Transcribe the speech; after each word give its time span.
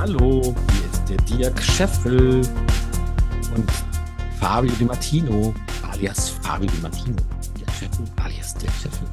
Hallo, 0.00 0.40
hier 0.72 0.90
ist 0.90 1.04
der 1.10 1.16
Dirk 1.18 1.62
Scheffel 1.62 2.40
und 3.54 3.70
Fabio 4.38 4.72
Di 4.80 4.86
Martino, 4.86 5.54
alias 5.92 6.30
Fabio 6.30 6.70
Di 6.70 6.80
Martino. 6.80 7.16
Dirk 7.58 7.70
Scheffel, 7.70 8.06
alias 8.16 8.54
Dirk 8.54 8.72
Scheffel. 8.80 9.06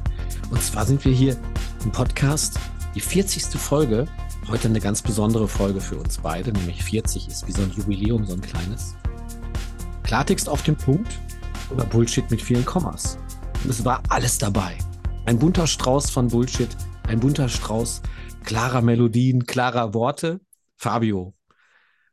Und 0.48 0.62
zwar 0.62 0.86
sind 0.86 1.04
wir 1.04 1.12
hier 1.12 1.36
im 1.84 1.92
Podcast, 1.92 2.58
die 2.94 3.02
40. 3.02 3.60
Folge. 3.60 4.06
Heute 4.48 4.68
eine 4.68 4.80
ganz 4.80 5.02
besondere 5.02 5.46
Folge 5.46 5.82
für 5.82 5.98
uns 5.98 6.16
beide, 6.16 6.52
nämlich 6.52 6.82
40 6.82 7.28
ist 7.28 7.46
wie 7.46 7.52
so 7.52 7.60
ein 7.60 7.72
Jubiläum, 7.72 8.24
so 8.24 8.32
ein 8.32 8.40
kleines. 8.40 8.94
Klartext 10.04 10.48
auf 10.48 10.62
den 10.62 10.76
Punkt 10.76 11.12
oder 11.68 11.84
Bullshit 11.84 12.30
mit 12.30 12.40
vielen 12.40 12.64
Kommas. 12.64 13.18
Und 13.62 13.68
es 13.68 13.84
war 13.84 14.02
alles 14.08 14.38
dabei. 14.38 14.78
Ein 15.26 15.38
bunter 15.38 15.66
Strauß 15.66 16.08
von 16.08 16.28
Bullshit, 16.28 16.74
ein 17.06 17.20
bunter 17.20 17.50
Strauß 17.50 18.00
klarer 18.42 18.80
Melodien, 18.80 19.44
klarer 19.44 19.92
Worte. 19.92 20.40
Fabio, 20.80 21.34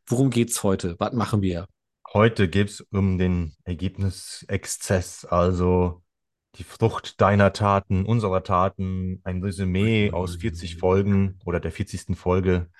worum 0.07 0.31
geht's 0.31 0.63
heute? 0.63 0.95
Was 0.99 1.13
machen 1.13 1.43
wir? 1.43 1.67
Heute 2.11 2.49
geht 2.49 2.69
es 2.69 2.81
um 2.81 3.19
den 3.19 3.55
Ergebnisexzess, 3.63 5.23
also 5.25 6.01
die 6.55 6.63
Frucht 6.63 7.21
deiner 7.21 7.53
Taten, 7.53 8.05
unserer 8.07 8.43
Taten, 8.43 9.21
ein 9.23 9.43
Resümee 9.43 10.09
aus 10.11 10.38
40 10.38 10.77
Folgen 10.77 11.39
oder 11.45 11.59
der 11.59 11.71
40. 11.71 12.17
Folge. 12.17 12.71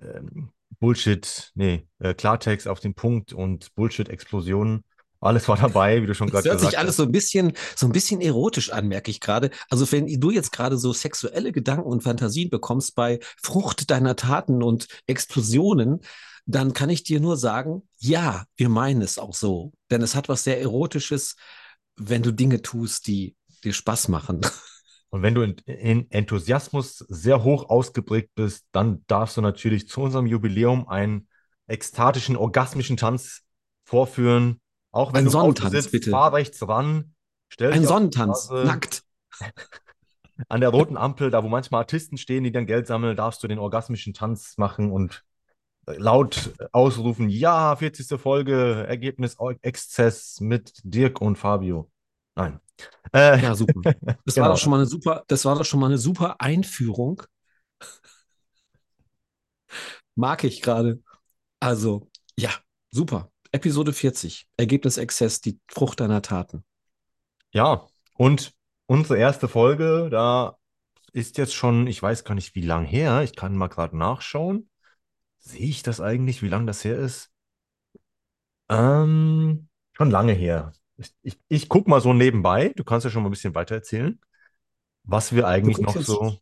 Ähm, 0.00 0.50
Bullshit, 0.80 1.52
nee, 1.54 1.86
äh, 2.00 2.14
Klartext 2.14 2.66
auf 2.66 2.80
den 2.80 2.94
Punkt 2.94 3.32
und 3.32 3.72
Bullshit-Explosionen. 3.76 4.82
Alles 5.22 5.48
war 5.48 5.56
dabei, 5.56 6.02
wie 6.02 6.06
du 6.06 6.14
schon 6.14 6.28
gerade 6.28 6.42
Das 6.42 6.50
hört 6.50 6.58
gesagt 6.58 6.72
sich 6.72 6.78
alles 6.78 6.90
hast. 6.90 6.96
so 6.96 7.02
ein 7.04 7.12
bisschen, 7.12 7.52
so 7.76 7.86
ein 7.86 7.92
bisschen 7.92 8.20
erotisch 8.20 8.70
an, 8.70 8.88
merke 8.88 9.10
ich 9.10 9.20
gerade. 9.20 9.50
Also 9.70 9.90
wenn 9.92 10.06
du 10.20 10.30
jetzt 10.30 10.52
gerade 10.52 10.76
so 10.76 10.92
sexuelle 10.92 11.52
Gedanken 11.52 11.86
und 11.86 12.02
Fantasien 12.02 12.50
bekommst 12.50 12.94
bei 12.94 13.20
Frucht 13.42 13.90
deiner 13.90 14.16
Taten 14.16 14.62
und 14.62 14.88
Explosionen, 15.06 16.00
dann 16.44 16.72
kann 16.72 16.90
ich 16.90 17.04
dir 17.04 17.20
nur 17.20 17.36
sagen, 17.36 17.88
ja, 17.98 18.44
wir 18.56 18.68
meinen 18.68 19.00
es 19.00 19.18
auch 19.18 19.34
so. 19.34 19.72
Denn 19.90 20.02
es 20.02 20.14
hat 20.16 20.28
was 20.28 20.44
sehr 20.44 20.60
Erotisches, 20.60 21.36
wenn 21.96 22.22
du 22.22 22.32
Dinge 22.32 22.62
tust, 22.62 23.06
die 23.06 23.36
dir 23.62 23.72
Spaß 23.72 24.08
machen. 24.08 24.40
Und 25.10 25.20
wenn 25.22 25.34
du 25.34 25.42
in, 25.42 25.56
in 25.66 26.10
Enthusiasmus 26.10 27.04
sehr 27.06 27.44
hoch 27.44 27.68
ausgeprägt 27.68 28.30
bist, 28.34 28.64
dann 28.72 29.04
darfst 29.08 29.36
du 29.36 29.42
natürlich 29.42 29.86
zu 29.86 30.00
unserem 30.00 30.26
Jubiläum 30.26 30.88
einen 30.88 31.28
ekstatischen, 31.66 32.34
orgasmischen 32.34 32.96
Tanz 32.96 33.42
vorführen. 33.84 34.61
Auch 34.92 35.12
wenn 35.12 35.20
Ein 35.20 35.24
du 35.26 35.30
Sonnentanz, 35.30 35.72
sitzt, 35.72 35.92
bitte. 35.92 36.10
fahr 36.10 36.32
rechts 36.32 36.66
ran, 36.66 37.14
stell 37.48 37.72
Ein 37.72 37.84
Sonnentanz, 37.84 38.44
Straße. 38.46 38.64
nackt. 38.66 39.02
An 40.48 40.60
der 40.60 40.70
roten 40.70 40.96
Ampel, 40.96 41.30
da 41.30 41.42
wo 41.44 41.48
manchmal 41.48 41.80
Artisten 41.82 42.16
stehen, 42.16 42.44
die 42.44 42.52
dann 42.52 42.66
Geld 42.66 42.86
sammeln, 42.86 43.16
darfst 43.16 43.42
du 43.42 43.48
den 43.48 43.58
orgasmischen 43.58 44.14
Tanz 44.14 44.56
machen 44.58 44.90
und 44.90 45.24
laut 45.86 46.52
ausrufen, 46.72 47.28
ja, 47.28 47.76
40. 47.76 48.18
Folge, 48.18 48.84
Ergebnis 48.88 49.36
Exzess 49.62 50.40
mit 50.40 50.72
Dirk 50.84 51.20
und 51.20 51.36
Fabio. 51.36 51.90
Nein. 52.36 52.60
Äh, 53.12 53.42
Ja, 53.42 53.54
super. 53.54 53.80
Das 54.24 54.36
war 54.36 54.44
Genau. 54.44 54.54
doch 54.54 54.58
schon 54.58 54.70
mal 54.70 54.76
eine 54.78 54.86
super, 54.86 55.24
das 55.28 55.44
war 55.44 55.56
doch 55.56 55.64
schon 55.64 55.80
mal 55.80 55.86
eine 55.86 55.98
super 55.98 56.40
Einführung. 56.40 57.22
Mag 60.14 60.44
ich 60.44 60.62
gerade. 60.62 61.02
Also, 61.60 62.10
ja, 62.38 62.50
super. 62.92 63.31
Episode 63.52 63.92
40. 63.92 64.46
Ergebnis 64.56 64.96
Exzess, 64.96 65.40
die 65.40 65.58
Frucht 65.68 66.00
deiner 66.00 66.22
Taten. 66.22 66.64
Ja, 67.52 67.86
und 68.16 68.52
unsere 68.86 69.18
erste 69.18 69.46
Folge, 69.48 70.08
da 70.10 70.56
ist 71.12 71.36
jetzt 71.38 71.54
schon, 71.54 71.86
ich 71.86 72.02
weiß 72.02 72.24
gar 72.24 72.34
nicht, 72.34 72.54
wie 72.54 72.62
lang 72.62 72.84
her. 72.84 73.22
Ich 73.22 73.36
kann 73.36 73.56
mal 73.56 73.68
gerade 73.68 73.96
nachschauen. 73.96 74.68
Sehe 75.38 75.66
ich 75.68 75.82
das 75.82 76.00
eigentlich, 76.00 76.42
wie 76.42 76.48
lang 76.48 76.66
das 76.66 76.84
her 76.84 76.98
ist? 76.98 77.30
Ähm, 78.68 79.68
schon 79.92 80.10
lange 80.10 80.32
her. 80.32 80.72
Ich, 80.96 81.12
ich, 81.22 81.40
ich 81.48 81.68
gucke 81.68 81.90
mal 81.90 82.00
so 82.00 82.12
nebenbei. 82.14 82.72
Du 82.76 82.84
kannst 82.84 83.04
ja 83.04 83.10
schon 83.10 83.22
mal 83.22 83.28
ein 83.28 83.32
bisschen 83.32 83.54
weiter 83.54 83.74
erzählen, 83.74 84.18
was 85.04 85.34
wir 85.34 85.46
eigentlich 85.46 85.78
noch 85.78 85.94
jetzt- 85.94 86.06
so. 86.06 86.38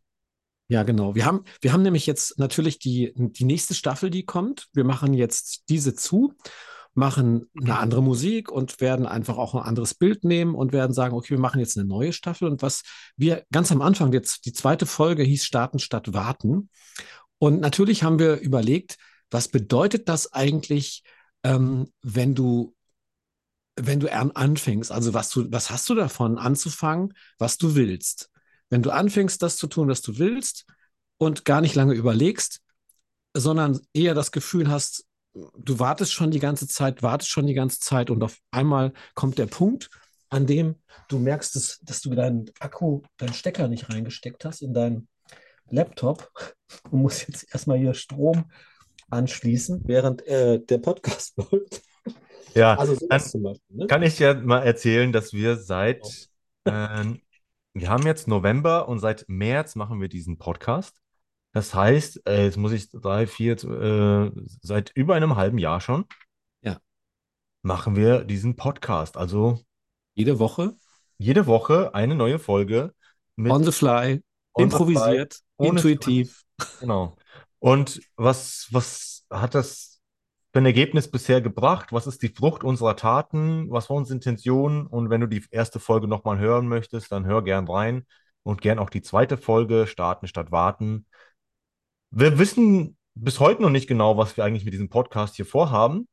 Ja, 0.69 0.85
genau. 0.85 1.17
Wir 1.17 1.25
haben, 1.25 1.45
wir 1.63 1.73
haben 1.73 1.83
nämlich 1.83 2.07
jetzt 2.07 2.39
natürlich 2.39 2.79
die, 2.79 3.13
die 3.17 3.45
nächste 3.45 3.75
Staffel, 3.75 4.09
die 4.09 4.25
kommt. 4.25 4.69
Wir 4.73 4.85
machen 4.85 5.15
jetzt 5.15 5.69
diese 5.69 5.97
zu, 5.97 6.35
machen 6.95 7.49
eine 7.61 7.79
andere 7.79 8.03
Musik 8.03 8.51
und 8.51 8.81
werden 8.81 9.07
einfach 9.07 9.39
auch 9.39 9.55
ein 9.55 9.63
anderes 9.63 9.95
Bild 9.95 10.25
nehmen 10.25 10.55
und 10.55 10.73
werden 10.73 10.93
sagen, 10.93 11.15
okay, 11.15 11.31
wir 11.31 11.39
machen 11.39 11.61
jetzt 11.61 11.79
eine 11.79 11.87
neue 11.87 12.13
Staffel. 12.13 12.49
Und 12.49 12.63
was 12.63 12.83
wir 13.17 13.45
ganz 13.53 13.71
am 13.71 13.83
Anfang, 13.83 14.13
jetzt 14.13 14.45
die 14.45 14.53
zweite 14.53 14.87
Folge 14.87 15.23
hieß 15.23 15.45
Starten 15.45 15.79
statt 15.79 16.13
Warten. 16.13 16.69
Und 17.39 17.61
natürlich 17.61 18.03
haben 18.03 18.19
wir 18.19 18.41
überlegt, 18.41 18.97
was 19.31 19.49
bedeutet 19.49 20.09
das 20.09 20.33
eigentlich, 20.33 21.05
ähm, 21.45 21.93
wenn 22.03 22.35
du, 22.35 22.75
wenn 23.77 24.01
du 24.01 24.13
an- 24.13 24.33
anfängst? 24.33 24.91
Also 24.91 25.15
was 25.15 25.31
du, 25.31 25.51
was 25.51 25.71
hast 25.71 25.89
du 25.89 25.95
davon 25.95 26.39
anzufangen, 26.39 27.15
was 27.39 27.57
du 27.57 27.77
willst? 27.77 28.31
Wenn 28.69 28.83
du 28.83 28.91
anfängst, 28.91 29.41
das 29.43 29.57
zu 29.57 29.69
tun, 29.69 29.89
was 29.89 30.03
du 30.03 30.19
willst 30.19 30.67
und 31.19 31.45
gar 31.45 31.61
nicht 31.61 31.75
lange 31.77 31.95
überlegst, 31.95 32.61
sondern 33.35 33.81
eher 33.93 34.15
das 34.15 34.33
Gefühl 34.33 34.69
hast, 34.69 35.07
du 35.33 35.79
wartest 35.79 36.13
schon 36.13 36.31
die 36.31 36.41
ganze 36.41 36.67
Zeit, 36.67 37.03
wartest 37.03 37.31
schon 37.31 37.47
die 37.47 37.55
ganze 37.55 37.81
Zeit 37.81 38.11
und 38.11 38.23
auf 38.23 38.39
einmal 38.51 38.93
kommt 39.15 39.39
der 39.39 39.47
Punkt, 39.47 39.91
an 40.29 40.47
dem 40.47 40.77
du 41.09 41.19
merkst, 41.19 41.57
dass, 41.57 41.81
dass 41.83 42.01
du 42.01 42.15
deinen 42.15 42.51
Akku, 42.61 43.03
deinen 43.17 43.35
Stecker 43.35 43.69
nicht 43.69 43.91
reingesteckt 43.91 44.45
hast 44.45 44.63
in 44.63 44.75
deinen 44.75 45.09
Laptop 45.69 46.31
und 46.91 47.03
musst 47.03 47.29
jetzt 47.29 47.53
erstmal 47.53 47.79
hier 47.79 47.95
Strom 47.95 48.51
anschließen, 49.11 49.83
während 49.85 50.27
äh, 50.27 50.61
der 50.61 50.79
Podcast 50.79 51.37
läuft. 51.37 51.83
Ja, 52.55 52.77
Also 52.77 52.97
Beispiel. 53.09 53.57
Ne? 53.69 53.87
kann 53.87 54.03
ich 54.03 54.19
ja 54.19 54.35
mal 54.35 54.63
erzählen, 54.63 55.13
dass 55.13 55.33
wir 55.33 55.57
seit, 55.57 56.31
ähm, 56.65 57.21
wir 57.75 57.89
haben 57.89 58.07
jetzt 58.07 58.27
November 58.27 58.89
und 58.89 58.99
seit 58.99 59.25
März 59.29 59.77
machen 59.77 60.01
wir 60.01 60.09
diesen 60.09 60.37
Podcast. 60.39 61.01
Das 61.53 61.75
heißt, 61.75 62.27
äh, 62.27 62.45
jetzt 62.45 62.57
muss 62.57 62.73
ich 62.73 62.91
drei, 62.91 63.27
vier, 63.27 63.53
äh, 63.65 64.31
seit 64.63 64.91
über 64.95 65.15
einem 65.15 65.37
halben 65.37 65.59
Jahr 65.59 65.81
schon 65.81 66.05
Ja. 66.63 66.79
machen 67.63 67.97
wir 67.97 68.25
diesen 68.25 68.57
Podcast. 68.57 69.17
Also 69.17 69.61
Jede 70.15 70.39
Woche 70.39 70.75
jede 71.21 71.47
Woche 71.47 71.95
eine 71.95 72.15
neue 72.15 72.39
Folge 72.39 72.95
on 73.37 73.63
the 73.63 73.73
fly, 73.73 74.23
On 74.55 74.71
the 74.71 74.77
fly, 74.77 74.87
improvisiert, 74.89 75.41
intuitiv. 75.59 76.43
Skript. 76.59 76.81
Genau. 76.81 77.15
Und 77.59 78.01
was, 78.17 78.69
was 78.71 79.27
hat 79.31 79.55
das 79.55 80.01
für 80.53 80.61
ein 80.61 80.67
Ergebnis 80.67 81.11
bisher 81.11 81.43
gebracht? 81.43 81.93
Was 81.93 82.07
ist 82.07 82.23
die 82.23 82.31
Frucht 82.31 82.65
unserer 82.65 82.97
Taten? 82.97 83.71
Was 83.71 83.91
war 83.91 83.99
unsere 83.99 84.15
Intention? 84.15 84.87
Und 84.87 85.11
wenn 85.11 85.21
du 85.21 85.27
die 85.27 85.45
erste 85.51 85.79
Folge 85.79 86.09
nochmal 86.09 86.39
hören 86.39 86.69
möchtest, 86.69 87.13
dann 87.13 87.27
hör 87.27 87.43
gern 87.45 87.69
rein 87.69 88.07
und 88.43 88.63
gern 88.63 88.79
auch 88.79 88.89
die 88.91 89.03
zweite 89.03 89.37
Folge, 89.37 89.87
starten 89.87 90.27
statt 90.27 90.51
warten. 90.51 91.05
Wir 92.11 92.39
wissen 92.39 92.97
bis 93.15 93.41
heute 93.41 93.63
noch 93.63 93.71
nicht 93.71 93.87
genau, 93.87 94.17
was 94.17 94.37
wir 94.37 94.45
eigentlich 94.45 94.65
mit 94.65 94.75
diesem 94.75 94.89
Podcast 94.89 95.37
hier 95.37 95.47
vorhaben. 95.47 96.09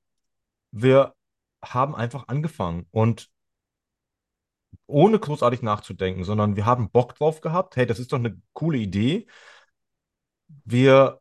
Wir 0.72 1.16
haben 1.64 1.96
einfach 1.96 2.28
angefangen 2.28 2.86
und 2.92 3.30
ohne 4.86 5.20
großartig 5.20 5.62
nachzudenken, 5.62 6.24
sondern 6.24 6.56
wir 6.56 6.66
haben 6.66 6.92
Bock 6.92 7.16
drauf 7.16 7.42
gehabt. 7.42 7.76
Hey, 7.76 7.86
das 7.86 8.00
ist 8.00 8.14
doch 8.14 8.20
eine 8.20 8.40
coole 8.54 8.78
Idee. 8.78 9.28
Wir 10.66 11.20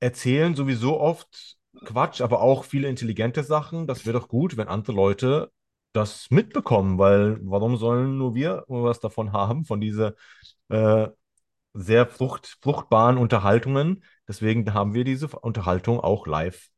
erzählen 0.00 0.54
sowieso 0.54 1.00
oft 1.00 1.56
Quatsch, 1.84 2.20
aber 2.20 2.40
auch 2.40 2.64
viele 2.64 2.88
intelligente 2.88 3.42
Sachen. 3.42 3.86
Das 3.86 4.06
wäre 4.06 4.18
doch 4.18 4.28
gut, 4.28 4.56
wenn 4.56 4.68
andere 4.68 4.92
Leute 4.94 5.52
das 5.92 6.30
mitbekommen, 6.30 6.98
weil 6.98 7.38
warum 7.42 7.76
sollen 7.76 8.18
nur 8.18 8.34
wir 8.34 8.64
was 8.68 9.00
davon 9.00 9.32
haben, 9.32 9.64
von 9.64 9.80
dieser 9.80 10.14
äh, 10.68 11.08
sehr 11.74 12.06
frucht, 12.06 12.58
fruchtbaren 12.62 13.18
Unterhaltungen? 13.18 14.04
Deswegen 14.28 14.72
haben 14.72 14.94
wir 14.94 15.04
diese 15.04 15.28
Unterhaltung 15.28 16.00
auch 16.00 16.26
live, 16.26 16.70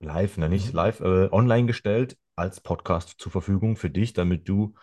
live, 0.00 0.38
ne, 0.38 0.48
nicht 0.48 0.72
live, 0.72 1.00
äh, 1.00 1.28
online 1.30 1.66
gestellt 1.66 2.16
als 2.36 2.60
Podcast 2.60 3.16
zur 3.18 3.32
Verfügung 3.32 3.76
für 3.76 3.90
dich, 3.90 4.12
damit 4.12 4.48
du 4.48 4.74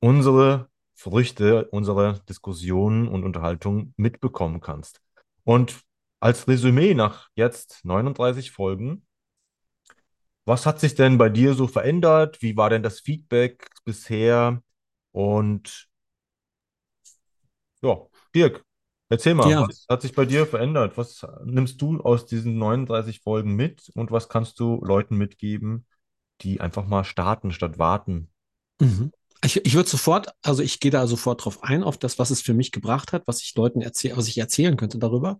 unsere 0.00 0.68
Früchte, 0.94 1.66
unsere 1.70 2.20
Diskussionen 2.28 3.08
und 3.08 3.24
Unterhaltung 3.24 3.94
mitbekommen 3.96 4.60
kannst. 4.60 5.00
Und 5.44 5.80
als 6.20 6.48
Resümee 6.48 6.94
nach 6.94 7.28
jetzt 7.34 7.84
39 7.84 8.50
Folgen, 8.50 9.06
was 10.44 10.66
hat 10.66 10.80
sich 10.80 10.94
denn 10.94 11.18
bei 11.18 11.28
dir 11.28 11.54
so 11.54 11.66
verändert? 11.66 12.42
Wie 12.42 12.56
war 12.56 12.70
denn 12.70 12.82
das 12.82 13.00
Feedback 13.00 13.68
bisher? 13.84 14.62
Und 15.12 15.88
ja, 17.82 18.06
Dirk, 18.34 18.64
erzähl 19.10 19.34
mal, 19.34 19.50
Ja. 19.50 19.68
was 19.68 19.86
hat 19.88 20.02
sich 20.02 20.14
bei 20.14 20.24
dir 20.24 20.46
verändert? 20.46 20.96
Was 20.96 21.26
nimmst 21.44 21.80
du 21.82 22.00
aus 22.00 22.26
diesen 22.26 22.58
39 22.58 23.20
Folgen 23.20 23.54
mit 23.54 23.90
und 23.94 24.10
was 24.10 24.28
kannst 24.28 24.58
du 24.60 24.82
Leuten 24.84 25.16
mitgeben, 25.16 25.86
die 26.40 26.60
einfach 26.60 26.86
mal 26.86 27.04
starten 27.04 27.52
statt 27.52 27.78
warten? 27.78 28.30
Mhm. 28.80 29.12
Ich, 29.44 29.64
ich 29.64 29.74
würde 29.74 29.88
sofort, 29.88 30.28
also 30.42 30.62
ich 30.62 30.80
gehe 30.80 30.90
da 30.90 31.06
sofort 31.06 31.44
drauf 31.44 31.62
ein, 31.62 31.82
auf 31.82 31.96
das, 31.98 32.18
was 32.18 32.30
es 32.30 32.42
für 32.42 32.54
mich 32.54 32.72
gebracht 32.72 33.12
hat, 33.12 33.22
was 33.26 33.42
ich 33.42 33.54
Leuten 33.54 33.80
erzähle, 33.80 34.16
was 34.16 34.28
ich 34.28 34.38
erzählen 34.38 34.76
könnte 34.76 34.98
darüber. 34.98 35.38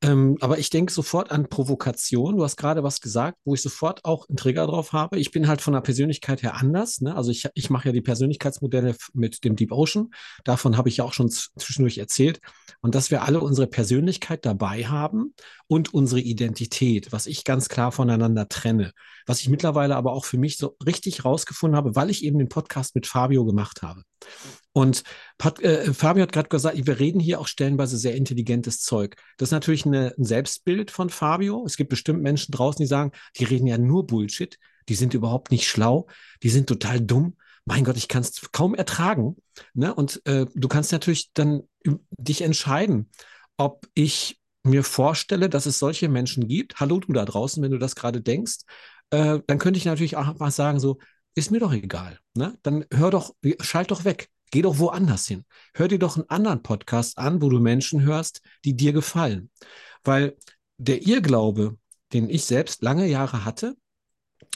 Ähm, 0.00 0.36
aber 0.40 0.58
ich 0.58 0.70
denke 0.70 0.92
sofort 0.92 1.32
an 1.32 1.48
Provokation. 1.48 2.36
Du 2.36 2.44
hast 2.44 2.56
gerade 2.56 2.84
was 2.84 3.00
gesagt, 3.00 3.38
wo 3.44 3.54
ich 3.54 3.62
sofort 3.62 4.04
auch 4.04 4.28
einen 4.28 4.36
Trigger 4.36 4.66
drauf 4.66 4.92
habe. 4.92 5.18
Ich 5.18 5.32
bin 5.32 5.48
halt 5.48 5.60
von 5.60 5.72
der 5.72 5.80
Persönlichkeit 5.80 6.42
her 6.42 6.54
anders. 6.54 7.00
Ne? 7.00 7.16
Also 7.16 7.32
ich, 7.32 7.48
ich 7.54 7.68
mache 7.68 7.88
ja 7.88 7.92
die 7.92 8.00
Persönlichkeitsmodelle 8.00 8.94
mit 9.12 9.42
dem 9.44 9.56
Deep 9.56 9.72
Ocean. 9.72 10.10
Davon 10.44 10.76
habe 10.76 10.88
ich 10.88 10.98
ja 10.98 11.04
auch 11.04 11.12
schon 11.12 11.30
zwischendurch 11.30 11.98
erzählt. 11.98 12.40
Und 12.80 12.94
dass 12.94 13.10
wir 13.10 13.22
alle 13.22 13.40
unsere 13.40 13.66
Persönlichkeit 13.66 14.46
dabei 14.46 14.84
haben 14.86 15.34
und 15.66 15.92
unsere 15.92 16.20
Identität, 16.20 17.10
was 17.10 17.26
ich 17.26 17.42
ganz 17.42 17.68
klar 17.68 17.90
voneinander 17.90 18.48
trenne. 18.48 18.92
Was 19.26 19.40
ich 19.40 19.48
mittlerweile 19.48 19.96
aber 19.96 20.12
auch 20.12 20.24
für 20.24 20.38
mich 20.38 20.58
so 20.58 20.76
richtig 20.86 21.24
rausgefunden 21.24 21.76
habe, 21.76 21.96
weil 21.96 22.08
ich 22.10 22.24
eben 22.24 22.38
den 22.38 22.48
Podcast 22.48 22.94
mit 22.94 23.08
Fabio 23.08 23.44
gemacht 23.44 23.82
habe. 23.82 24.02
Und 24.78 25.02
Pat, 25.38 25.60
äh, 25.60 25.92
Fabio 25.92 26.22
hat 26.22 26.30
gerade 26.30 26.48
gesagt, 26.48 26.86
wir 26.86 27.00
reden 27.00 27.18
hier 27.18 27.40
auch 27.40 27.48
stellenweise 27.48 27.98
sehr 27.98 28.14
intelligentes 28.14 28.80
Zeug. 28.80 29.16
Das 29.36 29.48
ist 29.48 29.52
natürlich 29.52 29.84
eine, 29.84 30.14
ein 30.16 30.22
Selbstbild 30.22 30.92
von 30.92 31.10
Fabio. 31.10 31.64
Es 31.66 31.76
gibt 31.76 31.90
bestimmt 31.90 32.22
Menschen 32.22 32.52
draußen, 32.52 32.80
die 32.80 32.86
sagen, 32.86 33.10
die 33.36 33.42
reden 33.42 33.66
ja 33.66 33.76
nur 33.76 34.06
Bullshit, 34.06 34.56
die 34.88 34.94
sind 34.94 35.14
überhaupt 35.14 35.50
nicht 35.50 35.66
schlau, 35.66 36.06
die 36.44 36.48
sind 36.48 36.68
total 36.68 37.00
dumm. 37.00 37.36
Mein 37.64 37.82
Gott, 37.82 37.96
ich 37.96 38.06
kann 38.06 38.22
es 38.22 38.52
kaum 38.52 38.76
ertragen. 38.76 39.34
Ne? 39.74 39.92
Und 39.92 40.24
äh, 40.26 40.46
du 40.54 40.68
kannst 40.68 40.92
natürlich 40.92 41.32
dann 41.32 41.62
dich 42.16 42.42
entscheiden, 42.42 43.10
ob 43.56 43.84
ich 43.94 44.38
mir 44.62 44.84
vorstelle, 44.84 45.48
dass 45.48 45.66
es 45.66 45.80
solche 45.80 46.08
Menschen 46.08 46.46
gibt. 46.46 46.78
Hallo 46.78 47.00
du 47.00 47.12
da 47.12 47.24
draußen, 47.24 47.60
wenn 47.64 47.72
du 47.72 47.78
das 47.78 47.96
gerade 47.96 48.20
denkst, 48.20 48.58
äh, 49.10 49.40
dann 49.44 49.58
könnte 49.58 49.78
ich 49.78 49.86
natürlich 49.86 50.16
auch 50.16 50.38
mal 50.38 50.52
sagen, 50.52 50.78
so, 50.78 51.00
ist 51.34 51.50
mir 51.50 51.58
doch 51.58 51.72
egal. 51.72 52.20
Ne? 52.34 52.56
Dann 52.62 52.84
hör 52.94 53.10
doch, 53.10 53.34
schalt 53.60 53.90
doch 53.90 54.04
weg. 54.04 54.30
Geh 54.50 54.62
doch 54.62 54.78
woanders 54.78 55.26
hin. 55.26 55.44
Hör 55.74 55.88
dir 55.88 55.98
doch 55.98 56.16
einen 56.16 56.28
anderen 56.28 56.62
Podcast 56.62 57.18
an, 57.18 57.42
wo 57.42 57.48
du 57.50 57.60
Menschen 57.60 58.02
hörst, 58.02 58.40
die 58.64 58.74
dir 58.74 58.92
gefallen. 58.92 59.50
Weil 60.04 60.36
der 60.78 61.06
Irrglaube, 61.06 61.76
den 62.12 62.30
ich 62.30 62.44
selbst 62.44 62.82
lange 62.82 63.06
Jahre 63.06 63.44
hatte, 63.44 63.76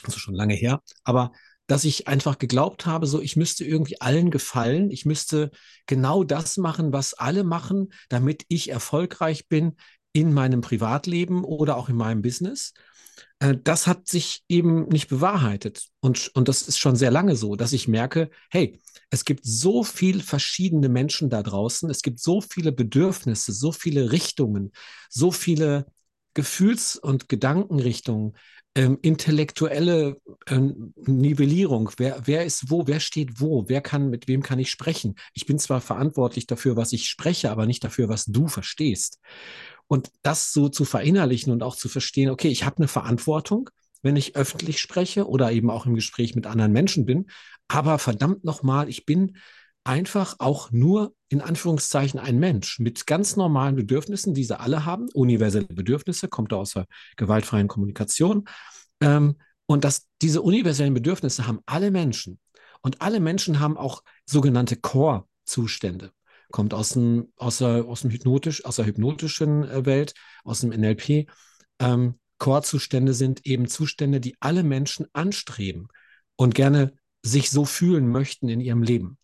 also 0.03 0.19
schon 0.19 0.35
lange 0.35 0.55
her, 0.55 0.81
aber 1.03 1.31
dass 1.67 1.85
ich 1.85 2.07
einfach 2.07 2.39
geglaubt 2.39 2.85
habe, 2.85 3.07
so 3.07 3.21
ich 3.21 3.35
müsste 3.35 3.63
irgendwie 3.63 4.01
allen 4.01 4.31
gefallen, 4.31 4.91
ich 4.91 5.05
müsste 5.05 5.51
genau 5.85 6.23
das 6.23 6.57
machen, 6.57 6.91
was 6.91 7.13
alle 7.13 7.43
machen, 7.43 7.93
damit 8.09 8.43
ich 8.49 8.69
erfolgreich 8.69 9.47
bin 9.47 9.77
in 10.11 10.33
meinem 10.33 10.61
Privatleben 10.61 11.43
oder 11.43 11.77
auch 11.77 11.89
in 11.89 11.95
meinem 11.95 12.21
Business. 12.21 12.73
Äh, 13.39 13.57
das 13.63 13.87
hat 13.87 14.07
sich 14.07 14.43
eben 14.47 14.87
nicht 14.87 15.09
bewahrheitet. 15.09 15.87
Und, 15.99 16.31
und 16.35 16.47
das 16.47 16.63
ist 16.63 16.79
schon 16.79 16.95
sehr 16.95 17.11
lange 17.11 17.35
so, 17.35 17.55
dass 17.55 17.73
ich 17.73 17.87
merke, 17.87 18.29
hey, 18.49 18.79
es 19.09 19.25
gibt 19.25 19.45
so 19.45 19.83
viel 19.83 20.21
verschiedene 20.21 20.89
Menschen 20.89 21.29
da 21.29 21.43
draußen, 21.43 21.89
es 21.89 22.01
gibt 22.01 22.19
so 22.19 22.41
viele 22.41 22.71
Bedürfnisse, 22.71 23.51
so 23.51 23.71
viele 23.71 24.11
Richtungen, 24.11 24.71
so 25.09 25.31
viele 25.31 25.85
Gefühls- 26.33 26.95
und 26.95 27.29
Gedankenrichtungen, 27.29 28.33
ähm, 28.75 28.97
intellektuelle 29.03 30.17
ähm, 30.47 30.93
Nivellierung. 30.95 31.91
Wer, 31.97 32.21
wer 32.25 32.43
ist 32.43 32.71
wo, 32.71 32.87
wer 32.87 32.99
steht 32.99 33.39
wo, 33.39 33.69
wer 33.69 33.81
kann, 33.81 34.09
mit 34.09 34.27
wem 34.27 34.41
kann 34.41 34.57
ich 34.57 34.71
sprechen? 34.71 35.15
Ich 35.35 35.45
bin 35.45 35.59
zwar 35.59 35.79
verantwortlich 35.79 36.47
dafür, 36.47 36.75
was 36.75 36.91
ich 36.91 37.07
spreche, 37.07 37.51
aber 37.51 37.67
nicht 37.67 37.83
dafür, 37.83 38.09
was 38.09 38.25
du 38.25 38.47
verstehst. 38.47 39.19
Und 39.87 40.11
das 40.21 40.53
so 40.53 40.69
zu 40.69 40.85
verinnerlichen 40.85 41.51
und 41.51 41.63
auch 41.63 41.75
zu 41.75 41.89
verstehen, 41.89 42.29
okay, 42.29 42.49
ich 42.49 42.65
habe 42.65 42.77
eine 42.77 42.87
Verantwortung, 42.87 43.69
wenn 44.01 44.15
ich 44.15 44.35
öffentlich 44.35 44.79
spreche 44.79 45.27
oder 45.27 45.51
eben 45.51 45.69
auch 45.69 45.85
im 45.85 45.95
Gespräch 45.95 46.35
mit 46.35 46.47
anderen 46.47 46.71
Menschen 46.71 47.05
bin. 47.05 47.27
Aber 47.67 47.99
verdammt 47.99 48.43
nochmal, 48.43 48.89
ich 48.89 49.05
bin 49.05 49.37
einfach 49.83 50.35
auch 50.39 50.71
nur 50.71 51.13
in 51.29 51.41
Anführungszeichen 51.41 52.19
ein 52.19 52.39
Mensch 52.39 52.79
mit 52.79 53.05
ganz 53.05 53.35
normalen 53.35 53.75
Bedürfnissen, 53.75 54.33
die 54.33 54.43
sie 54.43 54.59
alle 54.59 54.85
haben. 54.85 55.07
Universelle 55.13 55.65
Bedürfnisse, 55.65 56.27
kommt 56.27 56.53
aus 56.53 56.71
der 56.71 56.85
gewaltfreien 57.17 57.67
Kommunikation. 57.67 58.45
Ähm, 59.01 59.35
und 59.65 59.83
dass 59.83 60.07
diese 60.21 60.41
universellen 60.41 60.93
Bedürfnisse 60.93 61.47
haben 61.47 61.59
alle 61.65 61.91
Menschen. 61.91 62.39
Und 62.81 63.01
alle 63.01 63.19
Menschen 63.19 63.59
haben 63.59 63.77
auch 63.77 64.03
sogenannte 64.25 64.75
Core-Zustände 64.75 66.11
kommt 66.53 66.75
aus 66.75 66.89
dem, 66.89 67.33
aus 67.35 67.57
der, 67.57 67.85
aus 67.85 68.01
dem 68.01 68.11
hypnotisch, 68.11 68.63
aus 68.63 68.75
der 68.75 68.85
hypnotischen 68.85 69.67
äh, 69.67 69.85
Welt, 69.87 70.13
aus 70.43 70.61
dem 70.61 70.69
NLP. 70.69 71.27
Ähm, 71.79 72.19
Core-Zustände 72.37 73.15
sind 73.15 73.45
eben 73.47 73.67
Zustände, 73.67 74.19
die 74.19 74.37
alle 74.39 74.61
Menschen 74.63 75.07
anstreben 75.13 75.87
und 76.35 76.53
gerne 76.53 76.93
sich 77.23 77.49
so 77.49 77.65
fühlen 77.65 78.07
möchten 78.07 78.49
in 78.49 78.61
ihrem 78.61 78.83
Leben. 78.83 79.17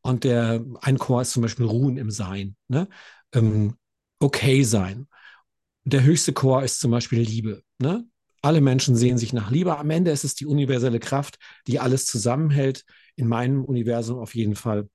Und 0.00 0.24
der 0.24 0.64
ein 0.80 0.98
Core 0.98 1.22
ist 1.22 1.30
zum 1.30 1.42
Beispiel 1.42 1.66
Ruhen 1.66 1.98
im 1.98 2.10
Sein, 2.10 2.56
ne? 2.66 2.88
ähm, 3.32 3.76
okay 4.18 4.64
sein. 4.64 5.06
Der 5.84 6.02
höchste 6.02 6.32
Core 6.32 6.64
ist 6.64 6.80
zum 6.80 6.90
Beispiel 6.90 7.20
Liebe. 7.20 7.62
Ne? 7.78 8.04
Alle 8.40 8.60
Menschen 8.60 8.96
sehen 8.96 9.18
sich 9.18 9.32
nach 9.32 9.52
Liebe. 9.52 9.78
Am 9.78 9.90
Ende 9.90 10.10
ist 10.10 10.24
es 10.24 10.34
die 10.34 10.46
universelle 10.46 10.98
Kraft, 10.98 11.38
die 11.68 11.78
alles 11.78 12.06
zusammenhält. 12.06 12.84
In 13.14 13.28
meinem 13.28 13.64
Universum 13.64 14.18
auf 14.18 14.34
jeden 14.34 14.56
Fall 14.56 14.88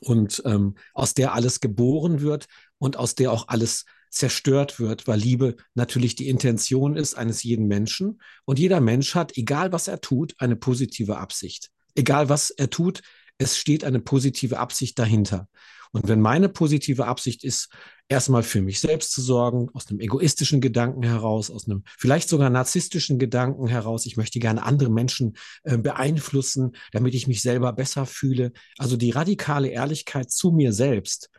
und 0.00 0.42
ähm, 0.44 0.76
aus 0.94 1.14
der 1.14 1.34
alles 1.34 1.60
geboren 1.60 2.20
wird 2.20 2.46
und 2.78 2.96
aus 2.96 3.14
der 3.14 3.32
auch 3.32 3.48
alles 3.48 3.84
zerstört 4.10 4.78
wird, 4.80 5.06
weil 5.06 5.18
Liebe 5.18 5.56
natürlich 5.74 6.14
die 6.14 6.28
Intention 6.28 6.96
ist 6.96 7.14
eines 7.14 7.42
jeden 7.42 7.66
Menschen 7.66 8.20
und 8.44 8.58
jeder 8.58 8.80
Mensch 8.80 9.14
hat, 9.14 9.36
egal 9.36 9.72
was 9.72 9.88
er 9.88 10.00
tut, 10.00 10.34
eine 10.38 10.56
positive 10.56 11.18
Absicht. 11.18 11.70
Egal 11.94 12.28
was 12.28 12.50
er 12.50 12.70
tut, 12.70 13.02
es 13.38 13.58
steht 13.58 13.84
eine 13.84 14.00
positive 14.00 14.58
Absicht 14.58 14.98
dahinter. 14.98 15.48
Und 15.92 16.08
wenn 16.08 16.20
meine 16.20 16.48
positive 16.48 17.06
Absicht 17.06 17.44
ist, 17.44 17.68
erstmal 18.08 18.42
für 18.42 18.62
mich 18.62 18.80
selbst 18.80 19.12
zu 19.12 19.20
sorgen, 19.20 19.68
aus 19.72 19.88
einem 19.88 20.00
egoistischen 20.00 20.60
Gedanken 20.60 21.02
heraus, 21.02 21.50
aus 21.50 21.66
einem 21.66 21.82
vielleicht 21.98 22.28
sogar 22.28 22.50
narzisstischen 22.50 23.18
Gedanken 23.18 23.66
heraus. 23.66 24.06
Ich 24.06 24.16
möchte 24.16 24.38
gerne 24.38 24.62
andere 24.62 24.90
Menschen 24.90 25.36
äh, 25.64 25.76
beeinflussen, 25.78 26.76
damit 26.92 27.14
ich 27.14 27.26
mich 27.26 27.42
selber 27.42 27.72
besser 27.72 28.06
fühle. 28.06 28.52
Also 28.78 28.96
die 28.96 29.10
radikale 29.10 29.68
Ehrlichkeit 29.68 30.30
zu 30.30 30.50
mir 30.52 30.72
selbst. 30.72 31.30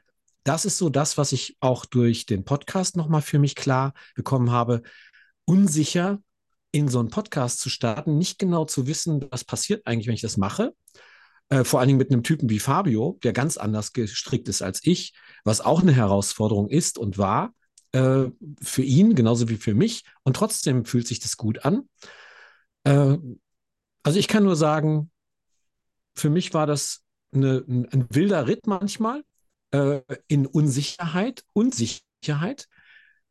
Das 0.44 0.66
ist 0.66 0.78
so 0.78 0.90
das, 0.90 1.18
was 1.18 1.32
ich 1.32 1.58
auch 1.60 1.86
durch 1.86 2.26
den 2.26 2.46
Podcast 2.46 2.96
nochmal 2.96 3.22
für 3.22 3.40
mich 3.40 3.56
klar 3.56 3.94
bekommen 4.16 4.52
habe. 4.52 4.82
Unsicher 5.46 6.20
in 6.72 6.88
so 6.88 7.00
einen 7.00 7.10
Podcast 7.10 7.60
zu 7.60 7.70
starten, 7.70 8.18
nicht 8.18 8.40
genau 8.40 8.66
zu 8.66 8.88
wissen, 8.88 9.26
was 9.30 9.44
passiert 9.44 9.86
eigentlich, 9.86 10.08
wenn 10.08 10.14
ich 10.14 10.22
das 10.22 10.38
mache. 10.38 10.74
Äh, 11.50 11.64
vor 11.64 11.80
allen 11.80 11.88
Dingen 11.88 12.00
mit 12.00 12.12
einem 12.12 12.24
Typen 12.24 12.50
wie 12.50 12.60
Fabio, 12.60 13.18
der 13.24 13.34
ganz 13.34 13.58
anders 13.58 13.94
gestrickt 13.94 14.50
ist 14.50 14.62
als 14.62 14.82
ich, 14.84 15.14
was 15.44 15.62
auch 15.62 15.82
eine 15.82 15.94
Herausforderung 15.94 16.70
ist 16.70 16.98
und 16.98 17.18
war 17.18 17.54
äh, 17.94 18.26
für 18.62 18.84
ihn, 18.84 19.16
genauso 19.16 19.48
wie 19.50 19.58
für 19.58 19.74
mich. 19.74 20.04
Und 20.24 20.36
trotzdem 20.36 20.86
fühlt 20.86 21.08
sich 21.08 21.20
das 21.20 21.38
gut 21.38 21.64
an. 21.64 21.88
Äh, 22.84 23.18
also 24.04 24.20
ich 24.20 24.28
kann 24.28 24.44
nur 24.44 24.56
sagen, 24.56 25.10
für 26.16 26.30
mich 26.30 26.54
war 26.54 26.68
das 26.68 27.04
eine, 27.34 27.64
ein, 27.68 28.08
wilder 28.10 28.48
Ritt 28.48 28.68
manchmal 28.68 29.24
äh, 29.72 30.02
in 30.28 30.46
Unsicherheit, 30.46 31.44
Unsicherheit. 31.54 32.68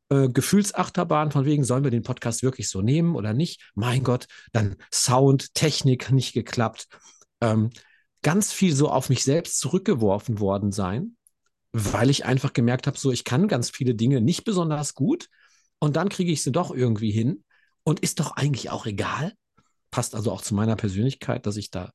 Äh, 0.09 0.29
Gefühlsachterbahn 0.29 1.33
von 1.33 1.45
wegen, 1.45 1.64
sollen 1.64 1.83
wir 1.83 1.90
den 1.90 2.05
Podcast 2.05 2.43
wirklich 2.43 2.69
so 2.69 2.81
nehmen 2.81 3.17
oder 3.17 3.35
nicht? 3.35 3.73
Mein 3.75 4.05
Gott, 4.05 4.26
dann 4.52 4.76
Sound, 4.93 5.52
Technik 5.55 6.12
nicht 6.12 6.33
geklappt. 6.33 6.87
Ähm, 7.40 7.71
ganz 8.26 8.52
viel 8.52 8.75
so 8.75 8.90
auf 8.90 9.09
mich 9.09 9.23
selbst 9.23 9.61
zurückgeworfen 9.61 10.40
worden 10.40 10.73
sein, 10.73 11.16
weil 11.71 12.11
ich 12.11 12.25
einfach 12.25 12.52
gemerkt 12.52 12.88
habe, 12.88 12.99
so 12.99 13.12
ich 13.12 13.23
kann 13.23 13.47
ganz 13.47 13.71
viele 13.71 13.95
Dinge 13.95 14.21
nicht 14.21 14.42
besonders 14.42 14.95
gut 14.95 15.28
und 15.78 15.95
dann 15.95 16.09
kriege 16.09 16.33
ich 16.33 16.42
sie 16.42 16.50
doch 16.50 16.73
irgendwie 16.73 17.12
hin 17.12 17.45
und 17.85 18.00
ist 18.00 18.18
doch 18.18 18.33
eigentlich 18.33 18.71
auch 18.71 18.85
egal. 18.85 19.33
Passt 19.92 20.16
also 20.16 20.33
auch 20.33 20.42
zu 20.42 20.56
meiner 20.56 20.75
Persönlichkeit, 20.75 21.47
dass 21.47 21.56
ich 21.56 21.71
da 21.71 21.92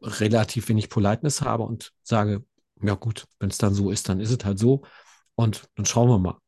relativ 0.00 0.68
wenig 0.68 0.88
Politeness 0.88 1.42
habe 1.42 1.64
und 1.64 1.90
sage, 2.04 2.44
ja 2.80 2.94
gut, 2.94 3.26
wenn 3.40 3.50
es 3.50 3.58
dann 3.58 3.74
so 3.74 3.90
ist, 3.90 4.08
dann 4.08 4.20
ist 4.20 4.30
es 4.30 4.44
halt 4.44 4.60
so 4.60 4.82
und 5.34 5.68
dann 5.74 5.84
schauen 5.84 6.10
wir 6.10 6.20
mal. 6.20 6.38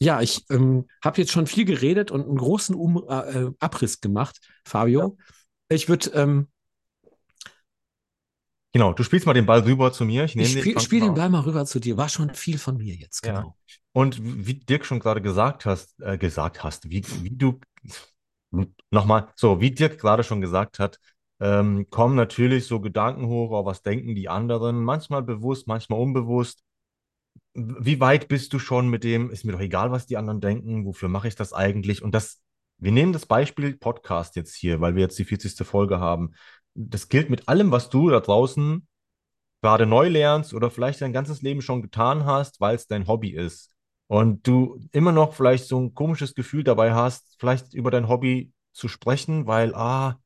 Ja, 0.00 0.20
ich 0.22 0.44
ähm, 0.50 0.88
habe 1.04 1.20
jetzt 1.20 1.30
schon 1.30 1.46
viel 1.46 1.64
geredet 1.64 2.10
und 2.10 2.26
einen 2.26 2.36
großen 2.36 2.74
um 2.74 3.04
äh, 3.08 3.52
Abriss 3.60 4.00
gemacht, 4.00 4.40
Fabio. 4.64 5.16
Ja. 5.20 5.24
Ich 5.68 5.88
würde 5.88 6.10
ähm, 6.10 6.48
Genau, 8.76 8.92
du 8.92 9.02
spielst 9.04 9.24
mal 9.24 9.32
den 9.32 9.46
Ball 9.46 9.60
rüber 9.60 9.90
zu 9.90 10.04
mir. 10.04 10.24
Ich, 10.24 10.36
ich 10.36 10.50
spiele 10.50 10.80
spiel 10.80 11.00
den 11.00 11.14
Ball 11.14 11.30
mal 11.30 11.40
rüber 11.40 11.64
zu 11.64 11.80
dir. 11.80 11.96
War 11.96 12.10
schon 12.10 12.34
viel 12.34 12.58
von 12.58 12.76
mir 12.76 12.94
jetzt, 12.94 13.22
genau. 13.22 13.56
Ja. 13.66 13.74
Und 13.92 14.20
wie 14.22 14.52
Dirk 14.52 14.84
schon 14.84 15.00
gerade 15.00 15.22
gesagt 15.22 15.64
hast, 15.64 15.98
äh, 16.02 16.18
gesagt 16.18 16.62
hast, 16.62 16.90
wie, 16.90 17.02
wie 17.22 17.30
du 17.30 17.58
nochmal, 18.90 19.28
so 19.34 19.62
wie 19.62 19.70
Dirk 19.70 19.98
gerade 19.98 20.24
schon 20.24 20.42
gesagt 20.42 20.78
hat, 20.78 21.00
ähm, 21.40 21.86
kommen 21.88 22.16
natürlich 22.16 22.66
so 22.66 22.80
Gedanken 22.80 23.28
hoch, 23.28 23.50
oh, 23.50 23.64
was 23.64 23.80
denken 23.80 24.14
die 24.14 24.28
anderen, 24.28 24.84
manchmal 24.84 25.22
bewusst, 25.22 25.66
manchmal 25.66 25.98
unbewusst. 25.98 26.62
Wie 27.54 27.98
weit 27.98 28.28
bist 28.28 28.52
du 28.52 28.58
schon 28.58 28.90
mit 28.90 29.04
dem, 29.04 29.30
ist 29.30 29.46
mir 29.46 29.52
doch 29.52 29.60
egal, 29.60 29.90
was 29.90 30.04
die 30.04 30.18
anderen 30.18 30.42
denken, 30.42 30.84
wofür 30.84 31.08
mache 31.08 31.28
ich 31.28 31.34
das 31.34 31.54
eigentlich? 31.54 32.02
Und 32.02 32.14
das, 32.14 32.42
wir 32.76 32.92
nehmen 32.92 33.14
das 33.14 33.24
Beispiel 33.24 33.74
Podcast 33.74 34.36
jetzt 34.36 34.54
hier, 34.54 34.82
weil 34.82 34.96
wir 34.96 35.02
jetzt 35.02 35.18
die 35.18 35.24
40. 35.24 35.66
Folge 35.66 35.98
haben 35.98 36.34
das 36.76 37.08
gilt 37.08 37.30
mit 37.30 37.48
allem, 37.48 37.70
was 37.70 37.90
du 37.90 38.10
da 38.10 38.20
draußen 38.20 38.86
gerade 39.62 39.86
neu 39.86 40.08
lernst 40.08 40.54
oder 40.54 40.70
vielleicht 40.70 41.00
dein 41.00 41.12
ganzes 41.12 41.42
Leben 41.42 41.62
schon 41.62 41.82
getan 41.82 42.24
hast, 42.24 42.60
weil 42.60 42.76
es 42.76 42.86
dein 42.86 43.08
Hobby 43.08 43.30
ist. 43.30 43.72
und 44.08 44.46
du 44.46 44.80
immer 44.92 45.10
noch 45.10 45.34
vielleicht 45.34 45.66
so 45.66 45.80
ein 45.80 45.92
komisches 45.94 46.34
Gefühl 46.34 46.62
dabei 46.62 46.94
hast, 46.94 47.36
vielleicht 47.40 47.74
über 47.74 47.90
dein 47.90 48.08
Hobby 48.08 48.52
zu 48.72 48.86
sprechen, 48.86 49.48
weil, 49.48 49.74
ah, 49.74 50.20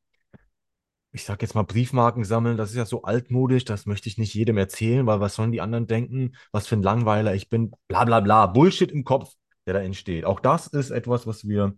ich 1.13 1.25
sag 1.25 1.41
jetzt 1.43 1.55
mal 1.55 1.63
Briefmarken 1.63 2.25
sammeln, 2.25 2.57
das 2.59 2.71
ist 2.71 2.77
ja 2.77 2.85
so 2.85 3.03
altmodisch, 3.03 3.65
das 3.65 3.87
möchte 3.87 4.09
ich 4.09 4.19
nicht 4.19 4.35
jedem 4.35 4.59
erzählen, 4.59 5.07
weil 5.07 5.21
was 5.21 5.35
sollen 5.35 5.53
die 5.53 5.61
anderen 5.63 5.87
denken, 5.87 6.37
was 6.53 6.67
für 6.67 6.77
ein 6.77 6.83
Langweiler 6.83 7.35
ich 7.35 7.49
bin, 7.49 7.73
bla 7.89 8.05
bla 8.05 8.21
bla, 8.21 8.47
Bullshit 8.47 8.93
im 8.93 9.05
Kopf, 9.05 9.35
der 9.67 9.75
da 9.75 9.81
entsteht. 9.81 10.25
Auch 10.25 10.41
das 10.41 10.67
ist 10.67 10.91
etwas, 10.91 11.27
was 11.27 11.49
wir 11.49 11.75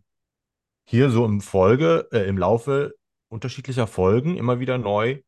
hier 0.88 1.10
so 1.10 1.24
im 1.24 1.40
Folge, 1.40 2.08
äh, 2.12 2.26
im 2.26 2.36
Laufe 2.36 2.94
unterschiedlicher 3.32 3.86
Folgen 3.86 4.36
immer 4.36 4.60
wieder 4.60 4.78
neu 4.78 5.20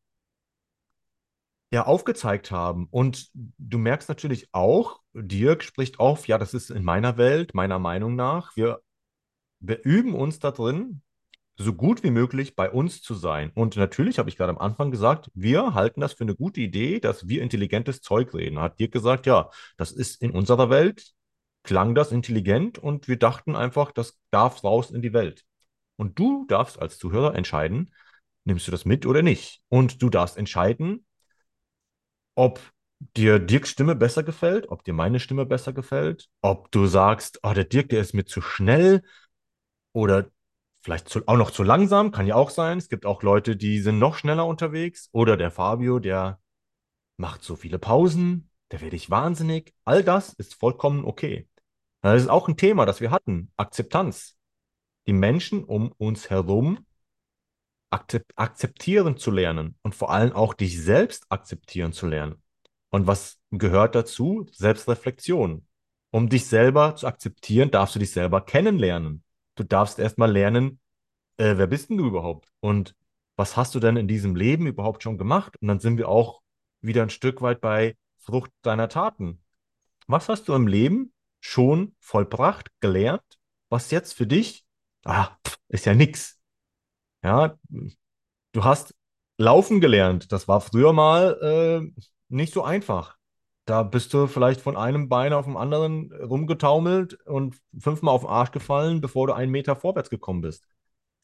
ja 1.71 1.85
aufgezeigt 1.85 2.51
haben. 2.51 2.87
Und 2.89 3.29
du 3.33 3.77
merkst 3.77 4.07
natürlich 4.07 4.47
auch, 4.53 5.01
Dirk 5.13 5.63
spricht 5.63 5.99
auf, 5.99 6.27
ja, 6.27 6.37
das 6.37 6.53
ist 6.53 6.69
in 6.69 6.83
meiner 6.83 7.17
Welt, 7.17 7.53
meiner 7.53 7.79
Meinung 7.79 8.15
nach, 8.15 8.55
wir, 8.55 8.81
wir 9.59 9.83
üben 9.83 10.13
uns 10.13 10.39
da 10.39 10.51
drin, 10.51 11.01
so 11.57 11.73
gut 11.73 12.03
wie 12.03 12.11
möglich 12.11 12.55
bei 12.55 12.69
uns 12.69 13.01
zu 13.01 13.13
sein. 13.13 13.51
Und 13.55 13.77
natürlich 13.77 14.19
habe 14.19 14.29
ich 14.29 14.37
gerade 14.37 14.51
am 14.51 14.57
Anfang 14.57 14.91
gesagt, 14.91 15.31
wir 15.33 15.73
halten 15.73 16.01
das 16.01 16.13
für 16.13 16.25
eine 16.25 16.35
gute 16.35 16.61
Idee, 16.61 16.99
dass 16.99 17.27
wir 17.27 17.41
intelligentes 17.41 18.01
Zeug 18.01 18.33
reden. 18.33 18.59
Hat 18.59 18.79
Dirk 18.79 18.91
gesagt, 18.91 19.25
ja, 19.25 19.49
das 19.77 19.91
ist 19.91 20.21
in 20.21 20.31
unserer 20.31 20.69
Welt, 20.69 21.13
klang 21.63 21.95
das 21.95 22.11
intelligent 22.11 22.77
und 22.77 23.07
wir 23.07 23.17
dachten 23.17 23.55
einfach, 23.55 23.91
das 23.91 24.19
darf 24.31 24.63
raus 24.63 24.91
in 24.91 25.01
die 25.01 25.13
Welt. 25.13 25.45
Und 25.97 26.19
du 26.19 26.45
darfst 26.47 26.79
als 26.79 26.97
Zuhörer 26.97 27.35
entscheiden, 27.35 27.93
nimmst 28.43 28.67
du 28.67 28.71
das 28.71 28.85
mit 28.85 29.05
oder 29.05 29.21
nicht. 29.21 29.61
Und 29.69 30.01
du 30.01 30.09
darfst 30.09 30.37
entscheiden, 30.37 31.05
ob 32.35 32.59
dir 33.15 33.39
Dirks 33.39 33.69
Stimme 33.69 33.95
besser 33.95 34.23
gefällt, 34.23 34.69
ob 34.69 34.83
dir 34.83 34.93
meine 34.93 35.19
Stimme 35.19 35.45
besser 35.45 35.73
gefällt, 35.73 36.29
ob 36.41 36.71
du 36.71 36.87
sagst, 36.87 37.39
oh, 37.43 37.53
der 37.53 37.65
Dirk, 37.65 37.89
der 37.89 38.01
ist 38.01 38.13
mir 38.13 38.25
zu 38.25 38.41
schnell 38.41 39.03
oder 39.93 40.29
vielleicht 40.81 41.09
zu, 41.09 41.21
auch 41.27 41.37
noch 41.37 41.51
zu 41.51 41.63
langsam, 41.63 42.11
kann 42.11 42.27
ja 42.27 42.35
auch 42.35 42.49
sein. 42.49 42.77
Es 42.77 42.89
gibt 42.89 43.05
auch 43.05 43.23
Leute, 43.23 43.55
die 43.55 43.79
sind 43.79 43.99
noch 43.99 44.15
schneller 44.15 44.45
unterwegs 44.45 45.09
oder 45.11 45.37
der 45.37 45.51
Fabio, 45.51 45.99
der 45.99 46.39
macht 47.17 47.43
so 47.43 47.55
viele 47.55 47.79
Pausen, 47.79 48.49
der 48.71 48.81
werde 48.81 48.95
ich 48.95 49.09
wahnsinnig. 49.09 49.73
All 49.85 50.03
das 50.03 50.33
ist 50.33 50.55
vollkommen 50.55 51.05
okay. 51.05 51.47
Das 52.01 52.21
ist 52.21 52.29
auch 52.29 52.47
ein 52.47 52.57
Thema, 52.57 52.85
das 52.85 53.01
wir 53.01 53.11
hatten, 53.11 53.51
Akzeptanz. 53.57 54.34
Die 55.07 55.13
Menschen 55.13 55.63
um 55.63 55.91
uns 55.97 56.29
herum 56.29 56.85
akzeptieren 57.89 59.17
zu 59.17 59.31
lernen 59.31 59.75
und 59.81 59.95
vor 59.95 60.11
allem 60.11 60.33
auch 60.33 60.53
dich 60.53 60.81
selbst 60.81 61.25
akzeptieren 61.29 61.93
zu 61.93 62.07
lernen. 62.07 62.41
Und 62.89 63.07
was 63.07 63.39
gehört 63.51 63.95
dazu? 63.95 64.47
Selbstreflexion. 64.51 65.65
Um 66.11 66.29
dich 66.29 66.45
selber 66.45 66.95
zu 66.95 67.07
akzeptieren, 67.07 67.71
darfst 67.71 67.95
du 67.95 67.99
dich 67.99 68.11
selber 68.11 68.41
kennenlernen. 68.41 69.23
Du 69.55 69.63
darfst 69.63 69.99
erstmal 69.99 70.31
lernen, 70.31 70.79
äh, 71.37 71.57
wer 71.57 71.67
bist 71.67 71.89
denn 71.89 71.97
du 71.97 72.07
überhaupt? 72.07 72.49
Und 72.59 72.95
was 73.35 73.57
hast 73.57 73.75
du 73.75 73.79
denn 73.79 73.97
in 73.97 74.07
diesem 74.07 74.35
Leben 74.35 74.67
überhaupt 74.67 75.03
schon 75.03 75.17
gemacht? 75.17 75.57
Und 75.61 75.67
dann 75.67 75.79
sind 75.79 75.97
wir 75.97 76.09
auch 76.09 76.41
wieder 76.81 77.03
ein 77.03 77.09
Stück 77.09 77.41
weit 77.41 77.61
bei 77.61 77.97
Frucht 78.17 78.51
deiner 78.61 78.89
Taten. 78.89 79.41
Was 80.07 80.29
hast 80.29 80.47
du 80.47 80.53
im 80.53 80.67
Leben 80.67 81.13
schon 81.39 81.95
vollbracht, 81.99 82.69
gelernt, 82.79 83.39
was 83.69 83.91
jetzt 83.91 84.13
für 84.13 84.27
dich, 84.27 84.64
ah, 85.05 85.29
ist 85.69 85.85
ja 85.85 85.93
nix. 85.93 86.39
Ja, 87.23 87.57
du 88.51 88.63
hast 88.63 88.93
laufen 89.37 89.79
gelernt. 89.81 90.31
Das 90.31 90.47
war 90.47 90.61
früher 90.61 90.93
mal 90.93 91.39
äh, 91.41 92.01
nicht 92.29 92.53
so 92.53 92.63
einfach. 92.63 93.17
Da 93.65 93.81
bist 93.81 94.13
du 94.13 94.27
vielleicht 94.27 94.61
von 94.61 94.77
einem 94.77 95.09
Bein 95.09 95.33
auf 95.33 95.45
dem 95.45 95.57
anderen 95.57 96.11
rumgetaumelt 96.13 97.15
und 97.25 97.59
fünfmal 97.77 98.13
auf 98.13 98.21
den 98.21 98.29
Arsch 98.29 98.51
gefallen, 98.51 99.01
bevor 99.01 99.27
du 99.27 99.33
einen 99.33 99.51
Meter 99.51 99.75
vorwärts 99.75 100.09
gekommen 100.11 100.41
bist. 100.41 100.67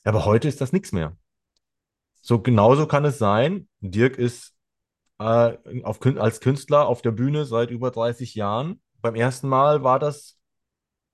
Aber 0.04 0.26
heute 0.26 0.48
ist 0.48 0.60
das 0.60 0.74
nichts 0.74 0.92
mehr. 0.92 1.16
So 2.22 2.40
genauso 2.42 2.88
kann 2.88 3.06
es 3.06 3.20
sein. 3.20 3.68
Dirk 3.80 4.18
ist 4.18 4.56
äh, 5.20 5.58
auf, 5.84 6.04
als 6.18 6.40
Künstler 6.40 6.88
auf 6.88 7.04
der 7.04 7.12
Bühne 7.12 7.46
seit 7.46 7.70
über 7.70 7.92
30 7.92 8.34
Jahren. 8.34 8.82
Beim 9.02 9.16
ersten 9.16 9.48
Mal 9.48 9.84
war 9.84 10.00
das 10.00 10.40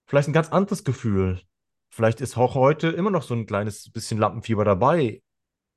vielleicht 0.05 0.29
ein 0.29 0.33
ganz 0.33 0.49
anderes 0.49 0.85
Gefühl. 0.85 1.41
Vielleicht 1.97 2.21
ist 2.21 2.37
auch 2.37 2.53
heute 2.53 2.89
immer 2.89 3.09
noch 3.09 3.23
so 3.23 3.33
ein 3.33 3.47
kleines 3.47 3.91
bisschen 3.91 4.19
Lampenfieber 4.19 4.63
dabei 4.63 5.23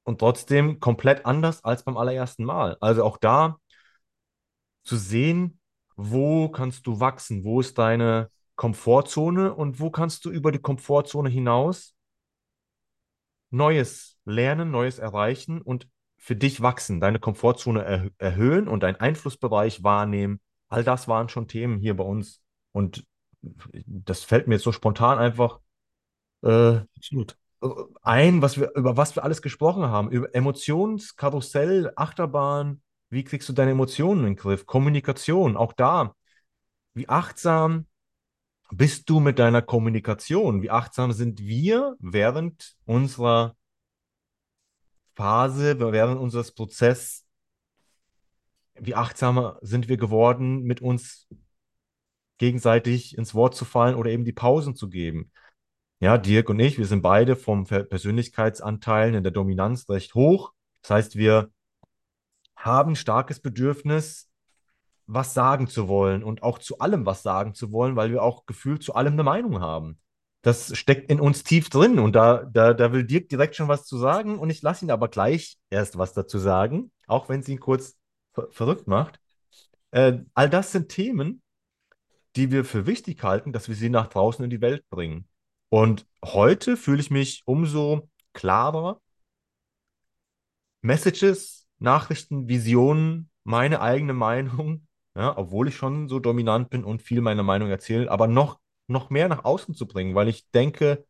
und 0.03 0.19
trotzdem 0.19 0.79
komplett 0.79 1.25
anders 1.25 1.65
als 1.65 1.83
beim 1.83 1.97
allerersten 1.97 2.45
Mal. 2.45 2.77
Also 2.83 3.05
auch 3.05 3.17
da 3.17 3.57
zu 4.85 4.99
sehen, 4.99 5.59
wo 5.97 6.51
kannst 6.51 6.87
du 6.87 7.01
wachsen, 7.01 7.43
wo 7.43 7.61
ist 7.61 7.79
deine 7.79 8.31
Komfortzone 8.57 9.55
und 9.55 9.81
wo 9.81 9.91
kannst 9.91 10.27
du 10.27 10.31
über 10.31 10.53
die 10.53 10.59
Komfortzone 10.59 11.31
hinaus 11.31 11.95
Neues 13.49 14.19
lernen, 14.27 14.71
Neues 14.71 14.99
erreichen 14.99 15.63
und 15.63 15.89
für 16.19 16.37
dich 16.37 16.61
wachsen, 16.61 17.01
deine 17.01 17.19
Komfortzone 17.19 17.83
er 17.83 18.11
erhöhen 18.19 18.69
und 18.69 18.83
deinen 18.83 18.97
Einflussbereich 18.97 19.85
wahrnehmen. 19.85 20.43
All 20.69 20.85
das 20.85 21.09
waren 21.09 21.31
schon 21.31 21.49
Themen 21.49 21.79
hier 21.79 21.97
bei 21.97 22.05
uns. 22.05 22.43
Und 22.73 23.07
das 23.41 24.23
fällt 24.23 24.49
mir 24.49 24.57
jetzt 24.57 24.65
so 24.65 24.73
spontan 24.73 25.17
einfach 25.17 25.61
äh, 26.43 26.81
Absolut. 26.97 27.37
ein, 28.03 28.43
was 28.43 28.59
wir, 28.59 28.73
über 28.75 28.97
was 28.97 29.17
wir 29.17 29.25
alles 29.25 29.43
gesprochen 29.43 29.85
haben. 29.85 30.11
Über 30.11 30.35
Emotionskarussell, 30.35 31.93
Achterbahn, 31.97 32.83
wie 33.11 33.25
kriegst 33.25 33.49
du 33.49 33.53
deine 33.53 33.73
Emotionen 33.73 34.21
in 34.21 34.27
den 34.27 34.37
Griff? 34.37 34.67
Kommunikation, 34.67 35.57
auch 35.57 35.73
da. 35.73 36.15
Wie 36.95 37.09
achtsam 37.09 37.87
bist 38.73 39.11
du 39.11 39.21
mit 39.21 39.39
deiner 39.39 39.63
Kommunikation? 39.63 40.63
Wie 40.63 40.71
achtsam 40.71 41.13
sind 41.13 41.41
wir 41.41 41.97
während 41.99 42.77
unserer 42.85 43.57
Phase, 45.15 45.79
während 45.93 46.21
unseres 46.21 46.53
Prozesses? 46.53 47.27
Wie 48.75 48.95
achtsamer 48.95 49.59
sind 49.61 49.89
wir 49.89 49.97
geworden, 49.97 50.63
mit 50.63 50.81
uns 50.81 51.29
gegenseitig 52.39 53.19
ins 53.19 53.35
Wort 53.35 53.55
zu 53.55 53.65
fallen 53.65 53.97
oder 53.97 54.11
eben 54.11 54.25
die 54.25 54.33
Pausen 54.33 54.75
zu 54.75 54.89
geben? 54.89 55.31
Ja, 56.03 56.17
Dirk 56.17 56.49
und 56.49 56.59
ich, 56.59 56.79
wir 56.79 56.87
sind 56.87 57.03
beide 57.03 57.37
vom 57.37 57.67
Persönlichkeitsanteilen 57.67 59.15
in 59.15 59.23
der 59.23 59.33
Dominanz 59.33 59.87
recht 59.91 60.15
hoch. 60.15 60.53
Das 60.81 60.91
heißt, 60.93 61.17
wir 61.17 61.51
haben 62.57 62.97
starkes 62.97 63.41
Bedürfnis, 63.41 64.31
was 65.07 65.35
sagen 65.35 65.67
zu 65.67 65.89
wollen 65.89 66.25
und 66.25 66.43
auch 66.43 66.59
zu 66.59 66.79
allem 66.79 67.05
was 67.05 67.23
sagen 67.23 67.55
zu 67.55 67.71
wollen, 67.71 67.97
weil 67.97 68.11
wir 68.11 68.23
auch 68.23 68.47
gefühlt 68.47 68.83
zu 68.83 68.95
allem 68.95 69.13
eine 69.13 69.25
Meinung 69.25 69.61
haben. 69.61 69.99
Das 70.41 70.75
steckt 70.75 71.11
in 71.11 71.21
uns 71.21 71.45
tief 71.45 71.69
drin 71.69 71.99
und 71.99 72.15
da, 72.15 72.45
da, 72.45 72.73
da 72.73 72.93
will 72.93 73.05
Dirk 73.05 73.29
direkt 73.29 73.57
schon 73.57 73.69
was 73.69 73.85
zu 73.85 73.99
sagen 73.99 74.39
und 74.39 74.49
ich 74.49 74.63
lasse 74.63 74.87
ihn 74.87 74.91
aber 74.91 75.09
gleich 75.09 75.59
erst 75.69 75.99
was 75.99 76.15
dazu 76.15 76.39
sagen, 76.39 76.91
auch 77.09 77.29
wenn 77.29 77.41
es 77.41 77.49
ihn 77.49 77.61
kurz 77.61 77.99
ver 78.33 78.49
verrückt 78.51 78.87
macht. 78.87 79.21
Äh, 79.91 80.21
all 80.33 80.49
das 80.49 80.73
sind 80.73 80.89
Themen, 80.89 81.43
die 82.37 82.51
wir 82.53 82.65
für 82.65 82.87
wichtig 82.87 83.23
halten, 83.23 83.53
dass 83.53 83.69
wir 83.69 83.75
sie 83.75 83.91
nach 83.91 84.07
draußen 84.07 84.43
in 84.43 84.51
die 84.51 84.63
Welt 84.63 84.89
bringen. 84.89 85.27
Und 85.71 86.07
heute 86.25 86.77
fühle 86.77 87.01
ich 87.01 87.11
mich 87.11 87.43
umso 87.47 88.09
klarer. 88.33 89.01
Messages, 90.83 91.69
Nachrichten, 91.79 92.49
Visionen, 92.49 93.31
meine 93.45 93.81
eigene 93.81 94.13
Meinung, 94.13 94.87
ja, 95.15 95.37
obwohl 95.37 95.69
ich 95.69 95.77
schon 95.77 96.09
so 96.09 96.19
dominant 96.19 96.71
bin 96.71 96.85
und 96.85 97.03
viel 97.03 97.21
meine 97.21 97.43
Meinung 97.43 97.71
erzähle, 97.71 98.11
aber 98.11 98.27
noch, 98.27 98.59
noch 98.89 99.11
mehr 99.11 99.29
nach 99.29 99.45
außen 99.45 99.75
zu 99.75 99.87
bringen, 99.87 100.15
weil 100.15 100.29
ich 100.29 100.51
denke, 100.51 101.07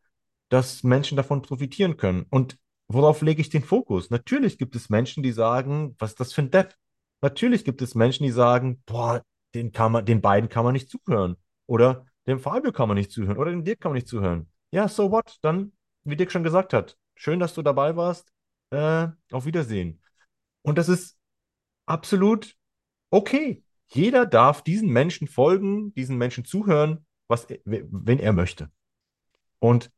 dass 0.49 0.83
Menschen 0.83 1.15
davon 1.15 1.41
profitieren 1.41 1.97
können. 1.97 2.25
Und 2.29 2.57
worauf 2.87 3.21
lege 3.21 3.41
ich 3.41 3.49
den 3.49 3.63
Fokus? 3.63 4.09
Natürlich 4.09 4.57
gibt 4.57 4.75
es 4.75 4.89
Menschen, 4.89 5.23
die 5.23 5.31
sagen, 5.31 5.95
was 5.97 6.11
ist 6.11 6.19
das 6.19 6.33
für 6.33 6.41
ein 6.41 6.51
Depp? 6.51 6.75
Natürlich 7.21 7.63
gibt 7.63 7.81
es 7.81 7.95
Menschen, 7.95 8.23
die 8.25 8.31
sagen, 8.31 8.83
boah, 8.85 9.23
den, 9.55 9.71
kann 9.71 9.91
man, 9.91 10.05
den 10.05 10.21
beiden 10.21 10.49
kann 10.49 10.65
man 10.65 10.73
nicht 10.73 10.89
zuhören. 10.89 11.37
Oder 11.67 12.05
dem 12.31 12.39
Fabio 12.39 12.71
kann 12.71 12.87
man 12.87 12.97
nicht 12.97 13.11
zuhören. 13.11 13.37
Oder 13.37 13.51
dem 13.51 13.63
Dirk 13.63 13.81
kann 13.81 13.91
man 13.91 13.97
nicht 13.97 14.07
zuhören. 14.07 14.49
Ja, 14.71 14.87
so 14.87 15.11
what? 15.11 15.37
Dann, 15.41 15.73
wie 16.03 16.15
Dirk 16.15 16.31
schon 16.31 16.43
gesagt 16.43 16.73
hat, 16.73 16.97
schön, 17.15 17.39
dass 17.39 17.53
du 17.53 17.61
dabei 17.61 17.95
warst. 17.95 18.31
Äh, 18.71 19.09
auf 19.31 19.45
Wiedersehen. 19.45 20.01
Und 20.61 20.77
das 20.77 20.87
ist 20.87 21.17
absolut 21.85 22.55
okay. 23.09 23.63
Jeder 23.87 24.25
darf 24.25 24.63
diesen 24.63 24.89
Menschen 24.89 25.27
folgen, 25.27 25.93
diesen 25.93 26.17
Menschen 26.17 26.45
zuhören, 26.45 27.05
was, 27.27 27.47
wenn 27.65 28.19
er 28.19 28.31
möchte. 28.31 28.71
Und 29.59 29.91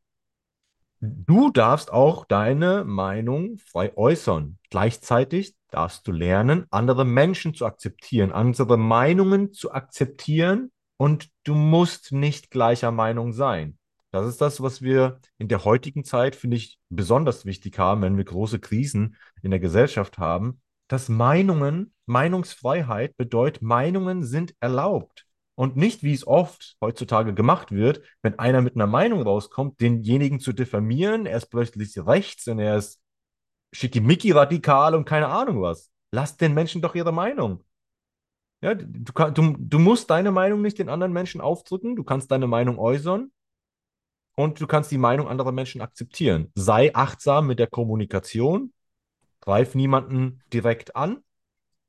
du 0.99 1.51
darfst 1.51 1.93
auch 1.93 2.25
deine 2.25 2.83
Meinung 2.83 3.59
frei 3.59 3.95
äußern. 3.95 4.57
Gleichzeitig 4.71 5.55
darfst 5.69 6.07
du 6.07 6.11
lernen, 6.11 6.65
andere 6.71 7.05
Menschen 7.05 7.53
zu 7.53 7.67
akzeptieren, 7.67 8.31
andere 8.31 8.77
Meinungen 8.77 9.53
zu 9.53 9.71
akzeptieren 9.71 10.71
und 11.03 11.29
du 11.43 11.53
musst 11.53 12.13
nicht 12.13 12.49
gleicher 12.49 12.89
Meinung 12.91 13.33
sein. 13.33 13.77
Das 14.11 14.25
ist 14.25 14.39
das, 14.39 14.61
was 14.61 14.81
wir 14.81 15.19
in 15.37 15.49
der 15.49 15.65
heutigen 15.65 16.05
Zeit, 16.05 16.33
finde 16.33 16.55
ich, 16.55 16.79
besonders 16.87 17.45
wichtig 17.45 17.77
haben, 17.77 18.03
wenn 18.03 18.15
wir 18.15 18.23
große 18.23 18.59
Krisen 18.59 19.17
in 19.41 19.51
der 19.51 19.59
Gesellschaft 19.59 20.17
haben, 20.17 20.61
dass 20.87 21.09
Meinungen, 21.09 21.93
Meinungsfreiheit 22.05 23.17
bedeutet, 23.17 23.61
Meinungen 23.61 24.23
sind 24.23 24.55
erlaubt. 24.61 25.25
Und 25.55 25.75
nicht, 25.75 26.03
wie 26.03 26.13
es 26.13 26.25
oft 26.25 26.77
heutzutage 26.79 27.33
gemacht 27.33 27.73
wird, 27.73 28.01
wenn 28.21 28.39
einer 28.39 28.61
mit 28.61 28.75
einer 28.75 28.87
Meinung 28.87 29.23
rauskommt, 29.23 29.81
denjenigen 29.81 30.39
zu 30.39 30.53
diffamieren, 30.53 31.25
er 31.25 31.35
ist 31.35 31.47
plötzlich 31.47 31.97
rechts 31.97 32.47
und 32.47 32.59
er 32.59 32.77
ist 32.77 33.01
schickimicki-radikal 33.73 34.95
und 34.95 35.03
keine 35.03 35.27
Ahnung 35.27 35.61
was. 35.63 35.91
Lass 36.11 36.37
den 36.37 36.53
Menschen 36.53 36.81
doch 36.81 36.95
ihre 36.95 37.11
Meinung. 37.11 37.61
Ja, 38.63 38.75
du, 38.75 39.11
du, 39.11 39.55
du 39.59 39.77
musst 39.77 40.09
deine 40.09 40.31
Meinung 40.31 40.61
nicht 40.61 40.79
den 40.79 40.87
anderen 40.87 41.11
Menschen 41.11 41.41
aufdrücken, 41.41 41.97
du 41.97 42.05
kannst 42.05 42.31
deine 42.31 42.47
Meinung 42.47 42.79
äußern 42.79 43.29
und 44.35 44.61
du 44.61 44.67
kannst 44.67 44.89
die 44.89 44.97
Meinung 44.97 45.27
anderer 45.27 45.51
Menschen 45.51 45.81
akzeptieren. 45.81 46.49
Sei 46.55 46.95
achtsam 46.95 47.47
mit 47.47 47.59
der 47.59 47.67
Kommunikation, 47.67 48.71
greif 49.41 49.75
niemanden 49.75 50.41
direkt 50.53 50.95
an. 50.95 51.25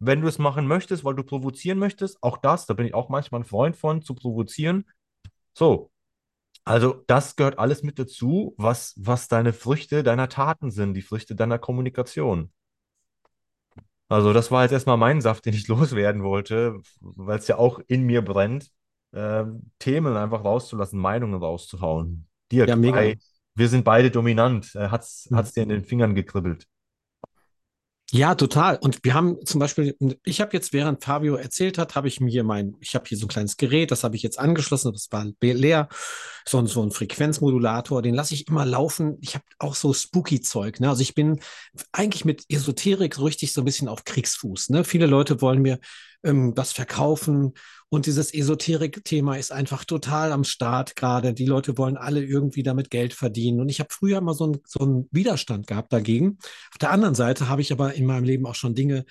Wenn 0.00 0.20
du 0.20 0.26
es 0.26 0.40
machen 0.40 0.66
möchtest, 0.66 1.04
weil 1.04 1.14
du 1.14 1.22
provozieren 1.22 1.78
möchtest, 1.78 2.20
auch 2.24 2.38
das, 2.38 2.66
da 2.66 2.74
bin 2.74 2.86
ich 2.86 2.94
auch 2.94 3.08
manchmal 3.08 3.42
ein 3.42 3.44
Freund 3.44 3.76
von, 3.76 4.02
zu 4.02 4.16
provozieren. 4.16 4.84
So, 5.52 5.92
also 6.64 7.04
das 7.06 7.36
gehört 7.36 7.60
alles 7.60 7.84
mit 7.84 8.00
dazu, 8.00 8.52
was, 8.56 8.94
was 8.96 9.28
deine 9.28 9.52
Früchte 9.52 10.02
deiner 10.02 10.28
Taten 10.28 10.72
sind, 10.72 10.94
die 10.94 11.02
Früchte 11.02 11.36
deiner 11.36 11.60
Kommunikation. 11.60 12.50
Also 14.08 14.32
das 14.32 14.50
war 14.50 14.62
jetzt 14.62 14.72
erstmal 14.72 14.96
mein 14.96 15.20
Saft, 15.20 15.46
den 15.46 15.54
ich 15.54 15.68
loswerden 15.68 16.22
wollte, 16.22 16.80
weil 17.00 17.38
es 17.38 17.48
ja 17.48 17.56
auch 17.58 17.80
in 17.86 18.02
mir 18.04 18.22
brennt, 18.22 18.70
äh, 19.12 19.44
Themen 19.78 20.16
einfach 20.16 20.44
rauszulassen, 20.44 20.98
Meinungen 21.00 21.40
rauszuhauen. 21.40 22.26
Dirk, 22.52 22.68
Ja, 22.68 22.76
mega. 22.76 23.00
bei, 23.00 23.18
wir 23.54 23.68
sind 23.68 23.84
beide 23.84 24.10
dominant. 24.10 24.74
Äh, 24.74 24.88
hat's, 24.88 25.28
Mhm. 25.30 25.36
hat's 25.36 25.52
dir 25.52 25.62
in 25.62 25.68
den 25.70 25.84
Fingern 25.84 26.14
gekribbelt? 26.14 26.66
Ja, 28.12 28.34
total. 28.36 28.76
Und 28.76 29.02
wir 29.02 29.14
haben 29.14 29.38
zum 29.44 29.58
Beispiel, 29.58 29.96
ich 30.24 30.40
habe 30.40 30.52
jetzt, 30.52 30.72
während 30.72 31.02
Fabio 31.02 31.34
erzählt 31.36 31.78
hat, 31.78 31.96
habe 31.96 32.06
ich 32.06 32.20
mir 32.20 32.44
mein, 32.44 32.76
ich 32.80 32.94
habe 32.94 33.06
hier 33.08 33.16
so 33.18 33.24
ein 33.24 33.28
kleines 33.28 33.56
Gerät, 33.56 33.90
das 33.90 34.04
habe 34.04 34.14
ich 34.14 34.22
jetzt 34.22 34.38
angeschlossen, 34.38 34.92
das 34.92 35.08
war 35.10 35.26
leer, 35.40 35.88
so, 36.46 36.58
ein- 36.58 36.66
so 36.66 36.82
ein 36.82 36.90
Frequenzmodulator, 36.92 38.02
den 38.02 38.14
lasse 38.14 38.34
ich 38.34 38.46
immer 38.46 38.64
laufen. 38.66 39.16
Ich 39.22 39.34
habe 39.34 39.44
auch 39.58 39.74
so 39.74 39.92
Spooky-Zeug, 39.92 40.78
ne? 40.80 40.90
Also 40.90 41.00
ich 41.02 41.14
bin 41.14 41.40
eigentlich 41.92 42.24
mit 42.24 42.44
Esoterik 42.48 43.14
so 43.14 43.24
richtig 43.24 43.52
so 43.52 43.62
ein 43.62 43.64
bisschen 43.64 43.88
auf 43.88 44.04
Kriegsfuß, 44.04 44.68
ne? 44.68 44.84
Viele 44.84 45.06
Leute 45.06 45.40
wollen 45.40 45.62
mir 45.62 45.78
ähm, 46.22 46.52
was 46.56 46.72
verkaufen 46.72 47.54
und 47.94 48.06
dieses 48.06 48.34
Esoterik-Thema 48.34 49.36
ist 49.36 49.52
einfach 49.52 49.84
total 49.84 50.32
am 50.32 50.42
Start 50.42 50.96
gerade. 50.96 51.32
Die 51.32 51.46
Leute 51.46 51.78
wollen 51.78 51.96
alle 51.96 52.24
irgendwie 52.24 52.64
damit 52.64 52.90
Geld 52.90 53.14
verdienen. 53.14 53.60
Und 53.60 53.68
ich 53.68 53.78
habe 53.78 53.92
früher 53.92 54.20
mal 54.20 54.34
so, 54.34 54.48
ein, 54.48 54.58
so 54.66 54.80
einen 54.80 55.08
Widerstand 55.12 55.68
gehabt 55.68 55.92
dagegen. 55.92 56.38
Auf 56.72 56.78
der 56.80 56.90
anderen 56.90 57.14
Seite 57.14 57.48
habe 57.48 57.62
ich 57.62 57.70
aber 57.70 57.94
in 57.94 58.04
meinem 58.04 58.24
Leben 58.24 58.46
auch 58.46 58.56
schon 58.56 58.74
Dinge 58.74 59.04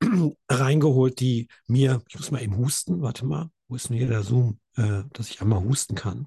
reingeholt, 0.50 1.20
die 1.20 1.46
mir, 1.68 2.02
ich 2.08 2.16
muss 2.16 2.32
mal 2.32 2.42
eben 2.42 2.56
husten, 2.56 3.02
warte 3.02 3.24
mal, 3.24 3.50
wo 3.68 3.76
ist 3.76 3.88
denn 3.88 3.96
hier 3.96 4.08
der 4.08 4.24
Zoom, 4.24 4.58
äh, 4.74 5.04
dass 5.12 5.30
ich 5.30 5.40
einmal 5.40 5.62
husten 5.62 5.94
kann? 5.94 6.26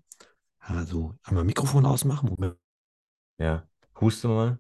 Also 0.60 1.16
einmal 1.24 1.44
Mikrofon 1.44 1.86
ausmachen. 1.86 2.30
Moment. 2.30 2.56
Ja. 3.38 3.68
Huste 4.00 4.30
mal. 4.30 4.60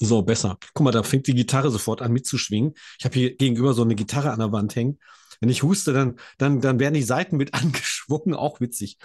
So, 0.00 0.22
besser. 0.22 0.56
Guck 0.72 0.84
mal, 0.84 0.90
da 0.90 1.02
fängt 1.02 1.26
die 1.26 1.34
Gitarre 1.34 1.70
sofort 1.70 2.00
an 2.00 2.12
mitzuschwingen. 2.12 2.72
Ich 2.98 3.04
habe 3.04 3.14
hier 3.14 3.36
gegenüber 3.36 3.74
so 3.74 3.82
eine 3.82 3.94
Gitarre 3.94 4.32
an 4.32 4.38
der 4.38 4.52
Wand 4.52 4.74
hängen. 4.74 4.98
Wenn 5.42 5.48
ich 5.48 5.64
huste, 5.64 5.92
dann, 5.92 6.14
dann, 6.38 6.60
dann 6.60 6.78
werden 6.78 6.94
die 6.94 7.02
Saiten 7.02 7.36
mit 7.36 7.52
angeschwungen, 7.54 8.34
auch 8.34 8.60
witzig. 8.60 8.96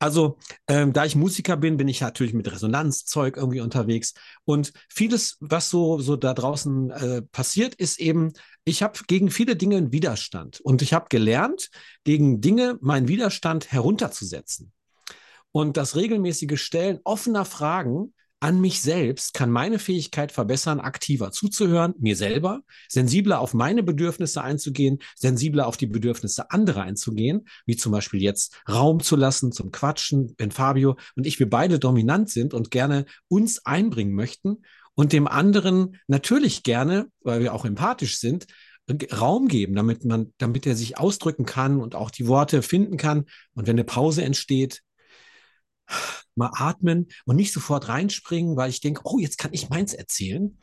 Also, 0.00 0.36
ähm, 0.66 0.92
da 0.92 1.04
ich 1.04 1.14
Musiker 1.14 1.56
bin, 1.56 1.76
bin 1.76 1.86
ich 1.86 2.00
natürlich 2.00 2.34
mit 2.34 2.50
Resonanzzeug 2.50 3.36
irgendwie 3.36 3.60
unterwegs. 3.60 4.12
Und 4.44 4.72
vieles, 4.90 5.36
was 5.38 5.70
so, 5.70 6.00
so 6.00 6.16
da 6.16 6.34
draußen 6.34 6.90
äh, 6.90 7.22
passiert, 7.22 7.76
ist 7.76 8.00
eben, 8.00 8.32
ich 8.64 8.82
habe 8.82 8.98
gegen 9.06 9.30
viele 9.30 9.54
Dinge 9.54 9.76
einen 9.76 9.92
Widerstand. 9.92 10.60
Und 10.60 10.82
ich 10.82 10.92
habe 10.92 11.06
gelernt, 11.08 11.70
gegen 12.02 12.40
Dinge 12.40 12.78
meinen 12.80 13.06
Widerstand 13.06 13.70
herunterzusetzen. 13.70 14.72
Und 15.52 15.76
das 15.76 15.94
regelmäßige 15.94 16.60
Stellen 16.60 16.98
offener 17.04 17.44
Fragen 17.44 18.12
an 18.46 18.60
mich 18.60 18.80
selbst 18.80 19.34
kann 19.34 19.50
meine 19.50 19.80
Fähigkeit 19.80 20.30
verbessern, 20.30 20.78
aktiver 20.78 21.32
zuzuhören, 21.32 21.94
mir 21.98 22.14
selber, 22.14 22.60
sensibler 22.88 23.40
auf 23.40 23.54
meine 23.54 23.82
Bedürfnisse 23.82 24.40
einzugehen, 24.40 25.00
sensibler 25.16 25.66
auf 25.66 25.76
die 25.76 25.88
Bedürfnisse 25.88 26.52
anderer 26.52 26.82
einzugehen, 26.82 27.48
wie 27.66 27.74
zum 27.74 27.90
Beispiel 27.90 28.22
jetzt 28.22 28.56
Raum 28.68 29.00
zu 29.00 29.16
lassen 29.16 29.50
zum 29.50 29.72
Quatschen, 29.72 30.32
wenn 30.38 30.52
Fabio 30.52 30.96
und 31.16 31.26
ich 31.26 31.40
wir 31.40 31.50
beide 31.50 31.80
dominant 31.80 32.30
sind 32.30 32.54
und 32.54 32.70
gerne 32.70 33.06
uns 33.26 33.66
einbringen 33.66 34.14
möchten 34.14 34.62
und 34.94 35.12
dem 35.12 35.26
anderen 35.26 35.96
natürlich 36.06 36.62
gerne, 36.62 37.08
weil 37.22 37.40
wir 37.40 37.52
auch 37.52 37.64
empathisch 37.64 38.20
sind, 38.20 38.46
Raum 39.12 39.48
geben, 39.48 39.74
damit 39.74 40.04
man, 40.04 40.32
damit 40.38 40.68
er 40.68 40.76
sich 40.76 40.98
ausdrücken 40.98 41.46
kann 41.46 41.80
und 41.80 41.96
auch 41.96 42.12
die 42.12 42.28
Worte 42.28 42.62
finden 42.62 42.96
kann. 42.96 43.24
Und 43.54 43.66
wenn 43.66 43.74
eine 43.74 43.82
Pause 43.82 44.22
entsteht, 44.22 44.82
mal 46.34 46.50
atmen 46.54 47.08
und 47.24 47.36
nicht 47.36 47.52
sofort 47.52 47.88
reinspringen, 47.88 48.56
weil 48.56 48.70
ich 48.70 48.80
denke, 48.80 49.02
oh, 49.04 49.18
jetzt 49.18 49.38
kann 49.38 49.52
ich 49.52 49.70
meins 49.70 49.94
erzählen. 49.94 50.58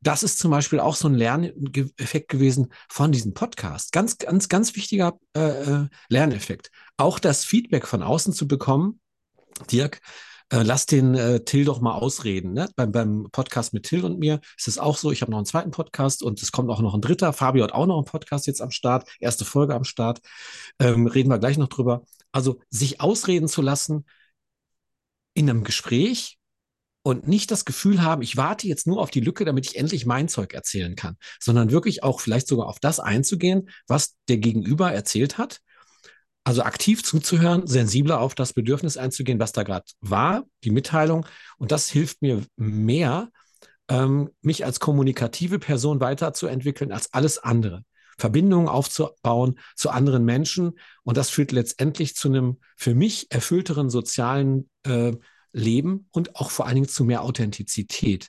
Das 0.00 0.22
ist 0.22 0.38
zum 0.38 0.50
Beispiel 0.50 0.78
auch 0.78 0.94
so 0.94 1.08
ein 1.08 1.14
Lerneffekt 1.14 2.28
gewesen 2.28 2.72
von 2.88 3.12
diesem 3.12 3.34
Podcast. 3.34 3.92
Ganz, 3.92 4.18
ganz, 4.18 4.48
ganz 4.48 4.76
wichtiger 4.76 5.18
äh, 5.32 5.86
Lerneffekt. 6.08 6.70
Auch 6.96 7.18
das 7.18 7.44
Feedback 7.44 7.86
von 7.86 8.02
außen 8.02 8.32
zu 8.32 8.46
bekommen. 8.46 9.00
Dirk, 9.70 10.00
äh, 10.52 10.62
lass 10.62 10.86
den 10.86 11.14
äh, 11.14 11.40
Till 11.40 11.64
doch 11.64 11.80
mal 11.80 11.94
ausreden. 11.94 12.52
Ne? 12.52 12.68
Beim, 12.76 12.92
beim 12.92 13.28
Podcast 13.32 13.72
mit 13.72 13.84
Till 13.84 14.04
und 14.04 14.18
mir 14.18 14.40
ist 14.56 14.68
es 14.68 14.78
auch 14.78 14.96
so. 14.96 15.10
Ich 15.10 15.22
habe 15.22 15.30
noch 15.30 15.38
einen 15.38 15.46
zweiten 15.46 15.72
Podcast 15.72 16.22
und 16.22 16.40
es 16.40 16.52
kommt 16.52 16.70
auch 16.70 16.80
noch 16.80 16.94
ein 16.94 17.00
dritter. 17.00 17.32
Fabio 17.32 17.64
hat 17.64 17.72
auch 17.72 17.86
noch 17.86 17.96
einen 17.96 18.04
Podcast 18.04 18.46
jetzt 18.46 18.62
am 18.62 18.70
Start. 18.70 19.08
Erste 19.18 19.44
Folge 19.44 19.74
am 19.74 19.84
Start. 19.84 20.20
Ähm, 20.78 21.06
reden 21.06 21.30
wir 21.30 21.38
gleich 21.38 21.58
noch 21.58 21.68
drüber. 21.68 22.04
Also 22.30 22.60
sich 22.70 23.00
ausreden 23.00 23.48
zu 23.48 23.62
lassen, 23.62 24.04
in 25.36 25.50
einem 25.50 25.64
Gespräch 25.64 26.38
und 27.02 27.28
nicht 27.28 27.50
das 27.50 27.64
Gefühl 27.64 28.02
haben, 28.02 28.22
ich 28.22 28.36
warte 28.36 28.66
jetzt 28.66 28.86
nur 28.86 29.00
auf 29.00 29.10
die 29.10 29.20
Lücke, 29.20 29.44
damit 29.44 29.66
ich 29.66 29.76
endlich 29.76 30.06
mein 30.06 30.28
Zeug 30.28 30.54
erzählen 30.54 30.96
kann, 30.96 31.16
sondern 31.38 31.70
wirklich 31.70 32.02
auch 32.02 32.20
vielleicht 32.20 32.48
sogar 32.48 32.66
auf 32.66 32.80
das 32.80 32.98
einzugehen, 32.98 33.68
was 33.86 34.16
der 34.28 34.38
Gegenüber 34.38 34.90
erzählt 34.92 35.38
hat. 35.38 35.60
Also 36.42 36.62
aktiv 36.62 37.04
zuzuhören, 37.04 37.66
sensibler 37.66 38.20
auf 38.20 38.34
das 38.34 38.54
Bedürfnis 38.54 38.96
einzugehen, 38.96 39.38
was 39.38 39.52
da 39.52 39.62
gerade 39.62 39.84
war, 40.00 40.44
die 40.64 40.70
Mitteilung. 40.70 41.26
Und 41.58 41.70
das 41.70 41.88
hilft 41.90 42.22
mir 42.22 42.42
mehr, 42.56 43.30
ähm, 43.88 44.30
mich 44.42 44.64
als 44.64 44.80
kommunikative 44.80 45.58
Person 45.58 46.00
weiterzuentwickeln 46.00 46.92
als 46.92 47.12
alles 47.12 47.38
andere. 47.38 47.84
Verbindungen 48.18 48.68
aufzubauen 48.68 49.58
zu 49.74 49.90
anderen 49.90 50.24
Menschen. 50.24 50.78
Und 51.02 51.16
das 51.16 51.30
führt 51.30 51.52
letztendlich 51.52 52.16
zu 52.16 52.28
einem 52.28 52.58
für 52.76 52.94
mich 52.94 53.30
erfüllteren 53.30 53.90
sozialen 53.90 54.70
äh, 54.84 55.12
Leben 55.52 56.08
und 56.12 56.36
auch 56.36 56.50
vor 56.50 56.66
allen 56.66 56.76
Dingen 56.76 56.88
zu 56.88 57.04
mehr 57.04 57.22
Authentizität. 57.22 58.28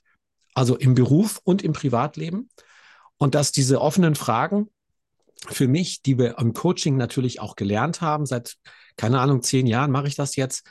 Also 0.54 0.76
im 0.76 0.96
Beruf 0.96 1.40
und 1.44 1.62
im 1.62 1.74
Privatleben. 1.74 2.50
Und 3.18 3.36
dass 3.36 3.52
diese 3.52 3.82
offenen 3.82 4.16
Fragen 4.16 4.70
für 5.50 5.68
mich, 5.68 6.02
die 6.02 6.18
wir 6.18 6.38
im 6.40 6.54
Coaching 6.54 6.98
natürlich 6.98 7.40
auch 7.40 7.56
gelernt 7.56 8.02
haben, 8.02 8.26
seit, 8.26 8.56
keine 8.96 9.20
Ahnung, 9.20 9.44
zehn 9.44 9.68
Jahren 9.68 9.92
mache 9.92 10.08
ich 10.08 10.16
das 10.16 10.36
jetzt, 10.36 10.68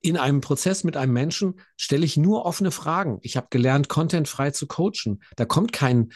in 0.00 0.16
einem 0.16 0.40
Prozess 0.40 0.84
mit 0.84 0.96
einem 0.96 1.12
Menschen 1.12 1.60
stelle 1.76 2.04
ich 2.06 2.16
nur 2.16 2.46
offene 2.46 2.70
Fragen. 2.70 3.18
Ich 3.22 3.36
habe 3.36 3.48
gelernt, 3.50 3.88
contentfrei 3.88 4.50
zu 4.50 4.66
coachen. 4.66 5.22
Da 5.36 5.44
kommt 5.44 5.72
kein 5.72 6.12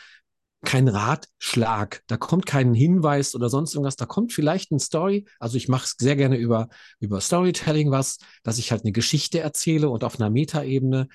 kein 0.65 0.89
Ratschlag, 0.89 2.03
da 2.09 2.17
kommt 2.17 2.47
kein 2.47 2.75
Hinweis 2.75 3.35
oder 3.35 3.49
sonst 3.49 3.75
irgendwas, 3.75 3.97
da 3.97 4.07
kommt 4.07 4.33
vielleicht 4.33 4.73
eine 4.73 4.81
Story. 4.81 5.27
Also 5.39 5.57
ich 5.57 5.69
mache 5.69 5.85
es 5.85 5.95
sehr 5.99 6.17
gerne 6.17 6.37
über, 6.37 6.69
über 6.99 7.21
Storytelling 7.21 7.91
was, 7.91 8.19
dass 8.43 8.59
ich 8.59 8.73
halt 8.73 8.83
eine 8.83 8.93
Geschichte 8.93 9.39
erzähle 9.41 9.89
und 9.89 10.03
auf 10.03 10.19
einer 10.19 10.31
Metaebene 10.31 11.09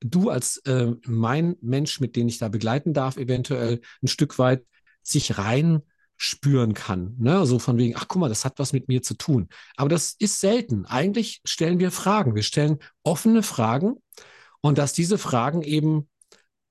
du 0.00 0.30
als 0.30 0.58
äh, 0.58 0.92
mein 1.06 1.56
Mensch, 1.60 2.00
mit 2.00 2.16
dem 2.16 2.28
ich 2.28 2.38
da 2.38 2.48
begleiten 2.48 2.94
darf, 2.94 3.16
eventuell 3.16 3.80
ein 4.02 4.08
Stück 4.08 4.38
weit 4.38 4.64
sich 5.02 5.38
rein 5.38 5.82
spüren 6.16 6.74
kann. 6.74 7.16
Ne? 7.18 7.46
So 7.46 7.58
von 7.58 7.78
wegen, 7.78 7.96
ach 7.96 8.06
guck 8.08 8.20
mal, 8.20 8.28
das 8.28 8.44
hat 8.44 8.58
was 8.58 8.72
mit 8.72 8.88
mir 8.88 9.02
zu 9.02 9.14
tun. 9.14 9.48
Aber 9.76 9.88
das 9.88 10.14
ist 10.18 10.40
selten. 10.40 10.84
Eigentlich 10.84 11.40
stellen 11.44 11.78
wir 11.78 11.90
Fragen. 11.90 12.34
Wir 12.34 12.42
stellen 12.42 12.78
offene 13.02 13.42
Fragen 13.42 13.96
und 14.60 14.78
dass 14.78 14.92
diese 14.92 15.16
Fragen 15.16 15.62
eben 15.62 16.08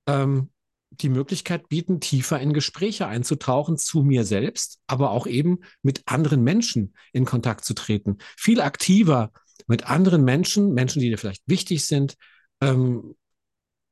ähm, 0.06 0.50
die 0.90 1.08
Möglichkeit 1.08 1.68
bieten, 1.68 2.00
tiefer 2.00 2.40
in 2.40 2.52
Gespräche 2.52 3.06
einzutauchen 3.06 3.76
zu 3.78 4.02
mir 4.02 4.24
selbst, 4.24 4.80
aber 4.86 5.10
auch 5.10 5.26
eben 5.26 5.60
mit 5.82 6.02
anderen 6.06 6.42
Menschen 6.42 6.94
in 7.12 7.24
Kontakt 7.24 7.64
zu 7.64 7.74
treten. 7.74 8.18
Viel 8.36 8.60
aktiver 8.60 9.32
mit 9.66 9.86
anderen 9.86 10.24
Menschen, 10.24 10.74
Menschen, 10.74 11.00
die 11.00 11.08
dir 11.08 11.18
vielleicht 11.18 11.42
wichtig 11.46 11.86
sind, 11.86 12.16
ähm, 12.60 13.14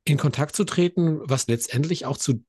in 0.04 0.16
Kontakt 0.16 0.56
zu 0.56 0.64
treten, 0.64 1.20
was 1.22 1.46
letztendlich 1.46 2.06
auch 2.06 2.16
zu 2.16 2.44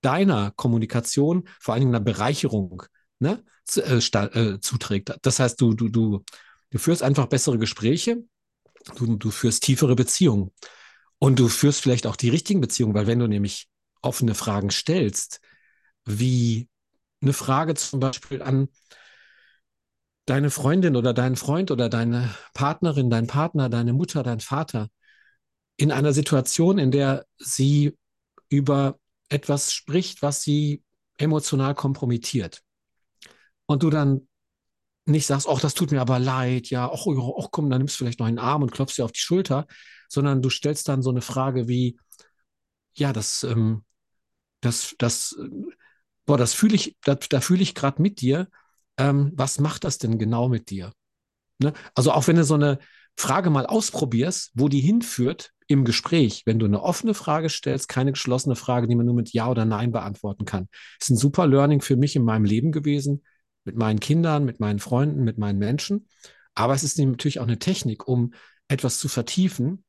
deiner 0.00 0.52
Kommunikation, 0.52 1.48
vor 1.60 1.74
allen 1.74 1.82
Dingen 1.82 1.94
einer 1.94 2.04
Bereicherung, 2.04 2.82
ne, 3.18 3.44
zu, 3.64 3.82
äh, 3.82 3.98
äh, 3.98 4.60
zuträgt. 4.60 5.16
Das 5.22 5.38
heißt, 5.38 5.60
du, 5.60 5.74
du, 5.74 5.88
du, 5.88 6.24
du 6.70 6.78
führst 6.78 7.02
einfach 7.02 7.26
bessere 7.26 7.58
Gespräche, 7.58 8.24
du, 8.96 9.16
du 9.16 9.30
führst 9.30 9.62
tiefere 9.64 9.94
Beziehungen. 9.94 10.52
Und 11.18 11.38
du 11.38 11.48
führst 11.48 11.82
vielleicht 11.82 12.06
auch 12.06 12.16
die 12.16 12.28
richtigen 12.28 12.60
Beziehungen, 12.60 12.94
weil 12.94 13.06
wenn 13.06 13.18
du 13.18 13.26
nämlich 13.26 13.68
offene 14.02 14.34
Fragen 14.34 14.70
stellst, 14.70 15.40
wie 16.04 16.68
eine 17.20 17.32
Frage 17.32 17.74
zum 17.74 18.00
Beispiel 18.00 18.42
an, 18.42 18.68
deine 20.26 20.50
Freundin 20.50 20.94
oder 20.94 21.14
dein 21.14 21.36
Freund 21.36 21.70
oder 21.70 21.88
deine 21.88 22.34
Partnerin, 22.54 23.10
dein 23.10 23.26
Partner, 23.26 23.68
deine 23.68 23.92
Mutter, 23.92 24.22
dein 24.22 24.40
Vater 24.40 24.88
in 25.76 25.90
einer 25.90 26.12
Situation, 26.12 26.78
in 26.78 26.90
der 26.90 27.26
sie 27.38 27.96
über 28.48 28.98
etwas 29.28 29.72
spricht, 29.72 30.22
was 30.22 30.42
sie 30.42 30.82
emotional 31.18 31.74
kompromittiert. 31.74 32.62
Und 33.66 33.82
du 33.82 33.90
dann 33.90 34.28
nicht 35.06 35.26
sagst, 35.26 35.48
ach, 35.48 35.60
das 35.60 35.74
tut 35.74 35.90
mir 35.90 36.00
aber 36.00 36.18
leid, 36.18 36.68
ja, 36.68 36.90
ach, 36.90 37.06
ach 37.06 37.48
komm, 37.50 37.70
dann 37.70 37.78
nimmst 37.78 37.94
du 37.94 38.04
vielleicht 38.04 38.20
noch 38.20 38.26
einen 38.26 38.38
Arm 38.38 38.62
und 38.62 38.72
klopfst 38.72 38.98
dir 38.98 39.04
auf 39.04 39.12
die 39.12 39.20
Schulter, 39.20 39.66
sondern 40.08 40.42
du 40.42 40.50
stellst 40.50 40.88
dann 40.88 41.02
so 41.02 41.10
eine 41.10 41.20
Frage 41.20 41.68
wie, 41.68 41.98
ja, 42.94 43.12
das, 43.12 43.44
ähm, 43.44 43.84
das, 44.60 44.94
das, 44.98 45.36
boah, 46.26 46.38
das 46.38 46.54
fühle 46.54 46.74
ich, 46.74 46.96
da, 47.04 47.14
da 47.14 47.40
fühle 47.40 47.62
ich 47.62 47.74
gerade 47.74 48.02
mit 48.02 48.20
dir. 48.20 48.48
Ähm, 48.96 49.32
was 49.34 49.60
macht 49.60 49.84
das 49.84 49.98
denn 49.98 50.18
genau 50.18 50.48
mit 50.48 50.70
dir? 50.70 50.92
Ne? 51.58 51.72
Also 51.94 52.12
auch 52.12 52.26
wenn 52.26 52.36
du 52.36 52.44
so 52.44 52.54
eine 52.54 52.78
Frage 53.16 53.50
mal 53.50 53.66
ausprobierst, 53.66 54.52
wo 54.54 54.68
die 54.68 54.80
hinführt 54.80 55.52
im 55.66 55.84
Gespräch, 55.84 56.44
wenn 56.46 56.58
du 56.58 56.66
eine 56.66 56.82
offene 56.82 57.14
Frage 57.14 57.50
stellst, 57.50 57.88
keine 57.88 58.12
geschlossene 58.12 58.56
Frage, 58.56 58.86
die 58.86 58.94
man 58.94 59.06
nur 59.06 59.14
mit 59.14 59.32
Ja 59.32 59.48
oder 59.48 59.64
Nein 59.64 59.92
beantworten 59.92 60.44
kann, 60.44 60.68
ist 61.00 61.10
ein 61.10 61.16
super 61.16 61.46
Learning 61.46 61.80
für 61.80 61.96
mich 61.96 62.16
in 62.16 62.24
meinem 62.24 62.44
Leben 62.44 62.72
gewesen, 62.72 63.24
mit 63.64 63.76
meinen 63.76 64.00
Kindern, 64.00 64.44
mit 64.44 64.60
meinen 64.60 64.78
Freunden, 64.78 65.24
mit 65.24 65.36
meinen 65.36 65.58
Menschen. 65.58 66.08
Aber 66.54 66.74
es 66.74 66.84
ist 66.84 66.98
natürlich 66.98 67.40
auch 67.40 67.46
eine 67.46 67.58
Technik, 67.58 68.08
um 68.08 68.32
etwas 68.68 68.98
zu 68.98 69.08
vertiefen. 69.08 69.84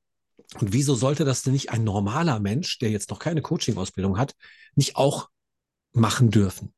Und 0.55 0.73
wieso 0.73 0.95
sollte 0.95 1.25
das 1.25 1.43
denn 1.43 1.53
nicht 1.53 1.71
ein 1.71 1.83
normaler 1.83 2.39
Mensch, 2.39 2.79
der 2.79 2.89
jetzt 2.89 3.09
noch 3.11 3.19
keine 3.19 3.41
Coaching-Ausbildung 3.41 4.17
hat, 4.17 4.35
nicht 4.75 4.95
auch 4.95 5.29
machen 5.93 6.31
dürfen? 6.31 6.73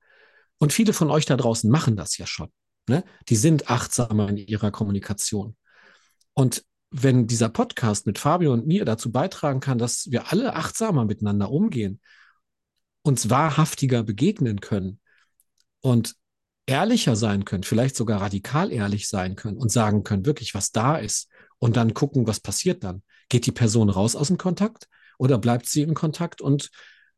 Und 0.58 0.74
viele 0.74 0.94
von 0.94 1.10
euch 1.10 1.26
da 1.26 1.38
draußen 1.38 1.70
machen 1.70 1.96
das 1.96 2.18
ja 2.18 2.28
schon. 2.28 2.52
Ne? 2.88 3.04
Die 3.30 3.36
sind 3.36 3.70
achtsamer 3.70 4.30
in 4.30 4.38
ihrer 4.38 4.72
Kommunikation. 4.72 5.56
Und 6.34 6.64
wenn 6.92 7.26
dieser 7.26 7.50
Podcast 7.50 8.06
mit 8.06 8.20
Fabio 8.20 8.52
und 8.54 8.68
mir 8.68 8.84
dazu 8.84 9.12
beitragen 9.12 9.62
kann, 9.62 9.78
dass 9.78 10.12
wir 10.12 10.32
alle 10.32 10.56
achtsamer 10.56 11.06
miteinander 11.06 11.50
umgehen, 11.50 12.02
uns 13.02 13.30
wahrhaftiger 13.30 14.04
begegnen 14.04 14.60
können 14.60 15.00
und 15.80 16.16
ehrlicher 16.66 17.16
sein 17.16 17.46
können, 17.46 17.64
vielleicht 17.64 17.96
sogar 17.96 18.22
radikal 18.22 18.72
ehrlich 18.72 19.08
sein 19.08 19.36
können 19.36 19.58
und 19.58 19.72
sagen 19.72 20.04
können, 20.04 20.26
wirklich, 20.26 20.54
was 20.54 20.72
da 20.72 20.98
ist 20.98 21.30
und 21.58 21.78
dann 21.78 21.94
gucken, 21.94 22.28
was 22.28 22.40
passiert 22.40 22.84
dann. 22.84 23.04
Geht 23.32 23.46
die 23.46 23.54
Person 23.54 23.90
raus 23.90 24.18
aus 24.18 24.28
dem 24.28 24.38
Kontakt 24.38 24.90
oder 25.18 25.38
bleibt 25.38 25.66
sie 25.66 25.84
im 25.84 25.94
Kontakt 25.94 26.42
und 26.42 26.70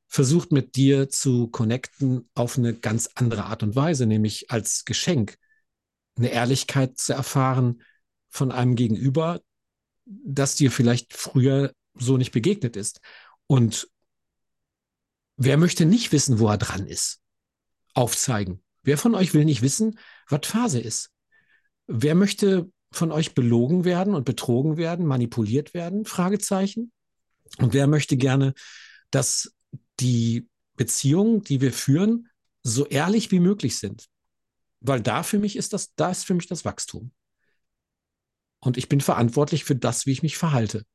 versucht 0.08 0.52
mit 0.52 0.76
dir 0.76 1.10
zu 1.10 1.48
connecten 1.48 2.30
auf 2.36 2.56
eine 2.56 2.76
ganz 2.76 3.10
andere 3.16 3.46
Art 3.46 3.64
und 3.64 3.76
Weise, 3.76 4.06
nämlich 4.06 4.52
als 4.52 4.86
Geschenk, 4.86 5.40
eine 6.16 6.30
Ehrlichkeit 6.30 7.00
zu 7.00 7.14
erfahren 7.14 7.82
von 8.30 8.52
einem 8.52 8.76
Gegenüber, 8.76 9.42
das 10.06 10.54
dir 10.54 10.70
vielleicht 10.70 11.14
früher 11.14 11.74
so 11.96 12.18
nicht 12.18 12.32
begegnet 12.32 12.76
ist. 12.76 13.02
Und 13.48 13.90
wer 15.38 15.58
möchte 15.58 15.88
nicht 15.88 16.12
wissen, 16.12 16.38
wo 16.38 16.48
er 16.48 16.60
dran 16.60 16.86
ist? 16.86 17.22
Aufzeigen. 17.96 18.64
Wer 18.84 19.00
von 19.00 19.16
euch 19.16 19.34
will 19.34 19.46
nicht 19.46 19.64
wissen, 19.64 19.98
was 20.28 20.46
Phase 20.46 20.80
ist? 20.80 21.10
Wer 21.88 22.14
möchte 22.14 22.72
von 22.94 23.12
euch 23.12 23.34
belogen 23.34 23.86
werden 23.86 24.16
und 24.16 24.26
betrogen 24.26 24.78
werden, 24.78 25.06
manipuliert 25.06 25.74
werden? 25.74 26.06
Fragezeichen. 26.06 26.92
Und 27.60 27.74
wer 27.74 27.88
möchte 27.88 28.18
gerne, 28.18 28.54
dass 29.12 29.54
die 30.00 30.48
Beziehungen, 30.76 31.44
die 31.44 31.62
wir 31.62 31.74
führen, 31.74 32.30
so 32.64 32.86
ehrlich 32.86 33.32
wie 33.32 33.40
möglich 33.40 33.78
sind? 33.78 34.08
Weil 34.80 35.02
da 35.02 35.24
für 35.24 35.40
mich 35.40 35.56
ist 35.56 35.74
das, 35.74 35.94
da 35.96 36.12
ist 36.12 36.26
für 36.26 36.34
mich 36.34 36.48
das 36.48 36.66
Wachstum. 36.66 37.12
Und 38.60 38.78
ich 38.78 38.90
bin 38.90 39.02
verantwortlich 39.02 39.66
für 39.66 39.76
das, 39.76 40.06
wie 40.06 40.12
ich 40.12 40.24
mich 40.24 40.38
verhalte. 40.38 40.86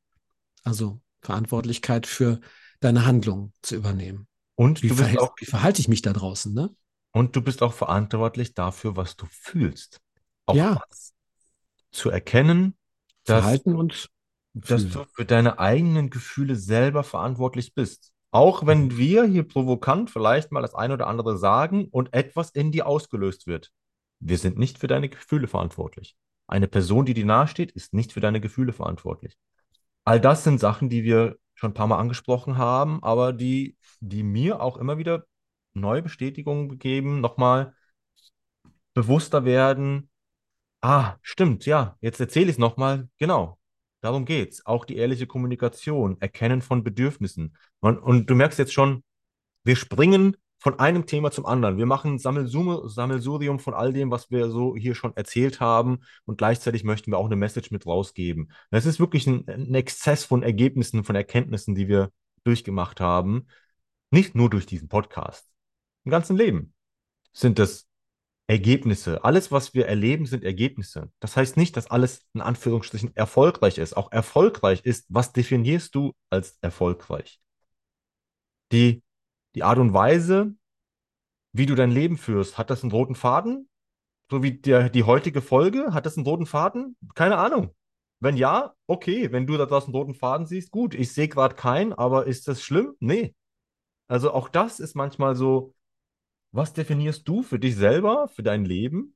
Also 0.63 1.01
Verantwortlichkeit 1.21 2.07
für 2.07 2.39
deine 2.79 3.05
Handlungen 3.05 3.53
zu 3.61 3.75
übernehmen. 3.75 4.27
Und 4.55 4.83
wie, 4.83 4.89
verhält, 4.89 5.19
auch, 5.19 5.33
wie 5.37 5.45
verhalte 5.45 5.79
ich 5.79 5.87
mich 5.87 6.01
da 6.01 6.13
draußen, 6.13 6.53
ne? 6.53 6.75
Und 7.11 7.35
du 7.35 7.41
bist 7.41 7.61
auch 7.63 7.73
verantwortlich 7.73 8.53
dafür, 8.53 8.95
was 8.95 9.15
du 9.15 9.25
fühlst. 9.29 9.99
Auch 10.45 10.55
ja. 10.55 10.81
Zu 11.91 12.09
erkennen, 12.09 12.75
dass, 13.25 13.43
Verhalten 13.43 13.75
und 13.75 14.09
dass 14.53 14.87
du 14.89 15.05
für 15.13 15.25
deine 15.25 15.59
eigenen 15.59 16.09
Gefühle 16.09 16.55
selber 16.55 17.03
verantwortlich 17.03 17.73
bist. 17.73 18.11
Auch 18.31 18.65
wenn 18.65 18.85
mhm. 18.85 18.97
wir 18.97 19.23
hier 19.25 19.47
provokant 19.47 20.09
vielleicht 20.11 20.51
mal 20.51 20.61
das 20.61 20.75
eine 20.75 20.93
oder 20.93 21.07
andere 21.07 21.37
sagen 21.37 21.87
und 21.89 22.13
etwas 22.13 22.51
in 22.51 22.71
dir 22.71 22.87
ausgelöst 22.87 23.47
wird. 23.47 23.71
Wir 24.19 24.37
sind 24.37 24.57
nicht 24.57 24.77
für 24.77 24.87
deine 24.87 25.09
Gefühle 25.09 25.47
verantwortlich. 25.47 26.15
Eine 26.47 26.67
Person, 26.67 27.05
die 27.05 27.13
dir 27.13 27.25
nahesteht, 27.25 27.71
ist 27.71 27.93
nicht 27.93 28.11
für 28.11 28.19
deine 28.19 28.41
Gefühle 28.41 28.73
verantwortlich. 28.73 29.37
All 30.03 30.19
das 30.19 30.43
sind 30.43 30.59
Sachen, 30.59 30.89
die 30.89 31.03
wir 31.03 31.37
schon 31.53 31.71
ein 31.71 31.75
paar 31.75 31.87
Mal 31.87 31.99
angesprochen 31.99 32.57
haben, 32.57 33.03
aber 33.03 33.33
die, 33.33 33.77
die 33.99 34.23
mir 34.23 34.61
auch 34.61 34.77
immer 34.77 34.97
wieder 34.97 35.25
neue 35.73 36.01
Bestätigungen 36.01 36.79
geben, 36.79 37.21
nochmal 37.21 37.75
bewusster 38.93 39.45
werden. 39.45 40.08
Ah, 40.81 41.17
stimmt, 41.21 41.65
ja, 41.65 41.97
jetzt 42.01 42.19
erzähle 42.19 42.45
ich 42.45 42.51
es 42.53 42.57
nochmal. 42.57 43.09
Genau, 43.17 43.59
darum 44.01 44.25
geht 44.25 44.53
es. 44.53 44.65
Auch 44.65 44.85
die 44.85 44.95
ehrliche 44.95 45.27
Kommunikation, 45.27 46.19
Erkennen 46.21 46.61
von 46.61 46.83
Bedürfnissen. 46.83 47.57
Und, 47.79 47.97
und 47.97 48.29
du 48.29 48.35
merkst 48.35 48.59
jetzt 48.59 48.73
schon, 48.73 49.03
wir 49.63 49.75
springen 49.75 50.37
von 50.59 50.79
einem 50.79 51.05
Thema 51.05 51.31
zum 51.31 51.45
anderen. 51.45 51.77
Wir 51.77 51.85
machen 51.85 52.19
Sammelsurium 52.19 53.59
von 53.59 53.73
all 53.73 53.93
dem, 53.93 54.11
was 54.11 54.29
wir 54.29 54.49
so 54.49 54.75
hier 54.75 54.93
schon 54.95 55.15
erzählt 55.15 55.59
haben 55.59 55.99
und 56.25 56.37
gleichzeitig 56.37 56.83
möchten 56.83 57.11
wir 57.11 57.17
auch 57.17 57.25
eine 57.25 57.37
Message 57.37 57.71
mit 57.71 57.85
rausgeben. 57.85 58.51
Es 58.71 58.85
ist 58.85 58.99
wirklich 58.99 59.25
ein, 59.27 59.47
ein 59.47 59.73
Exzess 59.75 60.25
von 60.25 60.43
Ergebnissen, 60.43 61.03
von 61.03 61.15
Erkenntnissen, 61.15 61.75
die 61.75 61.87
wir 61.87 62.11
durchgemacht 62.43 62.99
haben. 62.99 63.47
Nicht 64.11 64.35
nur 64.35 64.49
durch 64.49 64.65
diesen 64.65 64.89
Podcast. 64.89 65.49
Im 66.03 66.11
ganzen 66.11 66.35
Leben 66.35 66.73
sind 67.31 67.59
das 67.59 67.88
Ergebnisse. 68.49 69.23
Alles, 69.23 69.51
was 69.51 69.75
wir 69.75 69.85
erleben, 69.85 70.25
sind 70.25 70.43
Ergebnisse. 70.43 71.11
Das 71.19 71.37
heißt 71.37 71.55
nicht, 71.55 71.77
dass 71.77 71.91
alles 71.91 72.25
in 72.33 72.41
Anführungsstrichen 72.41 73.15
erfolgreich 73.15 73.77
ist. 73.77 73.95
Auch 73.95 74.11
erfolgreich 74.11 74.81
ist, 74.83 75.05
was 75.09 75.33
definierst 75.33 75.93
du 75.93 76.13
als 76.31 76.57
erfolgreich? 76.61 77.39
Die 78.71 79.03
die 79.55 79.63
Art 79.63 79.79
und 79.79 79.93
Weise, 79.93 80.55
wie 81.53 81.65
du 81.65 81.75
dein 81.75 81.91
Leben 81.91 82.17
führst, 82.17 82.57
hat 82.57 82.69
das 82.69 82.83
einen 82.83 82.91
roten 82.91 83.15
Faden? 83.15 83.69
So 84.29 84.43
wie 84.43 84.53
der, 84.53 84.89
die 84.89 85.03
heutige 85.03 85.41
Folge, 85.41 85.93
hat 85.93 86.05
das 86.05 86.17
einen 86.17 86.25
roten 86.25 86.45
Faden? 86.45 86.95
Keine 87.15 87.37
Ahnung. 87.37 87.75
Wenn 88.19 88.37
ja, 88.37 88.75
okay. 88.87 89.31
Wenn 89.31 89.47
du 89.47 89.57
da 89.57 89.65
draußen 89.65 89.87
einen 89.87 89.95
roten 89.95 90.13
Faden 90.13 90.45
siehst, 90.45 90.71
gut. 90.71 90.93
Ich 90.93 91.13
sehe 91.13 91.27
gerade 91.27 91.55
keinen, 91.55 91.93
aber 91.93 92.27
ist 92.27 92.47
das 92.47 92.61
schlimm? 92.61 92.95
Nee. 92.99 93.35
Also 94.07 94.31
auch 94.33 94.49
das 94.49 94.79
ist 94.79 94.95
manchmal 94.95 95.35
so, 95.35 95.73
was 96.51 96.73
definierst 96.73 97.27
du 97.27 97.43
für 97.43 97.59
dich 97.59 97.75
selber, 97.75 98.27
für 98.27 98.43
dein 98.43 98.65
Leben? 98.65 99.15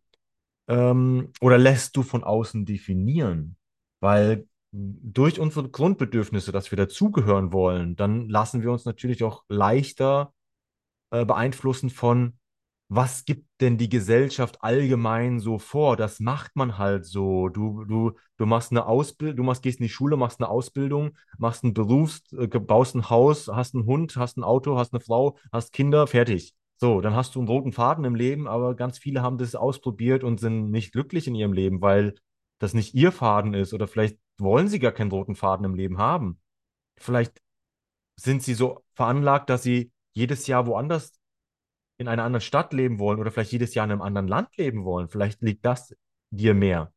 Ähm, 0.68 1.32
oder 1.42 1.58
lässt 1.58 1.96
du 1.98 2.04
von 2.04 2.24
außen 2.24 2.66
definieren? 2.66 3.58
Weil 4.00 4.48
durch 4.72 5.40
unsere 5.40 5.70
Grundbedürfnisse, 5.70 6.52
dass 6.52 6.72
wir 6.72 6.78
dazugehören 6.78 7.54
wollen, 7.54 7.96
dann 7.96 8.28
lassen 8.30 8.64
wir 8.64 8.72
uns 8.72 8.86
natürlich 8.86 9.24
auch 9.24 9.44
leichter 9.48 10.34
äh, 11.12 11.26
beeinflussen 11.26 11.90
von, 11.90 12.40
was 12.90 13.26
gibt 13.26 13.48
denn 13.62 13.78
die 13.78 13.90
Gesellschaft 13.90 14.64
allgemein 14.64 15.40
so 15.40 15.58
vor? 15.58 15.98
Das 15.98 16.20
macht 16.20 16.56
man 16.56 16.78
halt 16.78 17.06
so. 17.06 17.50
Du, 17.50 17.86
du, 17.86 18.12
du 18.38 18.46
machst 18.46 18.72
eine 18.72 18.86
Ausbildung, 18.86 19.38
du 19.38 19.44
machst, 19.44 19.64
gehst 19.64 19.80
in 19.80 19.86
die 19.86 19.90
Schule, 19.90 20.18
machst 20.18 20.40
eine 20.40 20.50
Ausbildung, 20.50 21.18
machst 21.38 21.64
einen 21.64 21.74
Beruf, 21.74 22.20
äh, 22.38 22.48
baust 22.48 22.96
ein 22.96 23.10
Haus, 23.10 23.48
hast 23.48 23.76
einen 23.76 23.86
Hund, 23.86 24.16
hast 24.18 24.38
ein 24.38 24.44
Auto, 24.44 24.78
hast 24.78 24.94
eine 24.94 25.02
Frau, 25.02 25.38
hast 25.52 25.74
Kinder, 25.74 26.08
fertig. 26.08 26.54
So, 26.78 27.02
dann 27.02 27.16
hast 27.16 27.36
du 27.36 27.40
einen 27.40 27.48
roten 27.48 27.72
Faden 27.72 28.04
im 28.04 28.16
Leben, 28.16 28.48
aber 28.48 28.76
ganz 28.76 28.98
viele 28.98 29.22
haben 29.22 29.38
das 29.38 29.56
ausprobiert 29.56 30.24
und 30.24 30.40
sind 30.40 30.70
nicht 30.72 30.92
glücklich 30.92 31.28
in 31.28 31.36
ihrem 31.36 31.54
Leben, 31.54 31.82
weil 31.82 32.16
das 32.60 32.74
nicht 32.74 32.94
ihr 32.94 33.12
Faden 33.12 33.54
ist 33.54 33.74
oder 33.74 33.88
vielleicht 33.88 34.18
wollen 34.38 34.68
sie 34.68 34.80
gar 34.80 34.92
keinen 34.92 35.12
roten 35.12 35.36
Faden 35.36 35.66
im 35.66 35.76
Leben 35.76 35.98
haben. 35.98 36.40
Vielleicht 36.98 37.42
sind 38.16 38.44
sie 38.44 38.54
so 38.54 38.84
veranlagt, 38.94 39.50
dass 39.50 39.64
sie 39.64 39.92
jedes 40.14 40.48
Jahr 40.48 40.68
woanders 40.68 41.20
in 41.98 42.08
einer 42.08 42.24
anderen 42.24 42.42
Stadt 42.42 42.74
leben 42.74 43.00
wollen 43.00 43.20
oder 43.20 43.32
vielleicht 43.32 43.52
jedes 43.52 43.74
Jahr 43.76 43.86
in 43.86 43.92
einem 43.92 44.02
anderen 44.02 44.28
Land 44.28 44.56
leben 44.58 44.84
wollen. 44.86 45.10
Vielleicht 45.10 45.42
liegt 45.42 45.66
das 45.66 45.96
dir 46.32 46.54
mehr. 46.54 46.94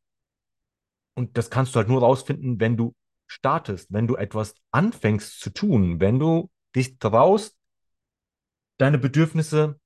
Und 1.15 1.37
das 1.37 1.49
kannst 1.49 1.73
du 1.73 1.77
halt 1.77 1.87
nur 1.87 2.01
rausfinden, 2.01 2.59
wenn 2.59 2.77
du 2.77 2.93
startest, 3.27 3.91
wenn 3.91 4.07
du 4.07 4.15
etwas 4.15 4.55
anfängst 4.71 5.39
zu 5.39 5.49
tun, 5.51 5.99
wenn 5.99 6.19
du 6.19 6.49
dich 6.75 6.99
traust, 6.99 7.56
deine 8.77 8.97
Bedürfnisse 8.97 9.79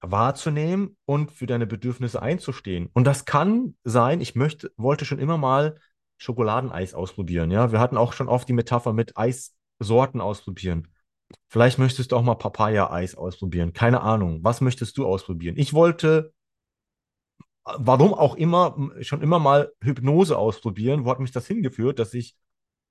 wahrzunehmen 0.00 0.96
und 1.06 1.32
für 1.32 1.46
deine 1.46 1.66
Bedürfnisse 1.66 2.20
einzustehen. 2.20 2.90
Und 2.92 3.04
das 3.04 3.24
kann 3.24 3.76
sein, 3.84 4.20
ich 4.20 4.34
möchte, 4.34 4.72
wollte 4.76 5.04
schon 5.04 5.18
immer 5.18 5.38
mal 5.38 5.78
Schokoladeneis 6.18 6.94
ausprobieren. 6.94 7.50
Ja, 7.50 7.72
wir 7.72 7.80
hatten 7.80 7.96
auch 7.96 8.12
schon 8.12 8.28
oft 8.28 8.48
die 8.48 8.52
Metapher 8.52 8.92
mit 8.92 9.16
Eissorten 9.16 10.20
ausprobieren. 10.20 10.88
Vielleicht 11.48 11.78
möchtest 11.78 12.12
du 12.12 12.16
auch 12.16 12.22
mal 12.22 12.34
Papaya-Eis 12.34 13.14
ausprobieren. 13.14 13.72
Keine 13.72 14.02
Ahnung. 14.02 14.40
Was 14.42 14.60
möchtest 14.60 14.98
du 14.98 15.06
ausprobieren? 15.06 15.56
Ich 15.56 15.72
wollte 15.72 16.32
warum 17.64 18.14
auch 18.14 18.36
immer, 18.36 18.76
schon 19.00 19.22
immer 19.22 19.38
mal 19.38 19.72
Hypnose 19.82 20.36
ausprobieren. 20.36 21.04
Wo 21.04 21.10
hat 21.10 21.20
mich 21.20 21.32
das 21.32 21.46
hingeführt, 21.46 21.98
dass 21.98 22.14
ich 22.14 22.36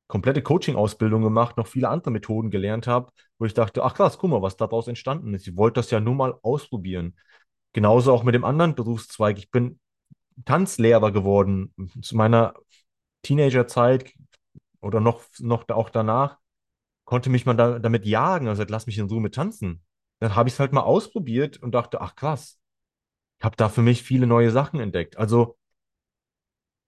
komplette 0.07 0.41
Coaching-Ausbildung 0.41 1.21
gemacht, 1.23 1.57
noch 1.57 1.67
viele 1.67 1.89
andere 1.89 2.11
Methoden 2.11 2.51
gelernt 2.51 2.87
habe, 2.87 3.11
wo 3.39 3.45
ich 3.45 3.53
dachte, 3.53 3.83
ach 3.83 3.95
krass, 3.95 4.17
guck 4.17 4.29
mal, 4.29 4.41
was 4.41 4.57
daraus 4.57 4.87
entstanden 4.87 5.33
ist. 5.33 5.47
Ich 5.47 5.57
wollte 5.57 5.79
das 5.79 5.91
ja 5.91 5.99
nur 5.99 6.15
mal 6.15 6.37
ausprobieren. 6.43 7.17
Genauso 7.73 8.13
auch 8.13 8.23
mit 8.23 8.35
dem 8.35 8.45
anderen 8.45 8.75
Berufszweig. 8.75 9.37
Ich 9.37 9.49
bin 9.49 9.79
Tanzlehrer 10.45 11.11
geworden 11.11 11.73
zu 12.01 12.15
meiner 12.15 12.53
Teenagerzeit 13.23 14.13
oder 14.81 14.99
noch, 14.99 15.23
noch 15.39 15.67
auch 15.69 15.89
danach. 15.89 16.37
Konnte 17.05 17.29
mich 17.29 17.45
man 17.45 17.57
da, 17.57 17.79
damit 17.79 18.05
jagen, 18.05 18.47
also 18.47 18.63
lass 18.67 18.85
mich 18.87 18.97
in 18.97 19.07
Ruhe 19.07 19.21
mit 19.21 19.35
tanzen. 19.35 19.83
Dann 20.19 20.35
habe 20.35 20.47
ich 20.47 20.55
es 20.55 20.59
halt 20.59 20.73
mal 20.73 20.81
ausprobiert 20.81 21.57
und 21.57 21.73
dachte, 21.73 22.01
ach 22.01 22.15
krass, 22.15 22.59
ich 23.39 23.45
habe 23.45 23.57
da 23.57 23.69
für 23.69 23.81
mich 23.81 24.03
viele 24.03 24.27
neue 24.27 24.51
Sachen 24.51 24.79
entdeckt. 24.79 25.17
Also, 25.17 25.57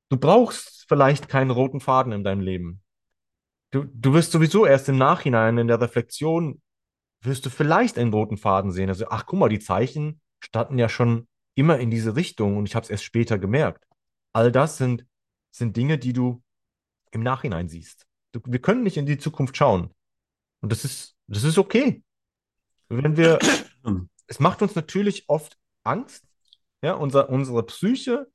du 0.09 0.17
brauchst 0.17 0.85
vielleicht 0.87 1.27
keinen 1.27 1.51
roten 1.51 1.81
Faden 1.81 2.13
in 2.13 2.23
deinem 2.23 2.41
Leben. 2.41 2.81
Du, 3.75 3.83
du 3.83 4.13
wirst 4.13 4.31
sowieso 4.31 4.65
erst 4.65 4.87
im 4.87 4.97
Nachhinein 4.97 5.57
in 5.57 5.67
der 5.67 5.81
Reflexion, 5.81 6.61
wirst 7.19 7.45
du 7.45 7.49
vielleicht 7.49 7.97
einen 7.97 8.13
roten 8.13 8.37
Faden 8.37 8.71
sehen. 8.71 8.87
Also, 8.87 9.07
ach 9.09 9.25
guck 9.25 9.37
mal, 9.37 9.49
die 9.49 9.59
Zeichen 9.59 10.21
standen 10.39 10.79
ja 10.79 10.87
schon 10.87 11.27
immer 11.55 11.77
in 11.77 11.91
diese 11.91 12.15
Richtung 12.15 12.55
und 12.55 12.69
ich 12.69 12.75
habe 12.75 12.85
es 12.85 12.89
erst 12.89 13.03
später 13.03 13.37
gemerkt. 13.37 13.85
All 14.31 14.49
das 14.49 14.77
sind, 14.77 15.05
sind 15.51 15.75
Dinge, 15.75 15.97
die 15.97 16.13
du 16.13 16.41
im 17.11 17.21
Nachhinein 17.21 17.67
siehst. 17.67 18.07
Du, 18.31 18.39
wir 18.45 18.59
können 18.59 18.83
nicht 18.83 18.95
in 18.95 19.05
die 19.05 19.17
Zukunft 19.17 19.57
schauen. 19.57 19.93
Und 20.61 20.71
das 20.71 20.85
ist, 20.85 21.17
das 21.27 21.43
ist 21.43 21.57
okay. 21.57 22.01
Wenn 22.87 23.17
wir, 23.17 23.39
es 24.27 24.39
macht 24.39 24.61
uns 24.61 24.75
natürlich 24.75 25.27
oft 25.27 25.57
Angst. 25.83 26.25
Ja, 26.81 26.93
unser, 26.93 27.29
unsere 27.29 27.65
Psyche, 27.65 28.31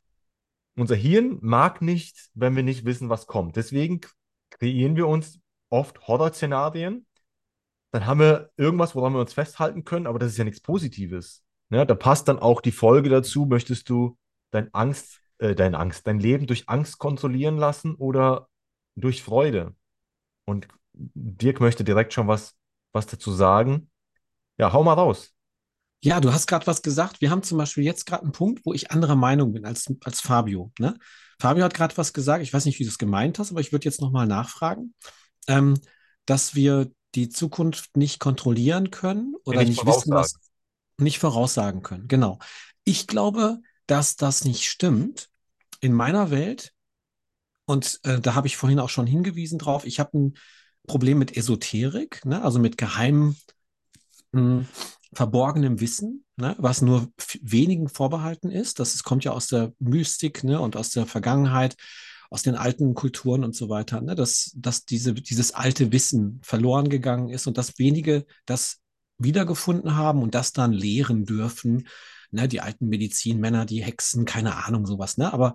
unser 0.77 0.97
Hirn 0.97 1.39
mag 1.41 1.81
nicht, 1.81 2.29
wenn 2.35 2.57
wir 2.57 2.63
nicht 2.63 2.85
wissen, 2.85 3.09
was 3.09 3.27
kommt. 3.27 3.57
Deswegen 3.57 4.03
kreieren 4.61 4.95
wir 4.95 5.09
uns 5.09 5.41
oft 5.71 6.07
Horrorszenarien. 6.07 7.07
Dann 7.93 8.07
haben 8.07 8.21
wir 8.21 8.51
irgendwas, 8.57 8.95
woran 8.95 9.15
wir 9.15 9.21
uns 9.21 9.33
festhalten 9.33 9.85
können, 9.85 10.07
aber 10.07 10.19
das 10.19 10.33
ist 10.33 10.39
ja 10.39 10.45
nichts 10.45 10.61
Positives. 10.61 11.43
Ja, 11.71 11.85
da 11.85 11.95
passt 11.95 12.29
dann 12.29 12.39
auch 12.39 12.61
die 12.61 12.73
Folge 12.73 13.09
dazu. 13.09 13.47
Möchtest 13.47 13.89
du 13.89 14.17
dein 14.51 14.73
Angst, 14.75 15.21
äh, 15.39 15.55
dein 15.55 15.75
Angst, 15.75 16.07
dein 16.07 16.21
Leben 16.21 16.47
durch 16.47 16.69
Angst 16.69 16.99
kontrollieren 16.99 17.57
lassen 17.57 17.95
oder 17.95 18.49
durch 18.97 19.23
Freude? 19.23 19.75
Und 20.45 20.69
Dirk 20.93 21.61
möchte 21.61 21.85
direkt 21.85 22.13
schon 22.13 22.29
was, 22.29 22.57
was 22.93 23.07
dazu 23.07 23.33
sagen. 23.33 23.91
Ja, 24.59 24.73
hau 24.73 24.85
mal 24.85 24.95
raus. 24.95 25.35
Ja, 26.03 26.21
du 26.21 26.33
hast 26.33 26.47
gerade 26.47 26.67
was 26.67 26.83
gesagt. 26.83 27.21
Wir 27.21 27.31
haben 27.31 27.43
zum 27.43 27.59
Beispiel 27.59 27.85
jetzt 27.85 28.07
gerade 28.07 28.23
einen 28.23 28.33
Punkt, 28.33 28.65
wo 28.65 28.73
ich 28.73 28.91
anderer 28.91 29.17
Meinung 29.17 29.53
bin 29.53 29.67
als, 29.67 29.93
als 30.05 30.21
Fabio. 30.21 30.73
Ne? 30.79 30.97
Fabio 31.39 31.65
hat 31.65 31.75
gerade 31.75 31.97
was 31.97 32.13
gesagt. 32.13 32.43
Ich 32.43 32.53
weiß 32.53 32.65
nicht, 32.65 32.79
wie 32.79 32.85
du 32.85 32.91
es 32.91 32.99
gemeint 32.99 33.39
hast, 33.39 33.51
aber 33.51 33.61
ich 33.61 33.73
würde 33.73 33.85
jetzt 33.85 34.01
nochmal 34.01 34.27
nachfragen, 34.27 34.95
ähm, 35.47 35.79
dass 36.25 36.55
wir 36.55 36.91
die 37.15 37.29
Zukunft 37.29 37.97
nicht 37.97 38.19
kontrollieren 38.19 38.91
können 38.91 39.35
oder 39.45 39.61
nicht, 39.61 39.85
nicht 39.85 39.87
wissen, 39.87 40.13
was 40.13 40.35
nicht 40.99 41.19
voraussagen 41.19 41.83
können. 41.83 42.09
Genau. 42.09 42.39
Ich 42.85 43.07
glaube, 43.07 43.59
dass 43.87 44.17
das 44.17 44.45
nicht 44.45 44.69
stimmt. 44.69 45.29
In 45.83 45.95
meiner 45.95 46.31
Welt, 46.31 46.73
und 47.65 48.01
äh, 48.03 48.21
da 48.21 48.35
habe 48.35 48.47
ich 48.47 48.59
vorhin 48.59 48.81
auch 48.81 48.91
schon 48.91 49.07
hingewiesen 49.07 49.59
drauf, 49.59 49.87
ich 49.87 49.99
habe 49.99 50.19
ein 50.19 50.35
Problem 50.87 51.19
mit 51.19 51.37
Esoterik, 51.37 52.25
ne? 52.27 52.43
also 52.43 52.59
mit 52.59 52.77
geheimem, 52.77 53.37
mh, 54.33 54.41
hm, 54.41 54.69
verborgenem 55.13 55.81
Wissen, 55.81 56.25
ne? 56.37 56.55
was 56.59 56.83
nur 56.83 57.13
wenigen 57.41 57.89
vorbehalten 57.89 58.51
ist. 58.51 58.79
Das, 58.79 58.93
das 58.93 59.03
kommt 59.03 59.25
ja 59.25 59.33
aus 59.33 59.49
der 59.49 59.73
Mystik 59.79 60.45
ne? 60.45 60.61
und 60.61 60.77
aus 60.77 60.91
der 60.91 61.07
Vergangenheit, 61.07 61.77
aus 62.31 62.43
den 62.43 62.55
alten 62.55 62.95
Kulturen 62.95 63.43
und 63.43 63.57
so 63.57 63.69
weiter, 63.69 64.01
ne? 64.01 64.15
dass, 64.15 64.53
dass 64.55 64.85
diese, 64.85 65.15
dieses 65.15 65.53
alte 65.53 65.93
Wissen 65.93 66.41
verloren 66.43 66.89
gegangen 66.89 67.29
ist 67.29 67.47
und 67.47 67.59
dass 67.59 67.79
wenige 67.79 68.25
das 68.47 68.79
wiedergefunden 69.19 69.97
haben 69.97 70.23
und 70.23 70.35
das 70.35 70.53
dann 70.53 70.73
lehren 70.73 71.25
dürfen. 71.25 71.89
Ne? 72.31 72.47
Die 72.47 72.61
alten 72.61 72.89
Medizinmänner, 72.89 73.67
die 73.67 73.83
Hexen, 73.83 74.25
keine 74.25 74.65
Ahnung, 74.65 74.87
sowas. 74.87 75.19
Ne? 75.19 75.33
Aber 75.33 75.55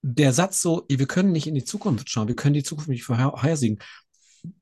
der 0.00 0.32
Satz 0.32 0.60
so, 0.60 0.84
wir 0.88 1.06
können 1.06 1.32
nicht 1.32 1.48
in 1.48 1.54
die 1.54 1.64
Zukunft 1.64 2.08
schauen, 2.08 2.28
wir 2.28 2.36
können 2.36 2.54
die 2.54 2.62
Zukunft 2.62 2.88
nicht 2.88 3.04
vorhersehen, 3.04 3.80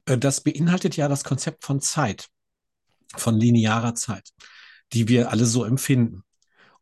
äh, 0.06 0.16
das 0.16 0.40
beinhaltet 0.40 0.96
ja 0.96 1.08
das 1.08 1.24
Konzept 1.24 1.64
von 1.64 1.80
Zeit 1.80 2.28
von 3.16 3.38
linearer 3.38 3.94
Zeit, 3.94 4.30
die 4.92 5.08
wir 5.08 5.30
alle 5.30 5.46
so 5.46 5.64
empfinden. 5.64 6.22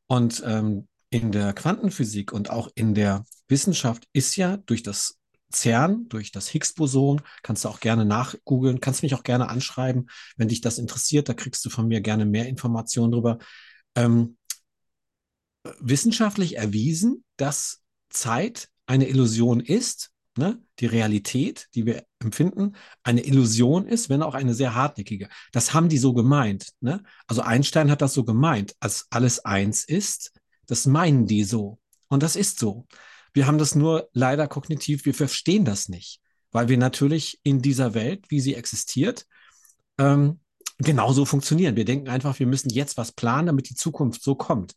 Und 0.07 0.43
ähm, 0.47 0.89
in 1.11 1.33
der 1.33 1.53
Quantenphysik 1.53 2.33
und 2.33 2.51
auch 2.51 2.69
in 2.75 2.95
der 2.95 3.25
Wissenschaft 3.49 4.07
ist 4.13 4.37
ja 4.37 4.57
durch 4.59 4.83
das 4.83 5.19
CERN, 5.53 6.09
durch 6.09 6.31
das 6.31 6.49
Higgs-Boson, 6.49 7.23
kannst 7.43 7.65
du 7.65 7.69
auch 7.69 7.81
gerne 7.81 8.05
nachgoogeln, 8.05 8.81
kannst 8.81 9.03
mich 9.03 9.15
auch 9.15 9.25
gerne 9.25 9.49
anschreiben, 9.49 10.09
wenn 10.37 10.49
dich 10.49 10.61
das 10.61 10.79
interessiert, 10.79 11.29
da 11.29 11.35
kriegst 11.35 11.65
du 11.65 11.71
von 11.71 11.89
mir 11.89 12.01
gerne 12.01 12.25
mehr 12.25 12.47
Informationen 12.47 13.13
drüber. 13.13 13.39
Ähm, 13.97 14.37
wissenschaftlich 15.81 16.57
erwiesen, 16.57 17.25
dass 17.37 17.83
Zeit 18.09 18.69
eine 18.87 19.09
Illusion 19.09 19.61
ist 19.61 20.11
ne, 20.41 20.59
die 20.79 20.87
Realität, 20.87 21.69
die 21.75 21.85
wir 21.85 22.05
empfinden, 22.19 22.75
eine 23.03 23.21
Illusion 23.21 23.87
ist, 23.87 24.09
wenn 24.09 24.23
auch 24.23 24.35
eine 24.35 24.55
sehr 24.55 24.75
hartnäckige. 24.75 25.29
Das 25.53 25.75
haben 25.75 25.91
die 25.91 25.99
so 25.99 26.15
gemeint. 26.15 26.71
Ne? 26.81 27.03
Also 27.27 27.43
Einstein 27.43 27.91
hat 27.91 28.01
das 28.01 28.15
so 28.15 28.25
gemeint, 28.25 28.75
als 28.81 29.07
alles 29.11 29.45
eins 29.45 29.85
ist, 29.85 30.33
das 30.67 30.87
meinen 30.87 31.27
die 31.27 31.45
so. 31.45 31.79
Und 32.09 32.23
das 32.23 32.37
ist 32.37 32.59
so. 32.59 32.87
Wir 33.35 33.47
haben 33.47 33.59
das 33.59 33.75
nur 33.75 34.09
leider 34.15 34.49
kognitiv, 34.49 35.05
wir 35.05 35.15
verstehen 35.15 35.67
das 35.67 35.91
nicht, 35.91 36.21
weil 36.51 36.69
wir 36.69 36.79
natürlich 36.79 37.39
in 37.43 37.61
dieser 37.61 37.93
Welt, 37.93 38.31
wie 38.31 38.41
sie 38.41 38.55
existiert, 38.55 39.27
ähm, 39.99 40.41
genauso 40.79 41.27
funktionieren. 41.27 41.77
Wir 41.77 41.85
denken 41.85 42.09
einfach, 42.09 42.39
wir 42.39 42.47
müssen 42.47 42.71
jetzt 42.71 42.97
was 42.97 43.13
planen, 43.13 43.47
damit 43.47 43.69
die 43.69 43.75
Zukunft 43.75 44.23
so 44.23 44.35
kommt. 44.35 44.75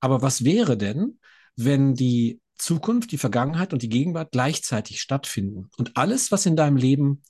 Aber 0.00 0.22
was 0.22 0.42
wäre 0.42 0.78
denn, 0.78 1.18
wenn 1.54 1.94
die 1.94 2.40
Zukunft, 2.62 3.12
die 3.12 3.18
Vergangenheit 3.18 3.72
und 3.72 3.82
die 3.82 3.88
Gegenwart 3.88 4.32
gleichzeitig 4.32 5.00
stattfinden. 5.00 5.68
Und 5.76 5.96
alles, 5.96 6.30
was 6.30 6.46
in 6.46 6.56
deinem 6.56 6.76
Leben 6.76 7.22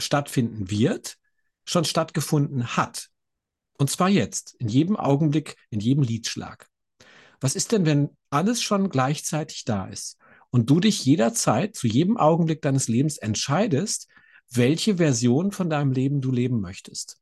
stattfinden 0.00 0.70
wird, 0.70 1.16
schon 1.64 1.84
stattgefunden 1.84 2.76
hat. 2.76 3.08
Und 3.78 3.90
zwar 3.90 4.08
jetzt, 4.08 4.54
in 4.58 4.68
jedem 4.68 4.96
Augenblick, 4.96 5.56
in 5.70 5.80
jedem 5.80 6.02
Liedschlag. 6.02 6.68
Was 7.40 7.54
ist 7.54 7.72
denn, 7.72 7.86
wenn 7.86 8.10
alles 8.30 8.62
schon 8.62 8.90
gleichzeitig 8.90 9.64
da 9.64 9.86
ist 9.86 10.18
und 10.50 10.68
du 10.68 10.80
dich 10.80 11.04
jederzeit, 11.04 11.74
zu 11.74 11.86
jedem 11.86 12.16
Augenblick 12.16 12.60
deines 12.62 12.88
Lebens 12.88 13.18
entscheidest, 13.18 14.08
welche 14.50 14.96
Version 14.96 15.52
von 15.52 15.70
deinem 15.70 15.92
Leben 15.92 16.20
du 16.20 16.32
leben 16.32 16.60
möchtest? 16.60 17.18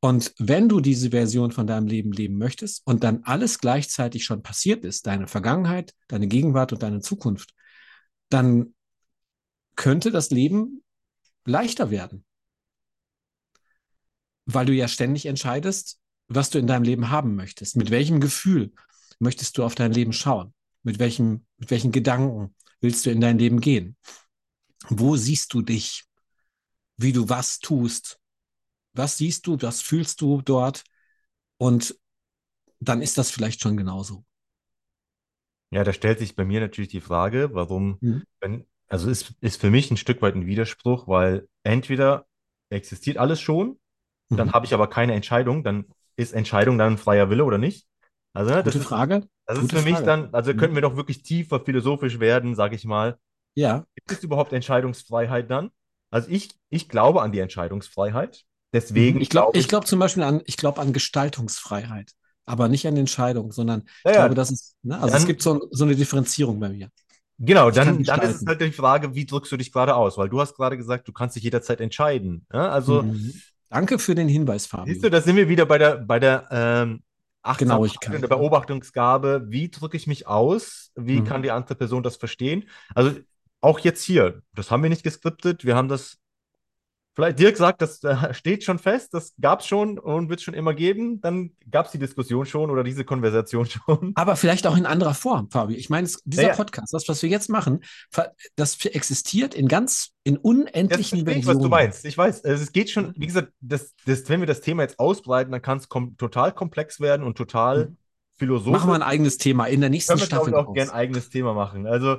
Und 0.00 0.32
wenn 0.38 0.68
du 0.68 0.80
diese 0.80 1.10
Version 1.10 1.50
von 1.50 1.66
deinem 1.66 1.88
Leben 1.88 2.12
leben 2.12 2.38
möchtest 2.38 2.86
und 2.86 3.02
dann 3.02 3.24
alles 3.24 3.58
gleichzeitig 3.58 4.24
schon 4.24 4.42
passiert 4.42 4.84
ist, 4.84 5.06
deine 5.06 5.26
Vergangenheit, 5.26 5.94
deine 6.06 6.28
Gegenwart 6.28 6.72
und 6.72 6.82
deine 6.82 7.00
Zukunft, 7.00 7.52
dann 8.28 8.74
könnte 9.74 10.10
das 10.10 10.30
Leben 10.30 10.84
leichter 11.44 11.90
werden. 11.90 12.24
Weil 14.44 14.66
du 14.66 14.72
ja 14.72 14.86
ständig 14.86 15.26
entscheidest, 15.26 16.00
was 16.28 16.50
du 16.50 16.58
in 16.58 16.66
deinem 16.66 16.84
Leben 16.84 17.10
haben 17.10 17.34
möchtest. 17.34 17.76
Mit 17.76 17.90
welchem 17.90 18.20
Gefühl 18.20 18.72
möchtest 19.18 19.58
du 19.58 19.64
auf 19.64 19.74
dein 19.74 19.92
Leben 19.92 20.12
schauen? 20.12 20.54
Mit 20.82 20.98
welchem, 20.98 21.44
mit 21.56 21.70
welchen 21.70 21.90
Gedanken 21.90 22.54
willst 22.80 23.04
du 23.04 23.10
in 23.10 23.20
dein 23.20 23.38
Leben 23.38 23.60
gehen? 23.60 23.96
Wo 24.88 25.16
siehst 25.16 25.52
du 25.54 25.62
dich? 25.62 26.04
Wie 26.96 27.12
du 27.12 27.28
was 27.28 27.58
tust? 27.58 28.17
Was 28.98 29.16
siehst 29.16 29.46
du, 29.46 29.56
was 29.60 29.80
fühlst 29.80 30.20
du 30.20 30.42
dort 30.42 30.84
und 31.56 31.96
dann 32.80 33.02
ist 33.02 33.18
das 33.18 33.30
vielleicht 33.30 33.62
schon 33.62 33.76
genauso. 33.76 34.24
Ja, 35.70 35.84
da 35.84 35.92
stellt 35.92 36.18
sich 36.18 36.36
bei 36.36 36.44
mir 36.44 36.60
natürlich 36.60 36.90
die 36.90 37.00
Frage, 37.00 37.50
warum, 37.52 37.98
mhm. 38.00 38.24
wenn, 38.40 38.66
also 38.88 39.10
ist, 39.10 39.34
ist 39.40 39.60
für 39.60 39.70
mich 39.70 39.90
ein 39.90 39.96
Stück 39.96 40.22
weit 40.22 40.34
ein 40.34 40.46
Widerspruch, 40.46 41.08
weil 41.08 41.48
entweder 41.62 42.26
existiert 42.70 43.18
alles 43.18 43.40
schon, 43.40 43.78
dann 44.30 44.48
mhm. 44.48 44.52
habe 44.52 44.66
ich 44.66 44.74
aber 44.74 44.88
keine 44.88 45.14
Entscheidung, 45.14 45.64
dann 45.64 45.86
ist 46.16 46.32
Entscheidung 46.32 46.78
dann 46.78 46.94
ein 46.94 46.98
freier 46.98 47.30
Wille 47.30 47.44
oder 47.44 47.58
nicht? 47.58 47.86
Also, 48.32 48.50
ne, 48.50 48.62
das 48.62 48.74
Gute 48.74 48.78
ist, 48.78 48.88
Frage. 48.88 49.28
Das 49.46 49.58
Gute 49.58 49.76
ist 49.76 49.82
für 49.82 49.88
Frage. 49.88 49.96
mich 49.96 50.06
dann, 50.06 50.34
also 50.34 50.52
mhm. 50.52 50.56
könnten 50.56 50.74
wir 50.74 50.82
doch 50.82 50.96
wirklich 50.96 51.22
tiefer 51.22 51.60
philosophisch 51.60 52.20
werden, 52.20 52.54
sage 52.54 52.74
ich 52.76 52.84
mal. 52.84 53.18
Ja. 53.54 53.86
Gibt 53.94 54.10
es 54.10 54.22
überhaupt 54.22 54.52
Entscheidungsfreiheit 54.52 55.50
dann? 55.50 55.70
Also 56.10 56.30
ich, 56.30 56.50
ich 56.70 56.88
glaube 56.88 57.22
an 57.22 57.32
die 57.32 57.40
Entscheidungsfreiheit. 57.40 58.44
Deswegen. 58.72 59.16
Mhm. 59.16 59.22
Ich 59.22 59.30
glaube 59.30 59.52
glaub, 59.52 59.56
ich 59.56 59.68
glaub 59.68 59.86
zum 59.86 59.98
Beispiel 59.98 60.22
an, 60.22 60.42
ich 60.46 60.56
glaube 60.56 60.80
an 60.80 60.92
Gestaltungsfreiheit, 60.92 62.12
aber 62.44 62.68
nicht 62.68 62.86
an 62.86 62.96
Entscheidung, 62.96 63.52
sondern 63.52 63.84
ich 64.04 64.12
glaube, 64.12 64.34
dass 64.34 64.50
es, 64.50 64.74
ne, 64.82 64.96
also 64.96 65.08
dann, 65.08 65.18
es 65.18 65.26
gibt 65.26 65.42
so, 65.42 65.68
so, 65.70 65.84
eine 65.84 65.96
Differenzierung 65.96 66.60
bei 66.60 66.68
mir. 66.68 66.90
Genau, 67.38 67.70
dann, 67.70 68.02
dann 68.02 68.20
ist 68.22 68.42
es 68.42 68.46
halt 68.46 68.60
die 68.60 68.72
Frage, 68.72 69.14
wie 69.14 69.24
drückst 69.24 69.52
du 69.52 69.56
dich 69.56 69.72
gerade 69.72 69.94
aus? 69.94 70.18
Weil 70.18 70.28
du 70.28 70.40
hast 70.40 70.56
gerade 70.56 70.76
gesagt, 70.76 71.06
du 71.06 71.12
kannst 71.12 71.36
dich 71.36 71.44
jederzeit 71.44 71.80
entscheiden. 71.80 72.46
Ja, 72.52 72.70
also. 72.70 73.02
Mhm. 73.02 73.34
Danke 73.70 73.98
für 73.98 74.14
den 74.14 74.28
Hinweis, 74.28 74.64
Fabio. 74.64 74.92
Siehst 74.92 75.04
du, 75.04 75.10
da 75.10 75.20
sind 75.20 75.36
wir 75.36 75.48
wieder 75.48 75.66
bei 75.66 75.76
der, 75.76 75.96
bei 75.96 76.18
der 76.18 76.48
ähm, 76.50 77.02
Genauigkeit. 77.58 78.16
eine 78.16 78.28
Beobachtungsgabe, 78.28 79.46
wie 79.48 79.68
drücke 79.68 79.96
ich 79.96 80.06
mich 80.06 80.26
aus, 80.26 80.90
wie 80.96 81.20
Mhm. 81.20 81.24
kann 81.24 81.42
die 81.42 81.50
andere 81.50 81.74
Person 81.74 82.02
das 82.02 82.16
verstehen. 82.16 82.68
Also 82.94 83.12
auch 83.60 83.78
jetzt 83.80 84.02
hier, 84.02 84.42
das 84.54 84.70
haben 84.70 84.82
wir 84.82 84.90
nicht 84.90 85.02
geskriptet, 85.02 85.64
wir 85.64 85.76
haben 85.76 85.88
das 85.88 86.18
vielleicht 87.18 87.40
Dirk 87.40 87.56
sagt, 87.56 87.82
das 87.82 88.02
äh, 88.04 88.32
steht 88.32 88.62
schon 88.62 88.78
fest, 88.78 89.12
das 89.12 89.34
gab 89.40 89.58
es 89.60 89.66
schon 89.66 89.98
und 89.98 90.28
wird 90.28 90.38
es 90.38 90.44
schon 90.44 90.54
immer 90.54 90.72
geben, 90.72 91.20
dann 91.20 91.50
gab 91.68 91.86
es 91.86 91.92
die 91.92 91.98
Diskussion 91.98 92.46
schon 92.46 92.70
oder 92.70 92.84
diese 92.84 93.04
Konversation 93.04 93.66
schon. 93.66 94.12
Aber 94.14 94.36
vielleicht 94.36 94.68
auch 94.68 94.76
in 94.76 94.86
anderer 94.86 95.14
Form, 95.14 95.50
Fabi. 95.50 95.74
Ich 95.74 95.90
meine, 95.90 96.06
es- 96.06 96.22
dieser 96.24 96.42
Ja, 96.42 96.48
ja. 96.50 96.54
Podcast, 96.54 96.94
das, 96.94 97.08
was 97.08 97.20
wir 97.22 97.28
jetzt 97.28 97.48
machen, 97.48 97.80
das 98.54 98.84
existiert 98.84 99.54
in 99.56 99.66
ganz, 99.66 100.10
in 100.22 100.36
unendlichen 100.36 101.24
verstehe 101.24 101.40
ich, 101.40 101.46
was 101.46 101.58
du 101.58 101.68
meinst. 101.68 102.04
Ich 102.04 102.16
weiß, 102.16 102.44
es 102.44 102.70
geht 102.70 102.88
schon, 102.90 103.12
wie 103.16 103.26
gesagt, 103.26 103.52
das, 103.60 103.94
das, 104.06 104.28
wenn 104.28 104.38
wir 104.38 104.46
das 104.46 104.60
Thema 104.60 104.82
jetzt 104.84 105.00
ausbreiten, 105.00 105.50
dann 105.50 105.60
kann 105.62 105.78
es 105.78 105.88
kom 105.88 106.16
total 106.18 106.52
komplex 106.52 107.00
werden 107.00 107.26
und 107.26 107.36
total 107.36 107.86
Mhm. 107.86 107.96
philosophisch. 108.38 108.72
Machen 108.80 108.90
wir 108.90 108.94
ein 108.94 109.02
eigenes 109.02 109.38
Thema 109.38 109.66
in 109.66 109.80
der 109.80 109.90
nächsten 109.90 110.16
Staffel. 110.18 110.50
ich, 110.50 110.54
auch 110.54 110.72
gerne 110.72 110.92
ein 110.92 110.96
eigenes 110.96 111.30
Thema 111.30 111.52
machen. 111.54 111.88
Also 111.88 112.18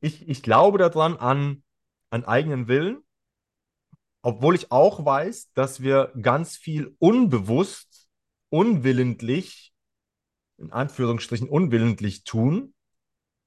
ich, 0.00 0.28
ich 0.28 0.42
glaube 0.42 0.78
daran 0.78 1.16
an, 1.16 1.62
an 2.10 2.24
eigenen 2.24 2.66
Willen, 2.66 2.98
obwohl 4.22 4.54
ich 4.54 4.70
auch 4.72 5.04
weiß, 5.04 5.50
dass 5.54 5.80
wir 5.80 6.12
ganz 6.20 6.56
viel 6.56 6.94
unbewusst, 6.98 8.08
unwillentlich, 8.50 9.72
in 10.58 10.72
Anführungsstrichen 10.72 11.48
unwillentlich 11.48 12.24
tun. 12.24 12.74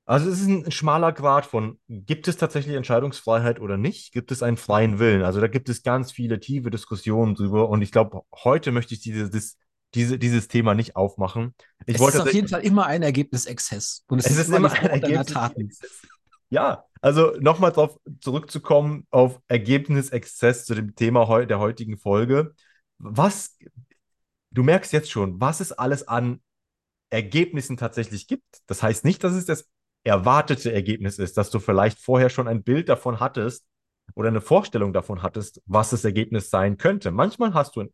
Also 0.05 0.29
es 0.29 0.41
ist 0.41 0.47
ein 0.47 0.71
schmaler 0.71 1.12
Grad 1.12 1.45
von, 1.45 1.79
gibt 1.88 2.27
es 2.27 2.38
tatsächlich 2.38 2.75
Entscheidungsfreiheit 2.75 3.60
oder 3.60 3.77
nicht? 3.77 4.12
Gibt 4.12 4.31
es 4.31 4.43
einen 4.43 4.57
freien 4.57 4.99
Willen? 4.99 5.23
Also 5.23 5.39
da 5.39 5.47
gibt 5.47 5.69
es 5.69 5.84
ganz 5.84 6.12
viele 6.12 6.39
tiefe 6.39 6.71
Diskussionen 6.71 7.36
drüber 7.36 7.69
und 7.69 7.81
ich 7.81 7.91
glaube, 7.91 8.21
heute 8.43 8.71
möchte 8.71 8.93
ich 8.93 9.01
diese, 9.01 9.29
dis- 9.29 9.57
diese, 9.93 10.17
dieses 10.17 10.47
Thema 10.47 10.73
nicht 10.73 10.95
aufmachen. 10.95 11.53
Ich 11.86 11.95
es 11.95 12.01
wollte 12.01 12.17
ist 12.17 12.23
auf 12.23 12.34
jeden 12.34 12.47
Fall 12.47 12.62
immer 12.62 12.86
ein 12.88 13.03
Ergebnisexzess. 13.03 14.03
Und 14.07 14.19
es, 14.19 14.25
es 14.25 14.38
ist, 14.38 14.49
immer 14.49 14.69
die 14.69 14.75
Frucht 14.75 14.91
deiner 14.91 15.03
Ergebnis- 15.03 15.27
Taten. 15.27 15.71
Ja, 16.52 16.86
also 17.02 17.32
nochmal 17.40 17.72
darauf 17.72 17.98
zurückzukommen, 18.20 19.08
auf 19.10 19.40
Ergebnisexzess 19.48 20.66
zu 20.66 20.76
dem 20.76 20.96
Thema 20.96 21.28
heu 21.28 21.46
der 21.46 21.60
heutigen 21.60 21.98
Folge. 21.98 22.54
Was, 23.00 23.58
du 24.52 24.62
merkst 24.62 24.92
jetzt 24.92 25.10
schon, 25.10 25.40
was 25.40 25.62
es 25.62 25.72
alles 25.72 26.08
an 26.08 26.42
Ergebnissen 27.10 27.78
tatsächlich 27.78 28.28
gibt. 28.28 28.62
Das 28.68 28.84
heißt 28.84 29.06
nicht, 29.06 29.24
dass 29.24 29.34
es 29.34 29.46
das 29.46 29.70
erwartete 30.04 30.74
Ergebnis 30.74 31.20
ist, 31.20 31.38
dass 31.38 31.52
du 31.52 31.60
vielleicht 31.60 32.00
vorher 32.00 32.30
schon 32.30 32.48
ein 32.48 32.64
Bild 32.64 32.90
davon 32.90 33.20
hattest 33.20 33.66
oder 34.16 34.30
eine 34.30 34.42
Vorstellung 34.42 34.94
davon 34.94 35.22
hattest, 35.22 35.62
was 35.66 35.92
das 35.92 36.04
Ergebnis 36.04 36.50
sein 36.50 36.78
könnte. 36.78 37.12
Manchmal 37.12 37.54
hast 37.54 37.76
du 37.76 37.86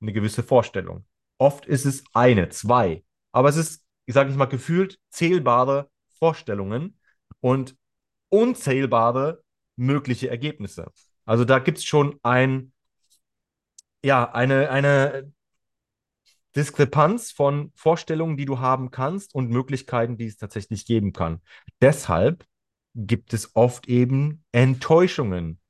eine 0.00 0.12
gewisse 0.12 0.42
Vorstellung. 0.42 1.04
Oft 1.38 1.66
ist 1.66 1.84
es 1.84 2.04
eine, 2.14 2.48
zwei, 2.48 3.04
aber 3.32 3.48
es 3.48 3.56
ist, 3.56 3.84
ich 4.06 4.14
sage 4.14 4.30
ich 4.30 4.36
mal, 4.36 4.46
gefühlt 4.46 4.98
zählbare 5.10 5.90
Vorstellungen 6.18 6.98
und 7.40 7.76
unzählbare 8.30 9.42
mögliche 9.76 10.30
Ergebnisse. 10.30 10.90
Also 11.24 11.44
da 11.44 11.58
gibt 11.58 11.78
es 11.78 11.84
schon 11.84 12.18
ein, 12.22 12.72
ja, 14.02 14.30
eine, 14.32 14.70
eine 14.70 15.32
Diskrepanz 16.56 17.30
von 17.30 17.72
Vorstellungen, 17.74 18.36
die 18.36 18.44
du 18.44 18.58
haben 18.58 18.90
kannst 18.90 19.34
und 19.34 19.50
Möglichkeiten, 19.50 20.16
die 20.16 20.26
es 20.26 20.36
tatsächlich 20.36 20.84
geben 20.84 21.12
kann. 21.12 21.40
Deshalb 21.80 22.44
gibt 22.94 23.32
es 23.34 23.54
oft 23.54 23.88
eben 23.88 24.44
Enttäuschungen. 24.52 25.60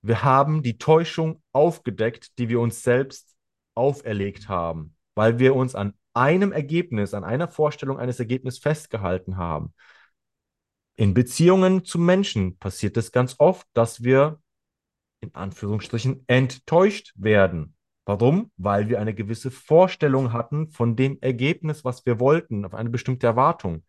Wir 0.00 0.22
haben 0.24 0.62
die 0.62 0.78
Täuschung 0.78 1.42
aufgedeckt, 1.52 2.38
die 2.38 2.48
wir 2.48 2.60
uns 2.60 2.82
selbst 2.82 3.36
auferlegt 3.74 4.48
haben, 4.48 4.96
weil 5.14 5.38
wir 5.38 5.54
uns 5.54 5.74
an 5.74 5.94
einem 6.14 6.52
Ergebnis, 6.52 7.14
an 7.14 7.24
einer 7.24 7.48
Vorstellung 7.48 7.98
eines 7.98 8.18
Ergebnisses 8.18 8.60
festgehalten 8.60 9.36
haben. 9.36 9.74
In 10.98 11.14
Beziehungen 11.14 11.84
zu 11.84 11.96
Menschen 12.00 12.58
passiert 12.58 12.96
es 12.96 13.12
ganz 13.12 13.36
oft, 13.38 13.68
dass 13.72 14.02
wir 14.02 14.42
in 15.20 15.32
Anführungsstrichen 15.32 16.24
enttäuscht 16.26 17.12
werden. 17.14 17.76
Warum? 18.04 18.50
Weil 18.56 18.88
wir 18.88 18.98
eine 19.00 19.14
gewisse 19.14 19.52
Vorstellung 19.52 20.32
hatten 20.32 20.66
von 20.70 20.96
dem 20.96 21.16
Ergebnis, 21.20 21.84
was 21.84 22.04
wir 22.04 22.18
wollten, 22.18 22.64
auf 22.64 22.74
eine 22.74 22.90
bestimmte 22.90 23.28
Erwartung. 23.28 23.84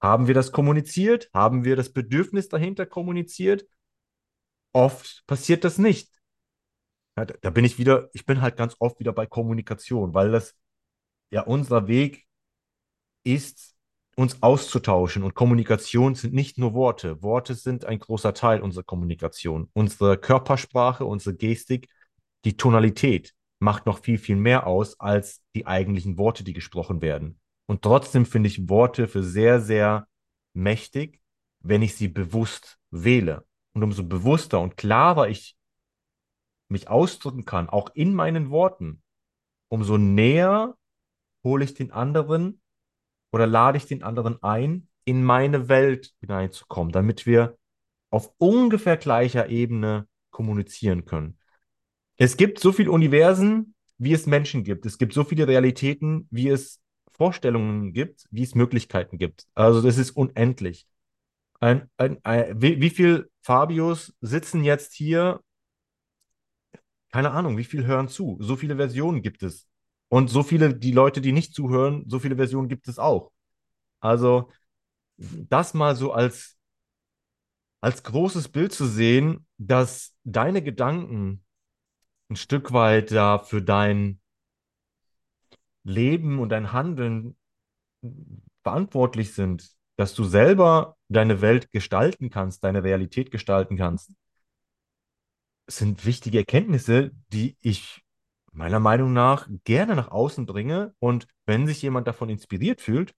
Haben 0.00 0.28
wir 0.28 0.34
das 0.34 0.50
kommuniziert? 0.50 1.28
Haben 1.34 1.64
wir 1.64 1.76
das 1.76 1.92
Bedürfnis 1.92 2.48
dahinter 2.48 2.86
kommuniziert? 2.86 3.66
Oft 4.72 5.24
passiert 5.26 5.62
das 5.62 5.76
nicht. 5.76 6.10
Ja, 7.18 7.26
da, 7.26 7.50
bin 7.50 7.66
ich 7.66 7.76
wieder, 7.76 8.08
ich 8.14 8.24
bin 8.24 8.40
halt 8.40 8.56
ganz 8.56 8.76
oft 8.78 8.98
wieder 8.98 9.12
bei 9.12 9.26
Kommunikation, 9.26 10.14
weil 10.14 10.30
das 10.30 10.56
ja 11.28 11.42
unser 11.42 11.86
Weg 11.86 12.26
ist, 13.24 13.77
uns 14.18 14.42
auszutauschen. 14.42 15.22
Und 15.22 15.36
Kommunikation 15.36 16.16
sind 16.16 16.34
nicht 16.34 16.58
nur 16.58 16.74
Worte. 16.74 17.22
Worte 17.22 17.54
sind 17.54 17.84
ein 17.84 18.00
großer 18.00 18.34
Teil 18.34 18.60
unserer 18.60 18.82
Kommunikation. 18.82 19.70
Unsere 19.74 20.18
Körpersprache, 20.18 21.04
unsere 21.04 21.36
Gestik, 21.36 21.88
die 22.44 22.56
Tonalität 22.56 23.34
macht 23.60 23.86
noch 23.86 24.00
viel, 24.00 24.18
viel 24.18 24.34
mehr 24.34 24.66
aus 24.66 24.98
als 24.98 25.44
die 25.54 25.68
eigentlichen 25.68 26.18
Worte, 26.18 26.42
die 26.42 26.52
gesprochen 26.52 27.00
werden. 27.00 27.38
Und 27.66 27.82
trotzdem 27.82 28.26
finde 28.26 28.48
ich 28.48 28.68
Worte 28.68 29.06
für 29.06 29.22
sehr, 29.22 29.60
sehr 29.60 30.08
mächtig, 30.52 31.20
wenn 31.60 31.82
ich 31.82 31.94
sie 31.94 32.08
bewusst 32.08 32.80
wähle. 32.90 33.46
Und 33.72 33.84
umso 33.84 34.02
bewusster 34.02 34.60
und 34.60 34.76
klarer 34.76 35.28
ich 35.28 35.56
mich 36.68 36.88
ausdrücken 36.88 37.44
kann, 37.44 37.68
auch 37.68 37.90
in 37.94 38.14
meinen 38.14 38.50
Worten, 38.50 39.00
umso 39.68 39.96
näher 39.96 40.74
hole 41.44 41.64
ich 41.64 41.74
den 41.74 41.92
anderen 41.92 42.60
oder 43.32 43.46
lade 43.46 43.78
ich 43.78 43.86
den 43.86 44.02
anderen 44.02 44.42
ein, 44.42 44.88
in 45.04 45.24
meine 45.24 45.68
Welt 45.68 46.12
hineinzukommen, 46.20 46.92
damit 46.92 47.26
wir 47.26 47.56
auf 48.10 48.32
ungefähr 48.38 48.96
gleicher 48.96 49.48
Ebene 49.48 50.06
kommunizieren 50.30 51.04
können. 51.04 51.38
Es 52.16 52.36
gibt 52.36 52.58
so 52.58 52.72
viele 52.72 52.90
Universen, 52.90 53.74
wie 53.98 54.12
es 54.12 54.26
Menschen 54.26 54.64
gibt. 54.64 54.86
Es 54.86 54.98
gibt 54.98 55.12
so 55.12 55.24
viele 55.24 55.46
Realitäten, 55.46 56.26
wie 56.30 56.48
es 56.48 56.80
Vorstellungen 57.12 57.92
gibt, 57.92 58.26
wie 58.30 58.42
es 58.42 58.54
Möglichkeiten 58.54 59.18
gibt. 59.18 59.46
Also 59.54 59.82
das 59.82 59.98
ist 59.98 60.12
unendlich. 60.12 60.86
Ein, 61.60 61.90
ein, 61.96 62.18
ein, 62.24 62.60
wie, 62.60 62.80
wie 62.80 62.90
viel 62.90 63.30
Fabios 63.42 64.14
sitzen 64.20 64.64
jetzt 64.64 64.94
hier? 64.94 65.40
Keine 67.10 67.30
Ahnung, 67.32 67.56
wie 67.56 67.64
viel 67.64 67.86
hören 67.86 68.08
zu? 68.08 68.36
So 68.40 68.56
viele 68.56 68.76
Versionen 68.76 69.22
gibt 69.22 69.42
es. 69.42 69.67
Und 70.08 70.28
so 70.28 70.42
viele, 70.42 70.74
die 70.74 70.92
Leute, 70.92 71.20
die 71.20 71.32
nicht 71.32 71.54
zuhören, 71.54 72.04
so 72.08 72.18
viele 72.18 72.36
Versionen 72.36 72.68
gibt 72.68 72.88
es 72.88 72.98
auch. 72.98 73.30
Also 74.00 74.50
das 75.16 75.74
mal 75.74 75.96
so 75.96 76.12
als, 76.12 76.56
als 77.80 78.02
großes 78.02 78.48
Bild 78.48 78.72
zu 78.72 78.86
sehen, 78.86 79.46
dass 79.58 80.14
deine 80.24 80.62
Gedanken 80.62 81.44
ein 82.30 82.36
Stück 82.36 82.72
weit 82.72 83.10
da 83.10 83.38
für 83.38 83.62
dein 83.62 84.20
Leben 85.84 86.38
und 86.38 86.50
dein 86.50 86.72
Handeln 86.72 87.36
verantwortlich 88.62 89.34
sind, 89.34 89.70
dass 89.96 90.14
du 90.14 90.24
selber 90.24 90.96
deine 91.08 91.40
Welt 91.40 91.72
gestalten 91.72 92.30
kannst, 92.30 92.62
deine 92.62 92.84
Realität 92.84 93.30
gestalten 93.30 93.76
kannst, 93.76 94.12
sind 95.66 96.04
wichtige 96.06 96.38
Erkenntnisse, 96.38 97.10
die 97.32 97.56
ich 97.60 98.02
meiner 98.52 98.80
Meinung 98.80 99.12
nach 99.12 99.48
gerne 99.64 99.94
nach 99.94 100.10
außen 100.10 100.46
bringe. 100.46 100.94
Und 100.98 101.26
wenn 101.46 101.66
sich 101.66 101.82
jemand 101.82 102.06
davon 102.06 102.28
inspiriert 102.28 102.80
fühlt 102.80 103.14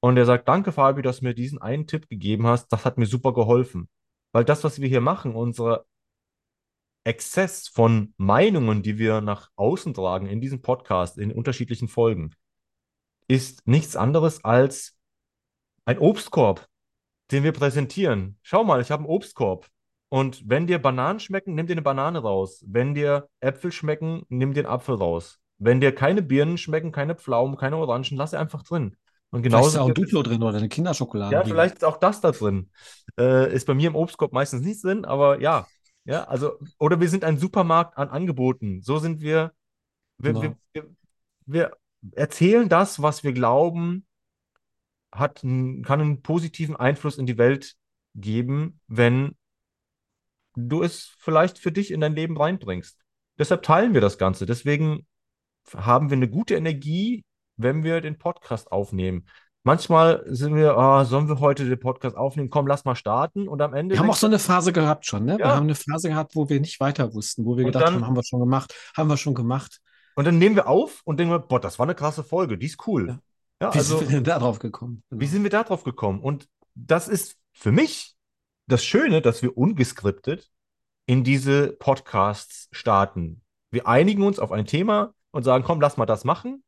und 0.00 0.16
er 0.16 0.26
sagt, 0.26 0.48
danke 0.48 0.72
Fabi, 0.72 1.02
dass 1.02 1.20
du 1.20 1.24
mir 1.24 1.34
diesen 1.34 1.60
einen 1.60 1.86
Tipp 1.86 2.08
gegeben 2.08 2.46
hast, 2.46 2.68
das 2.68 2.84
hat 2.84 2.98
mir 2.98 3.06
super 3.06 3.32
geholfen. 3.32 3.88
Weil 4.32 4.44
das, 4.44 4.64
was 4.64 4.80
wir 4.80 4.88
hier 4.88 5.00
machen, 5.00 5.34
unsere 5.34 5.86
Exzess 7.04 7.68
von 7.68 8.14
Meinungen, 8.16 8.82
die 8.82 8.98
wir 8.98 9.20
nach 9.20 9.50
außen 9.56 9.94
tragen 9.94 10.26
in 10.26 10.40
diesem 10.40 10.60
Podcast, 10.60 11.18
in 11.18 11.32
unterschiedlichen 11.32 11.88
Folgen, 11.88 12.34
ist 13.28 13.66
nichts 13.66 13.96
anderes 13.96 14.44
als 14.44 14.96
ein 15.84 15.98
Obstkorb, 15.98 16.68
den 17.30 17.44
wir 17.44 17.52
präsentieren. 17.52 18.38
Schau 18.42 18.64
mal, 18.64 18.80
ich 18.80 18.90
habe 18.90 19.04
einen 19.04 19.10
Obstkorb. 19.10 19.68
Und 20.16 20.48
wenn 20.48 20.66
dir 20.66 20.78
Bananen 20.78 21.20
schmecken, 21.20 21.54
nimm 21.54 21.66
dir 21.66 21.74
eine 21.74 21.82
Banane 21.82 22.20
raus. 22.20 22.64
Wenn 22.66 22.94
dir 22.94 23.28
Äpfel 23.40 23.70
schmecken, 23.70 24.22
nimm 24.30 24.54
dir 24.54 24.60
einen 24.60 24.72
Apfel 24.72 24.94
raus. 24.94 25.40
Wenn 25.58 25.78
dir 25.78 25.94
keine 25.94 26.22
Birnen 26.22 26.56
schmecken, 26.56 26.90
keine 26.90 27.16
Pflaumen, 27.16 27.58
keine 27.58 27.76
Orangen, 27.76 28.16
lass 28.16 28.30
sie 28.30 28.38
einfach 28.38 28.62
drin. 28.62 28.96
Und 29.28 29.42
Vielleicht 29.42 29.66
ist 29.66 29.72
genauso 29.74 29.76
da 29.76 29.82
auch 29.82 29.90
Duplo 29.94 30.22
drin 30.22 30.42
oder 30.42 30.56
eine 30.56 30.70
Kinderschokolade. 30.70 31.34
ja, 31.34 31.44
vielleicht 31.44 31.74
ist 31.74 31.84
auch 31.84 31.98
das 31.98 32.22
da 32.22 32.32
drin. 32.32 32.70
Äh, 33.18 33.54
ist 33.54 33.66
bei 33.66 33.74
mir 33.74 33.88
im 33.88 33.94
Obstkorb 33.94 34.32
meistens 34.32 34.62
nicht 34.62 34.82
drin, 34.82 35.04
aber 35.04 35.38
ja. 35.42 35.66
Ja, 36.06 36.24
also, 36.24 36.52
oder 36.78 36.98
wir 36.98 37.10
sind 37.10 37.22
ein 37.22 37.36
Supermarkt 37.36 37.98
an 37.98 38.08
Angeboten. 38.08 38.80
So 38.80 38.98
sind 38.98 39.20
wir. 39.20 39.52
Wir, 40.16 40.32
Genau. 40.32 40.40
wir, 40.40 40.56
wir, 40.72 40.86
wir 41.44 41.70
erzählen 42.12 42.70
das, 42.70 43.02
was 43.02 43.22
wir 43.22 43.34
glauben, 43.34 44.06
hat, 45.12 45.42
kann 45.42 45.84
einen 46.00 46.22
positiven 46.22 46.74
Einfluss 46.74 47.18
in 47.18 47.26
die 47.26 47.36
Welt 47.36 47.74
geben, 48.14 48.80
wenn 48.86 49.36
du 50.56 50.82
es 50.82 51.14
vielleicht 51.18 51.58
für 51.58 51.70
dich 51.72 51.90
in 51.90 52.00
dein 52.00 52.14
Leben 52.14 52.36
reinbringst. 52.36 52.98
Deshalb 53.38 53.62
teilen 53.62 53.94
wir 53.94 54.00
das 54.00 54.18
Ganze. 54.18 54.46
Deswegen 54.46 55.06
haben 55.74 56.10
wir 56.10 56.16
eine 56.16 56.28
gute 56.28 56.54
Energie 56.56 57.24
wenn 57.56 57.84
wir 57.84 58.00
den 58.00 58.18
Podcast 58.18 58.70
aufnehmen. 58.70 59.26
Manchmal 59.62 60.22
sind 60.26 60.54
wir, 60.54 60.76
ah, 60.76 61.04
sollen 61.04 61.28
wir 61.28 61.40
heute 61.40 61.68
den 61.68 61.80
Podcast 61.80 62.16
aufnehmen? 62.16 62.50
Komm, 62.50 62.66
lass 62.66 62.84
mal 62.84 62.94
starten. 62.94 63.48
Und 63.48 63.60
am 63.62 63.74
Ende. 63.74 63.94
Wir 63.94 64.00
haben 64.00 64.10
auch 64.10 64.14
so 64.16 64.26
eine 64.28 64.38
Phase 64.38 64.72
gehabt 64.72 65.06
schon, 65.06 65.24
ne? 65.24 65.38
Wir 65.38 65.46
Ja. 65.46 65.56
haben 65.56 65.64
eine 65.64 65.74
Phase 65.74 66.08
gehabt, 66.08 66.36
wo 66.36 66.48
wir 66.48 66.60
nicht 66.60 66.78
weiter 66.78 67.14
wussten, 67.14 67.44
wo 67.44 67.56
wir 67.56 67.64
Und 67.64 67.72
gedacht 67.72 67.86
dann- 67.86 67.94
haben, 67.94 68.06
haben 68.06 68.14
wir 68.16 68.24
schon 68.24 68.40
gemacht, 68.40 68.74
haben 68.96 69.08
wir 69.08 69.16
schon 69.16 69.34
gemacht. 69.34 69.80
und 70.16 70.24
dann 70.26 70.38
nehmen 70.38 70.54
wir 70.54 70.66
auf 70.68 71.00
und 71.04 71.18
denken, 71.18 71.32
wir, 71.32 71.38
boah, 71.40 71.60
das 71.60 71.78
war 71.78 71.84
eine 71.86 71.94
krasse 71.94 72.22
Folge, 72.24 72.56
die 72.58 72.66
ist 72.66 72.86
cool. 72.86 73.08
Ja. 73.08 73.18
Ja, 73.62 73.74
Wie 73.74 73.78
also. 73.78 73.98
sind 73.98 74.08
wir 74.10 74.16
denn 74.16 74.24
da 74.24 74.38
drauf 74.38 74.58
gekommen? 74.58 75.02
Wie 75.10 75.26
sind 75.26 75.42
wir 75.42 75.50
da 75.50 75.62
drauf 75.64 75.82
gekommen? 75.82 76.20
Und 76.20 76.46
das 76.74 77.08
ist 77.08 77.36
für 77.52 77.72
mich 77.72 78.15
das 78.66 78.84
Schöne, 78.84 79.22
dass 79.22 79.42
wir 79.42 79.56
ungeskriptet 79.56 80.50
in 81.06 81.24
diese 81.24 81.68
Podcasts 81.68 82.68
starten. 82.72 83.42
Wir 83.70 83.86
einigen 83.86 84.22
uns 84.22 84.38
auf 84.38 84.52
ein 84.52 84.66
Thema 84.66 85.14
und 85.30 85.44
sagen, 85.44 85.64
komm, 85.64 85.80
lass 85.80 85.96
mal 85.96 86.06
das 86.06 86.24
machen. 86.24 86.64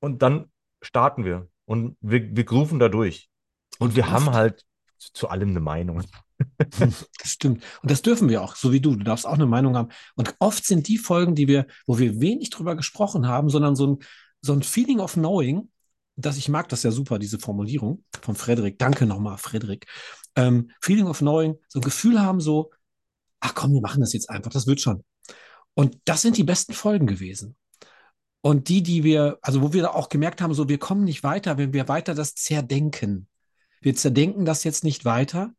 Und 0.00 0.22
dann 0.22 0.50
starten 0.82 1.24
wir. 1.24 1.48
Und 1.64 1.96
wir, 2.00 2.36
wir 2.36 2.44
grooven 2.44 2.78
da 2.78 2.88
durch. 2.88 3.30
Und 3.78 3.96
wir 3.96 4.10
haben 4.10 4.32
halt 4.32 4.66
zu, 4.98 5.12
zu 5.12 5.28
allem 5.28 5.50
eine 5.50 5.60
Meinung. 5.60 6.02
Das 6.68 7.06
stimmt. 7.24 7.62
Und 7.80 7.90
das 7.90 8.02
dürfen 8.02 8.28
wir 8.28 8.42
auch, 8.42 8.56
so 8.56 8.72
wie 8.72 8.80
du. 8.80 8.96
Du 8.96 9.04
darfst 9.04 9.24
auch 9.24 9.34
eine 9.34 9.46
Meinung 9.46 9.76
haben. 9.76 9.90
Und 10.16 10.34
oft 10.40 10.66
sind 10.66 10.88
die 10.88 10.98
Folgen, 10.98 11.36
die 11.36 11.46
wir, 11.46 11.66
wo 11.86 11.98
wir 11.98 12.20
wenig 12.20 12.50
drüber 12.50 12.74
gesprochen 12.74 13.28
haben, 13.28 13.48
sondern 13.48 13.76
so 13.76 13.86
ein, 13.86 13.98
so 14.40 14.52
ein 14.52 14.62
Feeling 14.62 14.98
of 14.98 15.14
Knowing, 15.14 15.70
dass 16.16 16.36
ich 16.36 16.48
mag 16.48 16.68
das 16.68 16.82
ja 16.82 16.90
super, 16.90 17.20
diese 17.20 17.38
Formulierung 17.38 18.04
von 18.20 18.34
Frederik. 18.34 18.78
Danke 18.78 19.06
nochmal, 19.06 19.38
Frederik. 19.38 19.86
Ähm, 20.36 20.70
Feeling 20.80 21.06
of 21.06 21.18
Knowing, 21.18 21.56
so 21.68 21.78
ein 21.78 21.84
Gefühl 21.84 22.20
haben, 22.20 22.40
so, 22.40 22.70
ach 23.40 23.54
komm, 23.54 23.72
wir 23.72 23.80
machen 23.80 24.00
das 24.00 24.12
jetzt 24.12 24.30
einfach, 24.30 24.50
das 24.50 24.66
wird 24.66 24.80
schon. 24.80 25.04
Und 25.74 25.98
das 26.04 26.22
sind 26.22 26.36
die 26.36 26.44
besten 26.44 26.72
Folgen 26.72 27.06
gewesen. 27.06 27.56
Und 28.40 28.68
die, 28.68 28.82
die 28.82 29.04
wir, 29.04 29.38
also 29.42 29.62
wo 29.62 29.72
wir 29.72 29.94
auch 29.94 30.08
gemerkt 30.08 30.42
haben, 30.42 30.54
so, 30.54 30.68
wir 30.68 30.78
kommen 30.78 31.04
nicht 31.04 31.22
weiter, 31.22 31.56
wenn 31.56 31.72
wir 31.72 31.88
weiter 31.88 32.14
das 32.14 32.34
zerdenken. 32.34 33.26
Wir 33.80 33.94
zerdenken 33.94 34.44
das 34.44 34.64
jetzt 34.64 34.84
nicht 34.84 35.04
weiter. 35.04 35.52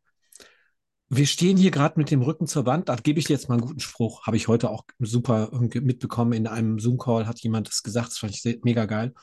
Wir 1.08 1.26
stehen 1.26 1.56
hier 1.56 1.70
gerade 1.70 1.98
mit 1.98 2.10
dem 2.10 2.22
Rücken 2.22 2.46
zur 2.46 2.66
Wand. 2.66 2.88
Da 2.88 2.96
gebe 2.96 3.18
ich 3.18 3.26
dir 3.26 3.34
jetzt 3.34 3.48
mal 3.48 3.56
einen 3.56 3.66
guten 3.66 3.80
Spruch. 3.80 4.26
Habe 4.26 4.36
ich 4.36 4.48
heute 4.48 4.70
auch 4.70 4.84
super 4.98 5.50
mitbekommen. 5.52 6.32
In 6.32 6.46
einem 6.46 6.78
Zoom-Call 6.78 7.26
hat 7.26 7.40
jemand 7.40 7.68
das 7.68 7.82
gesagt. 7.82 8.08
Das 8.08 8.18
fand 8.18 8.34
ich 8.34 8.60
mega 8.62 8.86
geil. 8.86 9.14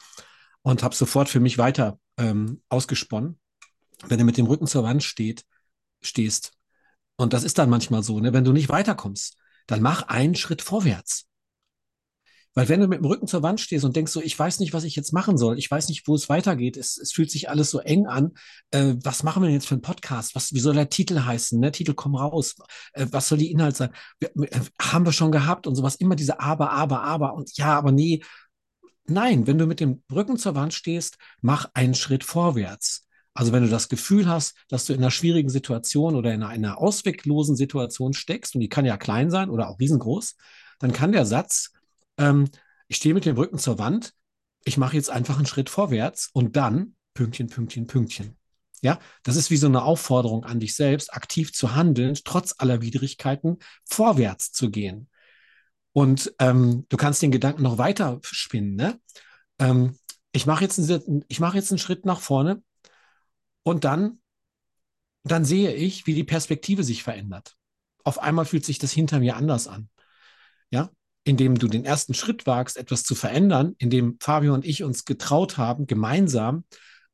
Und 0.61 0.83
habe 0.83 0.95
sofort 0.95 1.27
für 1.27 1.39
mich 1.39 1.57
weiter 1.57 1.99
ähm, 2.17 2.61
ausgesponnen. 2.69 3.39
Wenn 4.07 4.19
du 4.19 4.25
mit 4.25 4.37
dem 4.37 4.47
Rücken 4.47 4.67
zur 4.67 4.83
Wand 4.83 5.03
steht, 5.03 5.45
stehst, 6.01 6.53
und 7.15 7.33
das 7.33 7.43
ist 7.43 7.57
dann 7.57 7.69
manchmal 7.69 8.03
so, 8.03 8.19
ne, 8.19 8.33
wenn 8.33 8.43
du 8.43 8.51
nicht 8.51 8.69
weiterkommst, 8.69 9.37
dann 9.67 9.81
mach 9.81 10.03
einen 10.03 10.35
Schritt 10.35 10.61
vorwärts. 10.61 11.27
Weil 12.55 12.69
wenn 12.69 12.81
du 12.81 12.87
mit 12.87 12.99
dem 12.99 13.05
Rücken 13.05 13.27
zur 13.27 13.41
Wand 13.41 13.59
stehst 13.59 13.83
und 13.83 13.95
denkst 13.95 14.11
so, 14.11 14.21
ich 14.21 14.37
weiß 14.37 14.59
nicht, 14.59 14.73
was 14.73 14.83
ich 14.83 14.95
jetzt 14.95 15.11
machen 15.11 15.37
soll, 15.37 15.57
ich 15.57 15.69
weiß 15.69 15.89
nicht, 15.89 16.07
wo 16.07 16.13
es 16.13 16.29
weitergeht, 16.29 16.77
es, 16.77 16.97
es 16.97 17.11
fühlt 17.11 17.31
sich 17.31 17.49
alles 17.49 17.71
so 17.71 17.79
eng 17.79 18.05
an, 18.05 18.33
äh, 18.69 18.93
was 19.01 19.23
machen 19.23 19.41
wir 19.41 19.47
denn 19.47 19.55
jetzt 19.55 19.67
für 19.67 19.73
einen 19.73 19.81
Podcast? 19.81 20.35
Was, 20.35 20.53
wie 20.53 20.59
soll 20.59 20.75
der 20.75 20.89
Titel 20.89 21.19
heißen? 21.19 21.59
Ne? 21.59 21.71
Titel 21.71 21.95
komm 21.95 22.15
raus. 22.15 22.55
Äh, 22.93 23.07
was 23.09 23.27
soll 23.27 23.39
die 23.39 23.51
Inhalt 23.51 23.75
sein? 23.75 23.89
Wir, 24.19 24.29
äh, 24.35 24.59
haben 24.79 25.05
wir 25.05 25.13
schon 25.13 25.31
gehabt 25.31 25.65
und 25.65 25.75
sowas. 25.75 25.95
Immer 25.95 26.15
diese 26.15 26.39
Aber, 26.39 26.71
Aber, 26.71 27.01
Aber 27.01 27.33
und 27.33 27.57
ja, 27.57 27.75
aber 27.75 27.91
nee. 27.91 28.21
Nein, 29.05 29.47
wenn 29.47 29.57
du 29.57 29.65
mit 29.65 29.79
dem 29.79 30.03
Rücken 30.11 30.37
zur 30.37 30.53
Wand 30.55 30.73
stehst, 30.73 31.17
mach 31.41 31.71
einen 31.73 31.95
Schritt 31.95 32.23
vorwärts. 32.23 33.07
Also 33.34 33.51
wenn 33.51 33.63
du 33.63 33.69
das 33.69 33.89
Gefühl 33.89 34.27
hast, 34.27 34.55
dass 34.69 34.86
du 34.86 34.93
in 34.93 34.99
einer 34.99 35.11
schwierigen 35.11 35.49
Situation 35.49 36.15
oder 36.15 36.34
in 36.34 36.43
einer, 36.43 36.77
ausweglosen 36.77 37.55
Situation 37.55 38.13
steckst, 38.13 38.55
und 38.55 38.61
die 38.61 38.69
kann 38.69 38.86
ja 38.86 38.97
klein 38.97 39.31
sein 39.31 39.49
oder 39.49 39.69
auch 39.69 39.79
riesengroß, 39.79 40.36
dann 40.79 40.93
kann 40.93 41.11
der 41.11 41.25
Satz, 41.25 41.71
ähm, 42.17 42.49
ich 42.88 42.97
stehe 42.97 43.15
mit 43.15 43.25
dem 43.25 43.36
Rücken 43.36 43.57
zur 43.57 43.79
Wand, 43.79 44.13
ich 44.65 44.77
mache 44.77 44.95
jetzt 44.95 45.09
einfach 45.09 45.38
einen 45.38 45.47
Schritt 45.47 45.69
vorwärts 45.69 46.29
und 46.34 46.55
dann 46.55 46.95
Pünktchen, 47.13 47.47
Pünktchen, 47.47 47.88
Pünktchen. 47.88 48.38
Ja, 48.81 48.99
das 49.23 49.38
ist 49.38 49.49
wie 49.49 49.57
so 49.57 49.67
eine 49.67 49.84
Aufforderung 49.84 50.43
an 50.43 50.59
dich 50.59 50.75
selbst, 50.75 51.13
aktiv 51.13 51.53
zu 51.53 51.73
handeln, 51.73 52.17
trotz 52.25 52.55
aller 52.57 52.81
Widrigkeiten 52.81 53.59
vorwärts 53.86 54.51
zu 54.51 54.69
gehen. 54.69 55.09
Und 55.93 56.34
ähm, 56.39 56.86
du 56.89 56.97
kannst 56.97 57.21
den 57.21 57.31
Gedanken 57.31 57.63
noch 57.63 57.77
weiter 57.77 58.19
spinnen. 58.23 58.75
Ne? 58.75 58.99
Ähm, 59.59 59.97
ich 60.34 60.45
mache 60.45 60.63
jetzt, 60.63 60.79
mache 61.39 61.57
jetzt 61.57 61.71
einen 61.71 61.79
Schritt 61.79 62.05
nach 62.05 62.19
vorne 62.19 62.61
und 63.64 63.84
dann, 63.84 64.20
dann 65.24 65.45
sehe 65.45 65.74
ich, 65.74 66.05
wie 66.05 66.14
die 66.14 66.24
Perspektive 66.24 66.84
sich 66.84 67.03
verändert. 67.03 67.55
Auf 68.03 68.20
einmal 68.20 68.45
fühlt 68.45 68.66
sich 68.66 68.80
das 68.80 68.91
hinter 68.91 69.20
mir 69.20 69.38
anders 69.38 69.68
an. 69.68 69.89
Ja, 70.70 70.89
indem 71.24 71.57
du 71.57 71.68
den 71.68 71.86
ersten 71.86 72.14
Schritt 72.14 72.45
wagst, 72.45 72.78
etwas 72.78 73.03
zu 73.03 73.16
verändern, 73.16 73.76
indem 73.78 74.18
Fabio 74.20 74.53
und 74.53 74.66
ich 74.66 74.84
uns 74.84 75.05
getraut 75.05 75.57
haben, 75.57 75.88
gemeinsam 75.88 76.66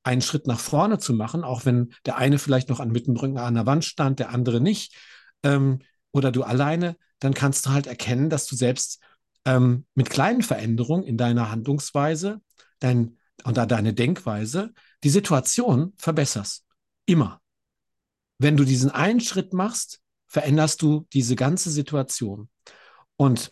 einen 0.04 0.22
Schritt 0.22 0.48
nach 0.48 0.60
vorne 0.60 0.98
zu 0.98 1.14
machen, 1.14 1.44
auch 1.44 1.66
wenn 1.66 1.94
der 2.06 2.18
eine 2.18 2.40
vielleicht 2.40 2.70
noch 2.70 2.80
an 2.80 2.92
Mittenbrücken 2.92 3.38
an 3.38 3.54
der 3.54 3.66
Wand 3.66 3.86
stand, 3.86 4.20
der 4.20 4.30
andere 4.30 4.62
nicht, 4.62 4.96
ähm, 5.44 5.80
oder 6.12 6.32
du 6.32 6.44
alleine, 6.44 6.96
dann 7.20 7.34
kannst 7.34 7.66
du 7.66 7.72
halt 7.72 7.86
erkennen, 7.86 8.30
dass 8.30 8.48
du 8.48 8.56
selbst 8.56 9.04
ähm, 9.46 9.86
mit 9.94 10.10
kleinen 10.10 10.42
Veränderungen 10.42 11.04
in 11.04 11.18
deiner 11.18 11.52
Handlungsweise 11.52 12.42
dein, 12.80 13.18
und 13.44 13.58
deine 13.58 13.94
Denkweise 13.94 14.74
die 15.04 15.10
Situation 15.10 15.94
verbesserst. 15.98 16.66
Immer. 17.06 17.42
Wenn 18.38 18.58
du 18.58 18.64
diesen 18.64 18.92
einen 18.92 19.20
Schritt 19.20 19.54
machst, 19.54 20.02
veränderst 20.28 20.82
du 20.82 21.08
diese 21.14 21.36
ganze 21.36 21.72
Situation. 21.72 22.50
Und 23.18 23.52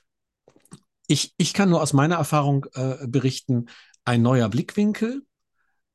ich, 1.07 1.33
ich 1.37 1.53
kann 1.53 1.69
nur 1.69 1.81
aus 1.81 1.93
meiner 1.93 2.15
Erfahrung 2.15 2.65
äh, 2.73 3.07
berichten, 3.07 3.67
ein 4.05 4.21
neuer 4.21 4.49
Blickwinkel 4.49 5.23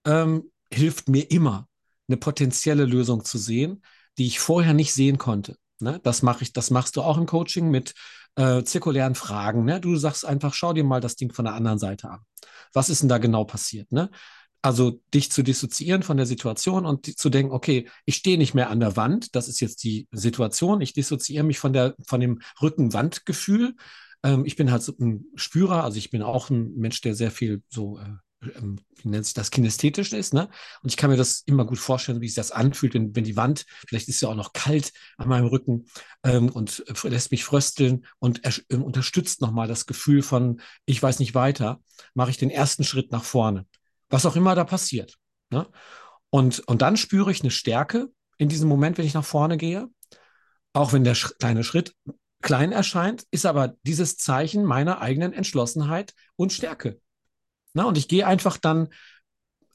ähm, 0.05 0.51
hilft 0.71 1.09
mir 1.09 1.31
immer, 1.31 1.69
eine 2.09 2.17
potenzielle 2.17 2.85
Lösung 2.85 3.25
zu 3.25 3.39
sehen, 3.39 3.83
die 4.19 4.27
ich 4.27 4.41
vorher 4.41 4.75
nicht 4.75 4.93
sehen 4.93 5.19
konnte. 5.19 5.57
Ne? 5.81 6.01
Das 6.03 6.23
mache 6.23 6.43
ich, 6.43 6.53
das 6.53 6.71
machst 6.71 6.97
du 6.97 7.03
auch 7.03 7.17
im 7.17 7.27
Coaching 7.27 7.71
mit 7.71 7.95
äh, 8.37 8.63
zirkulären 8.65 9.15
Fragen. 9.15 9.65
Ne? 9.65 9.81
Du 9.81 9.97
sagst 9.97 10.25
einfach, 10.25 10.55
schau 10.55 10.73
dir 10.73 10.85
mal 10.85 11.01
das 11.01 11.17
Ding 11.17 11.33
von 11.33 11.45
der 11.45 11.55
anderen 11.55 11.79
Seite 11.79 12.11
an. 12.11 12.21
Was 12.73 12.89
ist 12.89 13.03
denn 13.03 13.09
da 13.09 13.19
genau 13.19 13.45
passiert? 13.45 13.93
Ne? 13.93 14.11
Also 14.63 15.01
dich 15.13 15.33
zu 15.33 15.43
dissoziieren 15.43 16.05
von 16.05 16.17
der 16.17 16.27
Situation 16.27 16.87
und 16.87 17.19
zu 17.19 17.31
denken, 17.31 17.53
okay, 17.53 17.89
ich 18.05 18.15
stehe 18.15 18.39
nicht 18.39 18.55
mehr 18.55 18.71
an 18.71 18.79
der 18.79 18.97
Wand, 18.97 19.35
das 19.35 19.49
ist 19.49 19.61
jetzt 19.61 19.83
die 19.83 20.07
Situation, 20.13 20.81
ich 20.81 20.93
dissoziiere 20.93 21.43
mich 21.43 21.59
von, 21.59 21.73
der, 21.73 21.97
von 22.07 22.21
dem 22.21 22.41
Rückenwandgefühl. 22.63 23.75
Ähm, 24.23 24.45
ich 24.45 24.55
bin 24.55 24.71
halt 24.71 24.85
so 24.85 24.95
ein 25.01 25.25
Spürer, 25.35 25.83
also 25.83 25.99
ich 25.99 26.11
bin 26.11 26.23
auch 26.23 26.49
ein 26.49 26.77
Mensch, 26.77 27.01
der 27.01 27.17
sehr 27.17 27.33
viel 27.33 27.63
so, 27.69 27.99
äh, 27.99 28.51
ähm, 28.57 28.79
wie 29.03 29.09
nennt 29.09 29.25
sich 29.25 29.35
das, 29.35 29.51
kinästhetisch 29.51 30.13
ist. 30.13 30.33
Ne? 30.33 30.49
Und 30.83 30.91
ich 30.91 30.97
kann 30.97 31.11
mir 31.11 31.17
das 31.17 31.43
immer 31.47 31.65
gut 31.65 31.79
vorstellen, 31.79 32.21
wie 32.21 32.29
sich 32.29 32.37
das 32.37 32.53
anfühlt, 32.53 32.95
wenn, 32.95 33.17
wenn 33.17 33.25
die 33.25 33.37
Wand, 33.37 33.67
vielleicht 33.89 34.09
ist 34.09 34.21
ja 34.21 34.29
auch 34.29 34.37
noch 34.37 34.53
kalt 34.53 34.93
an 35.17 35.29
meinem 35.29 35.47
Rücken 35.47 35.87
ähm, 36.23 36.51
und 36.51 36.85
lässt 37.03 37.33
mich 37.33 37.43
frösteln 37.43 38.07
und 38.21 38.45
äh, 38.45 38.77
unterstützt 38.77 39.41
nochmal 39.41 39.67
das 39.67 39.87
Gefühl 39.87 40.23
von, 40.23 40.61
ich 40.87 41.03
weiß 41.03 41.19
nicht 41.19 41.35
weiter, 41.35 41.81
mache 42.15 42.31
ich 42.31 42.39
den 42.39 42.51
ersten 42.51 42.85
Schritt 42.85 43.11
nach 43.11 43.25
vorne 43.25 43.67
was 44.13 44.27
auch 44.27 44.37
immer 44.37 44.55
da 44.55 44.65
passiert. 44.65 45.17
Ne? 45.51 45.67
Und, 46.31 46.61
und 46.69 46.83
dann 46.83 46.97
spüre 46.97 47.33
ich 47.33 47.41
eine 47.41 47.51
Stärke 47.51 48.09
in 48.39 48.49
diesem 48.49 48.69
Moment, 48.69 48.99
wenn 48.99 49.07
ich 49.07 49.15
nach 49.15 49.25
vorne 49.25 49.57
gehe. 49.57 49.89
Auch 50.75 50.93
wenn 50.93 51.05
der 51.05 51.15
kleine 51.15 51.65
Schritt 51.65 51.95
klein 52.43 52.73
erscheint, 52.73 53.25
ist 53.31 53.47
aber 53.47 53.75
dieses 53.85 54.17
Zeichen 54.19 54.65
meiner 54.65 55.01
eigenen 55.01 55.33
Entschlossenheit 55.33 56.15
und 56.37 56.53
Stärke. 56.53 57.01
Na, 57.73 57.85
und 57.85 57.97
ich 57.97 58.09
gehe 58.09 58.27
einfach 58.27 58.59
dann 58.59 58.89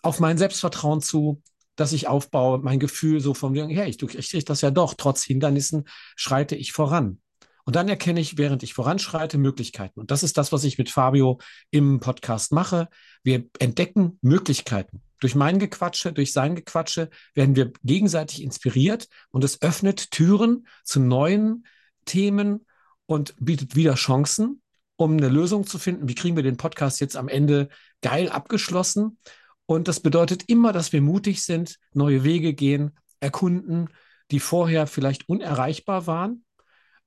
auf 0.04 0.20
mein 0.20 0.38
Selbstvertrauen 0.38 1.02
zu, 1.02 1.42
dass 1.76 1.94
ich 1.94 2.08
aufbaue, 2.08 2.60
mein 2.60 2.80
Gefühl 2.80 3.20
so 3.22 3.34
vom, 3.34 3.56
hey, 3.56 3.90
ich, 3.90 4.02
ich 4.02 4.30
kriege 4.30 4.46
das 4.46 4.62
ja 4.62 4.72
doch, 4.72 4.94
trotz 4.96 5.24
Hindernissen 5.24 5.88
schreite 6.16 6.56
ich 6.56 6.74
voran. 6.74 7.22
Und 7.68 7.76
dann 7.76 7.90
erkenne 7.90 8.22
ich, 8.22 8.38
während 8.38 8.64
ich 8.64 8.74
voranschreite, 8.74 9.38
Möglichkeiten. 9.38 10.00
Und 10.00 10.10
das 10.10 10.24
ist 10.24 10.38
das, 10.38 10.54
was 10.54 10.64
ich 10.64 10.78
mit 10.78 10.90
Fabio 10.90 11.38
im 11.70 12.00
Podcast 12.00 12.54
mache. 12.54 12.88
Wir 13.24 13.44
entdecken 13.60 14.20
Möglichkeiten. 14.22 15.02
Durch 15.20 15.36
mein 15.36 15.60
Gequatsche, 15.60 16.14
durch 16.14 16.32
sein 16.32 16.56
Gequatsche 16.56 17.10
werden 17.34 17.58
wir 17.58 17.74
gegenseitig 17.84 18.42
inspiriert 18.42 19.10
und 19.32 19.44
es 19.44 19.62
öffnet 19.62 20.12
Türen 20.12 20.66
zu 20.86 21.02
neuen 21.02 21.68
Themen 22.06 22.66
und 23.06 23.36
bietet 23.38 23.76
wieder 23.76 23.96
Chancen, 23.96 24.62
um 24.96 25.18
eine 25.18 25.28
Lösung 25.28 25.68
zu 25.68 25.78
finden. 25.78 26.08
Wie 26.08 26.16
kriegen 26.16 26.38
wir 26.38 26.44
den 26.44 26.56
Podcast 26.56 27.02
jetzt 27.02 27.18
am 27.18 27.28
Ende 27.28 27.68
geil 28.00 28.30
abgeschlossen? 28.30 29.18
Und 29.66 29.90
das 29.90 30.00
bedeutet 30.00 30.46
immer, 30.48 30.72
dass 30.72 30.94
wir 30.94 31.02
mutig 31.02 31.44
sind, 31.44 31.80
neue 31.94 32.24
Wege 32.24 32.54
gehen, 32.54 32.98
erkunden, 33.20 33.90
die 34.32 34.40
vorher 34.40 34.88
vielleicht 34.88 35.28
unerreichbar 35.28 36.08
waren 36.08 36.46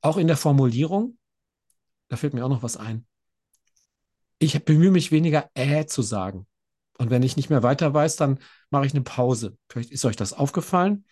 auch 0.01 0.17
in 0.17 0.27
der 0.27 0.37
Formulierung, 0.37 1.19
da 2.09 2.17
fällt 2.17 2.35
mir 2.35 2.45
auch 2.45 2.51
noch 2.51 2.63
was 2.63 2.77
ein. 2.77 3.07
Ich 4.39 4.65
bemühe 4.65 4.91
mich 4.91 5.13
weniger 5.13 5.51
äh 5.55 5.85
zu 5.87 6.03
sagen. 6.03 6.47
Und 6.99 7.11
wenn 7.11 7.23
ich 7.23 7.37
nicht 7.37 7.51
mehr 7.51 7.63
weiter 7.63 7.95
weiß, 7.95 8.17
dann 8.17 8.39
mache 8.71 8.87
ich 8.87 8.93
eine 8.93 9.03
Pause. 9.03 9.57
Vielleicht 9.69 9.91
ist 9.91 10.05
euch 10.05 10.17
das 10.17 10.33
aufgefallen, 10.33 11.05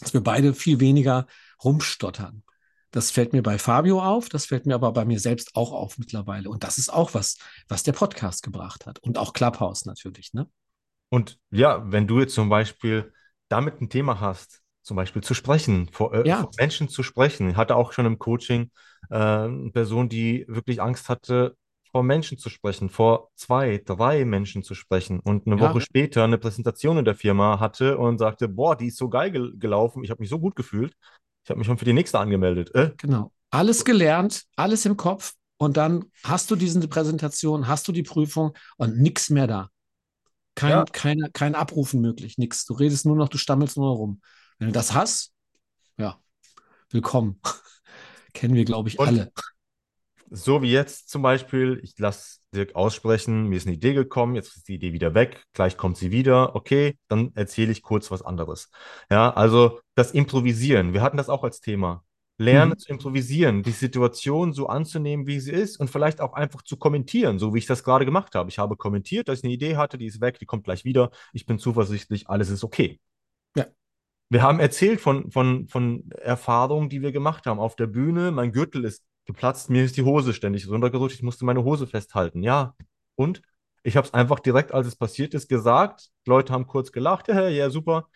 dass 0.00 0.12
wir 0.12 0.22
beide 0.22 0.54
viel 0.54 0.80
weniger 0.80 1.26
rumstottern. 1.62 2.42
Das 2.90 3.12
fällt 3.12 3.32
mir 3.32 3.42
bei 3.42 3.58
Fabio 3.58 4.02
auf, 4.02 4.28
das 4.28 4.46
fällt 4.46 4.66
mir 4.66 4.74
aber 4.74 4.92
bei 4.92 5.04
mir 5.04 5.20
selbst 5.20 5.54
auch 5.54 5.72
auf 5.72 5.98
mittlerweile. 5.98 6.50
Und 6.50 6.64
das 6.64 6.78
ist 6.78 6.92
auch 6.92 7.14
was, 7.14 7.36
was 7.68 7.84
der 7.84 7.92
Podcast 7.92 8.42
gebracht 8.42 8.86
hat. 8.86 8.98
Und 9.00 9.18
auch 9.18 9.32
Clubhouse 9.32 9.84
natürlich, 9.84 10.32
ne? 10.32 10.48
Und 11.08 11.38
ja, 11.50 11.82
wenn 11.90 12.06
du 12.06 12.20
jetzt 12.20 12.34
zum 12.34 12.48
Beispiel 12.48 13.12
damit 13.48 13.80
ein 13.80 13.90
Thema 13.90 14.20
hast, 14.20 14.62
zum 14.82 14.96
Beispiel 14.96 15.22
zu 15.22 15.34
sprechen, 15.34 15.88
vor, 15.92 16.14
äh, 16.14 16.26
Ja. 16.28 16.40
vor 16.42 16.50
Menschen 16.58 16.88
zu 16.88 17.02
sprechen. 17.02 17.50
Ich 17.50 17.56
hatte 17.56 17.76
auch 17.76 17.92
schon 17.92 18.06
im 18.06 18.18
Coaching 18.18 18.70
äh, 19.10 19.14
eine 19.16 19.70
Person, 19.72 20.08
die 20.08 20.44
wirklich 20.48 20.80
Angst 20.82 21.08
hatte, 21.08 21.56
vor 21.90 22.02
Menschen 22.04 22.38
zu 22.38 22.48
sprechen, 22.50 22.88
vor 22.88 23.30
zwei, 23.34 23.82
drei 23.84 24.24
Menschen 24.24 24.62
zu 24.62 24.74
sprechen 24.74 25.18
und 25.20 25.46
eine 25.46 25.56
Ja. 25.60 25.70
Woche 25.70 25.80
später 25.80 26.24
eine 26.24 26.38
Präsentation 26.38 26.98
in 26.98 27.04
der 27.04 27.16
Firma 27.16 27.58
hatte 27.58 27.98
und 27.98 28.18
sagte, 28.18 28.48
boah, 28.48 28.76
die 28.76 28.86
ist 28.88 28.96
so 28.96 29.08
geil 29.08 29.32
gel 29.32 29.52
gelaufen, 29.58 30.04
ich 30.04 30.10
habe 30.10 30.20
mich 30.22 30.30
so 30.30 30.38
gut 30.38 30.54
gefühlt, 30.54 30.94
ich 31.44 31.50
habe 31.50 31.58
mich 31.58 31.66
schon 31.66 31.78
für 31.78 31.84
die 31.84 31.92
nächste 31.92 32.18
angemeldet. 32.18 32.74
Äh, 32.74 32.92
Genau. 32.98 33.32
Alles 33.50 33.84
gelernt, 33.84 34.44
alles 34.54 34.86
im 34.86 34.96
Kopf. 34.96 35.34
Und 35.56 35.76
dann 35.76 36.04
hast 36.22 36.50
du 36.50 36.56
diese 36.56 36.86
Präsentation, 36.86 37.66
hast 37.66 37.88
du 37.88 37.92
die 37.92 38.04
Prüfung 38.04 38.52
und 38.76 38.98
nichts 38.98 39.28
mehr 39.30 39.46
da. 39.48 39.68
Kein, 40.54 40.70
Ja. 40.70 40.84
keine, 40.84 41.30
kein 41.32 41.54
Abrufen 41.54 42.00
möglich, 42.00 42.38
nichts. 42.38 42.66
Du 42.66 42.74
redest 42.74 43.06
nur 43.06 43.16
noch, 43.16 43.28
du 43.28 43.38
stammelst 43.38 43.76
nur 43.76 43.94
rum. 43.96 44.20
Wenn 44.60 44.68
du 44.68 44.72
das 44.72 44.92
hast, 44.92 45.32
ja, 45.96 46.20
willkommen. 46.90 47.40
Kennen 48.34 48.54
wir, 48.54 48.66
glaube 48.66 48.90
ich, 48.90 48.98
Und- 48.98 49.08
alle. 49.08 49.32
So 50.32 50.62
wie 50.62 50.70
jetzt 50.70 51.08
zum 51.08 51.22
Beispiel, 51.22 51.80
ich 51.82 51.98
lasse 51.98 52.38
Dirk 52.54 52.76
aussprechen, 52.76 53.48
mir 53.48 53.56
ist 53.56 53.66
eine 53.66 53.74
Idee 53.74 53.94
gekommen, 53.94 54.36
jetzt 54.36 54.54
ist 54.56 54.68
die 54.68 54.74
Idee 54.74 54.92
wieder 54.92 55.12
weg, 55.12 55.42
gleich 55.54 55.76
kommt 55.76 55.96
sie 55.96 56.12
wieder, 56.12 56.54
okay, 56.54 56.96
dann 57.08 57.32
erzähle 57.34 57.72
ich 57.72 57.82
kurz 57.82 58.12
was 58.12 58.22
anderes. 58.22 58.70
Ja, 59.10 59.32
also 59.32 59.80
das 59.96 60.12
Improvisieren, 60.12 60.92
wir 60.92 61.02
hatten 61.02 61.16
das 61.16 61.28
auch 61.28 61.42
als 61.42 61.60
Thema. 61.60 62.04
Lernen 62.38 62.72
Mhm. 62.72 62.78
zu 62.78 62.92
improvisieren, 62.92 63.62
die 63.64 63.72
Situation 63.72 64.52
so 64.52 64.68
anzunehmen, 64.68 65.26
wie 65.26 65.40
sie 65.40 65.50
ist 65.52 65.80
und 65.80 65.90
vielleicht 65.90 66.20
auch 66.20 66.34
einfach 66.34 66.62
zu 66.62 66.76
kommentieren, 66.76 67.40
so 67.40 67.52
wie 67.52 67.58
ich 67.58 67.66
das 67.66 67.82
gerade 67.82 68.04
gemacht 68.04 68.34
habe. 68.36 68.50
Ich 68.50 68.58
habe 68.60 68.76
kommentiert, 68.76 69.26
dass 69.28 69.38
ich 69.40 69.44
eine 69.44 69.52
Idee 69.54 69.76
hatte, 69.76 69.98
die 69.98 70.06
ist 70.06 70.20
weg, 70.20 70.38
die 70.38 70.46
kommt 70.46 70.62
gleich 70.62 70.84
wieder, 70.84 71.10
ich 71.32 71.44
bin 71.44 71.58
zuversichtlich, 71.58 72.28
alles 72.28 72.50
ist 72.50 72.62
okay. 72.62 73.00
Ja. 73.56 73.66
Wir 74.30 74.42
haben 74.42 74.60
erzählt 74.60 75.00
von, 75.00 75.30
von, 75.32 75.66
von 75.66 76.08
Erfahrungen, 76.12 76.88
die 76.88 77.02
wir 77.02 77.10
gemacht 77.10 77.46
haben 77.46 77.58
auf 77.58 77.74
der 77.74 77.88
Bühne. 77.88 78.30
Mein 78.30 78.52
Gürtel 78.52 78.84
ist 78.84 79.04
geplatzt, 79.26 79.70
mir 79.70 79.84
ist 79.84 79.96
die 79.96 80.04
Hose 80.04 80.32
ständig 80.34 80.68
runtergerutscht, 80.68 81.16
ich 81.16 81.22
musste 81.22 81.44
meine 81.44 81.64
Hose 81.64 81.88
festhalten. 81.88 82.42
Ja, 82.44 82.74
und 83.16 83.42
ich 83.82 83.96
habe 83.96 84.06
es 84.06 84.14
einfach 84.14 84.38
direkt, 84.38 84.72
als 84.72 84.86
es 84.86 84.94
passiert 84.94 85.34
ist, 85.34 85.48
gesagt. 85.48 86.10
Die 86.26 86.30
Leute 86.30 86.52
haben 86.52 86.66
kurz 86.66 86.92
gelacht, 86.92 87.28
ja, 87.28 87.48
ja, 87.48 87.70
super. 87.70 88.08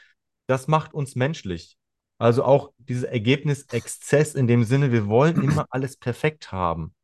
Das 0.47 0.69
macht 0.69 0.95
uns 0.95 1.17
menschlich. 1.17 1.77
Also 2.19 2.45
auch 2.45 2.73
dieser 2.79 3.09
Ergebnisexzess 3.11 4.35
in 4.35 4.47
dem 4.47 4.63
Sinne, 4.63 4.93
wir 4.93 5.07
wollen 5.07 5.43
immer 5.43 5.67
alles 5.71 5.97
perfekt 5.97 6.53
haben. 6.53 6.95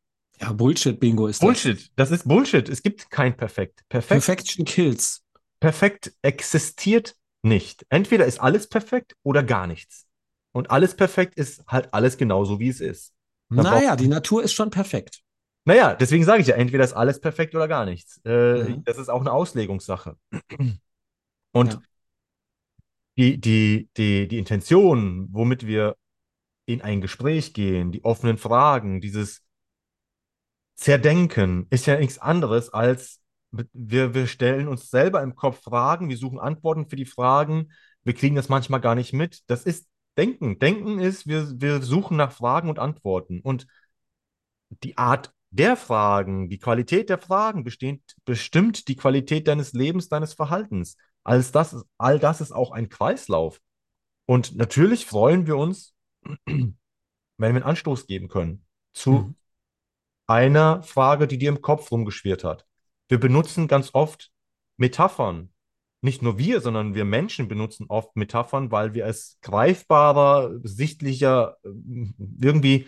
Ja, 0.41 0.53
Bullshit-Bingo 0.53 1.27
ist 1.27 1.41
Bullshit, 1.41 1.91
das 1.97 2.11
ist 2.11 2.27
Bullshit. 2.27 2.69
Es 2.69 2.83
gibt 2.83 3.11
kein 3.11 3.37
Perfekt. 3.37 3.81
das. 3.81 3.89
Perfekt, 3.89 4.25
Perfection 4.25 4.65
kills. 4.65 5.23
perfekt 5.59 6.15
existiert 6.23 7.17
nicht. 7.43 7.87
Entweder 7.89 8.27
ist 8.27 8.41
alles 8.41 8.69
perfekt 8.69 9.17
oder 9.23 9.43
gar 9.43 9.67
nichts. 9.67 10.07
Und 10.53 10.71
alles 10.71 10.97
perfekt 10.97 11.37
ist 11.37 11.65
halt 11.69 11.93
alles 11.95 12.17
genauso, 12.17 12.59
wie 12.59 12.69
es 12.69 12.81
ist. 12.81 13.15
Da 13.51 13.63
Naja, 13.63 13.97
die 13.97 14.09
Natur 14.09 14.43
ist 14.43 14.53
schon 14.53 14.71
perfekt. 14.71 15.21
Naja, 15.65 15.95
deswegen 15.95 16.25
sage 16.25 16.43
ich 16.43 16.49
ja, 16.49 16.57
entweder 16.57 16.85
ist 16.85 16.93
alles 16.93 17.21
perfekt 17.21 17.55
oder 17.55 17.69
gar 17.69 17.85
nichts. 17.85 18.21
Äh, 18.25 18.65
Mhm. 18.65 18.85
Das 18.85 18.99
ist 18.99 19.09
auch 19.09 19.21
eine 19.21 19.33
Auslegungssache. 19.33 20.17
Und 21.53 21.73
Ja. 21.73 21.81
die, 23.17 23.41
die, 23.41 23.89
die, 23.97 24.29
die 24.29 24.39
Intention, 24.39 25.29
womit 25.31 25.67
wir 25.67 25.97
in 26.67 26.83
ein 26.83 27.01
Gespräch 27.01 27.53
gehen, 27.55 27.93
die 27.93 28.05
offenen 28.05 28.39
Fragen, 28.39 29.01
dieses 29.01 29.43
Zerdenken, 30.77 31.67
ist 31.71 31.87
ja 31.87 31.99
nichts 31.99 32.19
anderes 32.19 32.71
als 32.73 33.20
wir, 33.53 34.15
wir 34.15 34.27
stellen 34.27 34.69
uns 34.69 34.91
selber 34.91 35.23
im 35.23 35.35
Kopf 35.35 35.63
Fragen, 35.63 36.09
wir 36.09 36.17
suchen 36.17 36.39
Antworten 36.39 36.89
für 36.89 36.97
die 36.97 37.07
Fragen, 37.07 37.73
wir 38.05 38.15
kriegen 38.15 38.37
das 38.37 38.49
manchmal 38.49 38.81
gar 38.81 38.95
nicht 38.95 39.13
mit. 39.13 39.43
Das 39.49 39.65
ist 39.65 39.89
Denken. 40.17 40.59
Denken 40.59 40.99
ist, 40.99 41.27
wir, 41.27 41.61
wir 41.61 41.83
suchen 41.83 42.17
nach 42.17 42.33
Fragen 42.33 42.69
und 42.69 42.79
Antworten. 42.79 43.41
Und 43.41 43.67
die 44.83 44.97
Art 44.99 45.33
der 45.51 45.77
Fragen, 45.77 46.49
die 46.49 46.59
Qualität 46.59 47.09
der 47.11 47.19
Fragen 47.19 47.65
besteht, 47.65 48.03
bestimmt 48.25 48.87
die 48.89 48.97
Qualität 48.97 49.49
deines 49.49 49.73
Lebens, 49.73 50.09
deines 50.09 50.33
Verhaltens. 50.35 50.97
Alles 51.25 51.53
das, 51.53 51.73
ist- 51.73 51.85
all 51.99 52.19
das 52.19 52.41
ist 52.41 52.53
auch 52.53 52.71
ein 52.71 52.89
Kreislauf. 52.89 53.61
Und 54.27 54.57
natürlich 54.57 55.07
freuen 55.07 55.47
wir 55.47 55.57
uns, 55.57 55.95
wenn 56.47 56.77
wir 57.39 57.49
einen 57.49 57.63
Anstoß 57.63 58.07
geben 58.07 58.29
können 58.29 58.65
zu 58.93 59.13
Mhm. 59.13 59.35
einer 60.27 60.83
Frage, 60.83 61.27
die 61.29 61.39
dir 61.39 61.51
im 61.51 61.63
Kopf 61.63 61.91
rumgeschwirrt 61.91 62.45
hat. 62.45 62.67
Wir 63.11 63.19
benutzen 63.19 63.67
ganz 63.67 63.91
oft 63.93 64.31
Metaphern. 64.77 65.53
Nicht 66.01 66.23
nur 66.23 66.39
wir, 66.39 66.61
sondern 66.61 66.95
wir 66.95 67.05
Menschen 67.05 67.49
benutzen 67.49 67.87
oft 67.89 68.15
Metaphern, 68.15 68.71
weil 68.71 68.95
wir 68.95 69.05
es 69.05 69.37
greifbarer, 69.43 70.61
sichtlicher, 70.63 71.57
äh, 71.65 71.69
irgendwie 72.41 72.87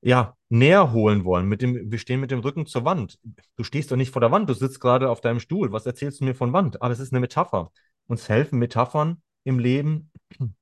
ja, 0.00 0.36
näher 0.48 0.92
holen 0.92 1.24
wollen. 1.24 1.48
Mit 1.48 1.60
dem, 1.60 1.90
wir 1.90 1.98
stehen 1.98 2.20
mit 2.20 2.30
dem 2.30 2.38
Rücken 2.38 2.66
zur 2.66 2.84
Wand. 2.84 3.18
Du 3.56 3.64
stehst 3.64 3.90
doch 3.90 3.96
nicht 3.96 4.12
vor 4.12 4.20
der 4.20 4.30
Wand, 4.30 4.48
du 4.48 4.54
sitzt 4.54 4.80
gerade 4.80 5.10
auf 5.10 5.20
deinem 5.20 5.40
Stuhl. 5.40 5.72
Was 5.72 5.86
erzählst 5.86 6.20
du 6.20 6.24
mir 6.24 6.36
von 6.36 6.52
Wand? 6.52 6.80
Aber 6.80 6.92
es 6.92 7.00
ist 7.00 7.12
eine 7.12 7.20
Metapher. 7.20 7.72
Uns 8.06 8.28
helfen 8.28 8.60
Metaphern 8.60 9.22
im 9.42 9.58
Leben, 9.58 10.12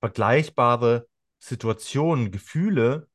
vergleichbare 0.00 1.06
Situationen, 1.38 2.30
Gefühle 2.30 3.08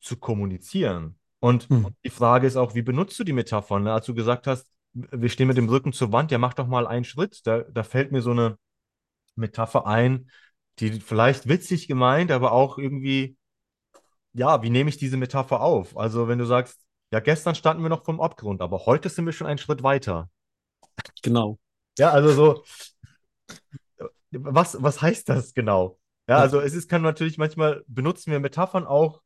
zu 0.00 0.16
kommunizieren. 0.16 1.18
Und 1.42 1.68
Mhm. 1.70 1.94
die 2.04 2.10
Frage 2.10 2.46
ist 2.46 2.56
auch, 2.56 2.74
wie 2.74 2.82
benutzt 2.82 3.18
du 3.18 3.24
die 3.24 3.32
Metaphern? 3.32 3.82
ne? 3.82 3.92
Als 3.92 4.06
du 4.06 4.14
gesagt 4.14 4.46
hast, 4.46 4.68
wir 4.94 5.28
stehen 5.28 5.48
mit 5.48 5.56
dem 5.56 5.68
Rücken 5.68 5.92
zur 5.92 6.12
Wand, 6.12 6.30
ja, 6.30 6.38
mach 6.38 6.54
doch 6.54 6.68
mal 6.68 6.86
einen 6.86 7.04
Schritt. 7.04 7.46
Da, 7.46 7.60
da 7.62 7.82
fällt 7.82 8.12
mir 8.12 8.22
so 8.22 8.30
eine 8.30 8.58
Metapher 9.36 9.86
ein, 9.86 10.30
die 10.80 11.00
vielleicht 11.00 11.48
witzig 11.48 11.88
gemeint, 11.88 12.30
aber 12.32 12.52
auch 12.52 12.78
irgendwie, 12.78 13.36
ja, 14.34 14.62
wie 14.62 14.70
nehme 14.70 14.90
ich 14.90 14.98
diese 14.98 15.16
Metapher 15.16 15.60
auf? 15.62 15.96
Also, 15.96 16.28
wenn 16.28 16.38
du 16.38 16.46
sagst, 16.46 16.80
ja, 17.12 17.20
gestern 17.20 17.54
standen 17.54 17.82
wir 17.82 17.90
noch 17.90 18.04
vom 18.04 18.20
Abgrund, 18.20 18.62
aber 18.62 18.86
heute 18.86 19.08
sind 19.10 19.26
wir 19.26 19.32
schon 19.32 19.46
einen 19.46 19.58
Schritt 19.58 19.82
weiter. 19.82 20.30
Genau. 21.22 21.58
Ja, 21.98 22.10
also 22.10 22.32
so, 22.32 22.64
was, 24.30 24.82
was 24.82 25.00
heißt 25.02 25.28
das 25.28 25.54
genau? 25.54 25.98
Ja, 26.28 26.36
Ja. 26.36 26.42
also 26.42 26.60
es 26.60 26.74
ist, 26.74 26.88
kann 26.88 27.02
natürlich 27.02 27.38
manchmal 27.38 27.84
benutzen 27.86 28.30
wir 28.30 28.40
Metaphern 28.40 28.86
auch 28.86 29.22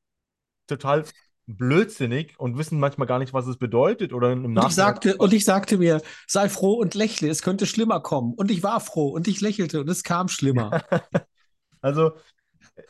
total 0.66 1.04
blödsinnig 1.46 2.38
und 2.38 2.58
wissen 2.58 2.78
manchmal 2.80 3.06
gar 3.06 3.18
nicht, 3.18 3.32
was 3.34 3.46
es 3.46 3.56
bedeutet 3.58 4.12
oder 4.12 4.32
im 4.32 4.54
Und 4.54 4.64
ich, 4.64 4.74
sagte, 4.74 5.16
und 5.18 5.34
ich 5.34 5.44
sagte 5.44 5.76
mir, 5.76 6.00
sei 6.26 6.48
froh 6.48 6.74
und 6.74 6.94
lächle, 6.94 7.28
es 7.28 7.42
könnte 7.42 7.66
schlimmer 7.66 8.00
kommen. 8.00 8.32
Und 8.34 8.50
ich 8.50 8.62
war 8.62 8.80
froh 8.80 9.08
und 9.08 9.28
ich 9.28 9.40
lächelte 9.42 9.80
und 9.80 9.88
es 9.90 10.02
kam 10.02 10.28
schlimmer. 10.28 10.78
Also 11.80 12.12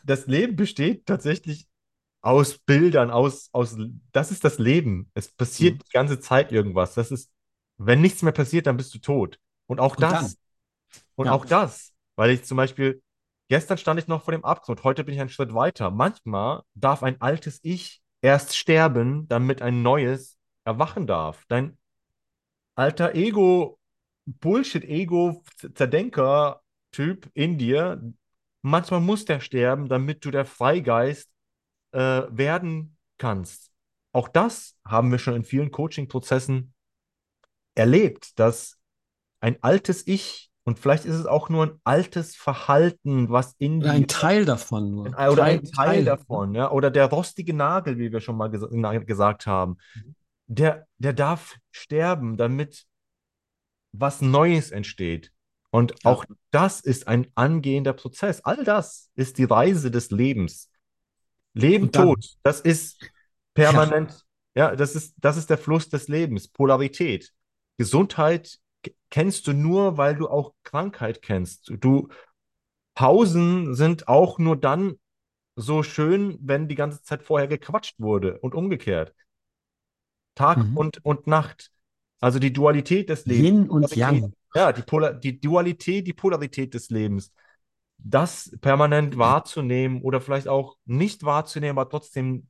das 0.04 0.26
Leben 0.26 0.56
besteht 0.56 1.06
tatsächlich 1.06 1.68
aus 2.22 2.58
Bildern, 2.58 3.10
aus, 3.10 3.50
aus, 3.52 3.76
das 4.12 4.32
ist 4.32 4.44
das 4.44 4.58
Leben. 4.58 5.10
Es 5.14 5.28
passiert 5.32 5.76
Mhm. 5.76 5.84
die 5.86 5.92
ganze 5.92 6.20
Zeit 6.20 6.52
irgendwas. 6.52 6.94
Das 6.94 7.10
ist, 7.12 7.30
wenn 7.78 8.00
nichts 8.00 8.22
mehr 8.22 8.32
passiert, 8.32 8.66
dann 8.66 8.76
bist 8.78 8.94
du 8.94 8.98
tot. 9.00 9.40
Und 9.66 9.80
auch 9.80 9.96
Und 9.96 10.12
das. 10.12 10.12
dann? 10.12 10.36
Und 11.16 11.28
Ja. 11.28 11.32
auch 11.32 11.44
das. 11.46 11.92
Weil 12.16 12.30
ich 12.30 12.44
zum 12.44 12.56
Beispiel, 12.56 13.02
gestern 13.48 13.78
stand 13.78 14.00
ich 14.00 14.08
noch 14.08 14.24
vor 14.24 14.32
dem 14.32 14.44
Abgrund, 14.44 14.84
heute 14.84 15.04
bin 15.04 15.14
ich 15.14 15.20
einen 15.20 15.30
Schritt 15.30 15.54
weiter. 15.54 15.90
Manchmal 15.90 16.62
darf 16.74 17.02
ein 17.02 17.20
altes 17.20 17.60
Ich 17.62 18.02
erst 18.26 18.56
sterben, 18.56 19.28
damit 19.28 19.62
ein 19.62 19.82
neues 19.82 20.36
erwachen 20.64 21.06
darf. 21.06 21.44
Dein 21.46 21.78
alter 22.74 23.14
Ego, 23.14 23.78
Bullshit-Ego, 24.24 25.44
Zerdenker-Typ 25.74 27.30
in 27.34 27.56
dir, 27.56 28.02
manchmal 28.62 29.00
muss 29.00 29.26
der 29.26 29.38
sterben, 29.38 29.88
damit 29.88 30.24
du 30.24 30.32
der 30.32 30.44
Freigeist 30.44 31.30
äh, 31.92 32.24
werden 32.28 32.96
kannst. 33.16 33.70
Auch 34.10 34.26
das 34.26 34.76
haben 34.84 35.12
wir 35.12 35.20
schon 35.20 35.36
in 35.36 35.44
vielen 35.44 35.70
Coaching-Prozessen 35.70 36.74
erlebt, 37.76 38.36
dass 38.40 38.76
ein 39.38 39.62
altes 39.62 40.04
Ich, 40.08 40.50
und 40.66 40.78
vielleicht 40.78 41.04
ist 41.06 41.14
es 41.14 41.26
auch 41.26 41.48
nur 41.48 41.64
ein 41.66 41.80
altes 41.84 42.34
Verhalten, 42.36 43.30
was 43.30 43.54
in 43.58 43.78
Oder 43.82 43.92
ein 43.92 44.08
Teil 44.08 44.44
davon 44.44 44.90
nur. 44.90 45.06
ein- 45.16 45.30
oder 45.30 45.44
ein 45.44 45.62
Teil- 45.62 45.70
Teil 45.70 45.86
Teil, 45.86 45.98
ne? 46.00 46.04
davon, 46.04 46.54
ja, 46.54 46.70
oder 46.70 46.90
der 46.90 47.06
rostige 47.06 47.54
Nagel, 47.54 47.98
wie 47.98 48.12
wir 48.12 48.20
schon 48.20 48.36
mal 48.36 48.48
ges 48.50 48.66
na- 48.70 48.98
gesagt 48.98 49.46
haben, 49.46 49.78
der, 50.48 50.86
der 50.98 51.12
darf 51.12 51.56
sterben, 51.70 52.36
damit 52.36 52.84
was 53.92 54.20
Neues 54.20 54.72
entsteht. 54.72 55.32
Und 55.70 55.92
Ja. 56.04 56.10
auch 56.10 56.24
das 56.50 56.80
ist 56.80 57.08
ein 57.08 57.28
angehender 57.34 57.92
Prozess. 57.92 58.40
All 58.44 58.62
das 58.64 59.10
ist 59.14 59.38
die 59.38 59.44
Reise 59.44 59.90
des 59.90 60.10
Lebens. 60.10 60.70
Leben, 61.54 61.90
Tod, 61.90 62.36
das 62.42 62.60
ist 62.60 63.00
permanent, 63.54 64.24
ja, 64.54 64.76
das 64.76 64.94
ist, 64.94 65.14
das 65.18 65.36
ist 65.36 65.48
der 65.48 65.58
Fluss 65.58 65.88
des 65.88 66.08
Lebens, 66.08 66.48
Polarität. 66.48 67.32
Gesundheit 67.78 68.58
kennst 69.10 69.46
du 69.46 69.52
nur, 69.52 69.96
weil 69.98 70.16
du 70.16 70.28
auch 70.28 70.54
Krankheit 70.64 71.22
kennst. 71.22 71.72
Du, 71.80 72.08
Pausen 72.94 73.74
sind 73.74 74.08
auch 74.08 74.38
nur 74.38 74.56
dann 74.56 74.96
so 75.56 75.82
schön, 75.82 76.38
wenn 76.42 76.68
die 76.68 76.76
ganze 76.76 77.02
Zeit 77.02 77.22
vorher 77.22 77.48
gequatscht 77.48 78.00
wurde 78.00 78.38
und 78.40 78.54
umgekehrt. 78.54 79.14
Tag 80.34 80.58
Mhm. 80.58 80.76
und, 80.76 81.04
und 81.04 81.26
Nacht. 81.26 81.70
Also 82.20 82.38
die 82.38 82.52
Dualität 82.52 83.08
des 83.08 83.26
Lebens. 83.26 83.48
Yin 83.48 83.68
und. 83.68 83.94
Yang. 83.96 84.32
Ja, 84.54 84.72
die, 84.72 84.82
Polar, 84.82 85.12
die 85.14 85.40
Dualität, 85.40 86.06
die 86.06 86.12
Polarität 86.14 86.74
des 86.74 86.90
Lebens. 86.90 87.32
Das 87.98 88.50
permanent 88.60 89.18
wahrzunehmen 89.18 90.02
oder 90.02 90.20
vielleicht 90.20 90.48
auch 90.48 90.76
nicht 90.84 91.24
wahrzunehmen, 91.24 91.78
aber 91.78 91.88
trotzdem 91.90 92.48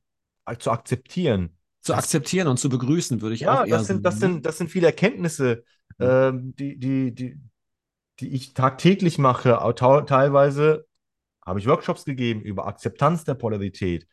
zu 0.59 0.71
akzeptieren. 0.71 1.57
Zu 1.81 1.93
akzeptieren 1.95 2.47
und 2.47 2.57
zu 2.57 2.69
begrüßen, 2.69 3.21
würde 3.21 3.35
ich 3.35 3.41
Ja, 3.41 3.63
auch 3.63 3.65
eher 3.65 3.79
das 3.79 3.87
sind, 3.87 4.03
sagen. 4.03 4.05
das 4.05 4.19
ne? 4.19 4.19
sind, 4.19 4.45
das 4.45 4.57
sind 4.57 4.69
viele 4.69 4.87
Erkenntnisse, 4.87 5.63
ähm, 5.99 6.55
die, 6.55 6.77
die, 6.77 7.13
die, 7.13 7.39
die 8.19 8.29
ich 8.29 8.53
tagtäglich 8.53 9.17
mache. 9.17 9.59
Teilweise 9.75 10.85
habe 11.45 11.59
ich 11.59 11.67
Workshops 11.67 12.05
gegeben 12.05 12.41
über 12.41 12.67
Akzeptanz 12.67 13.23
der 13.23 13.35
Polarität. 13.35 14.07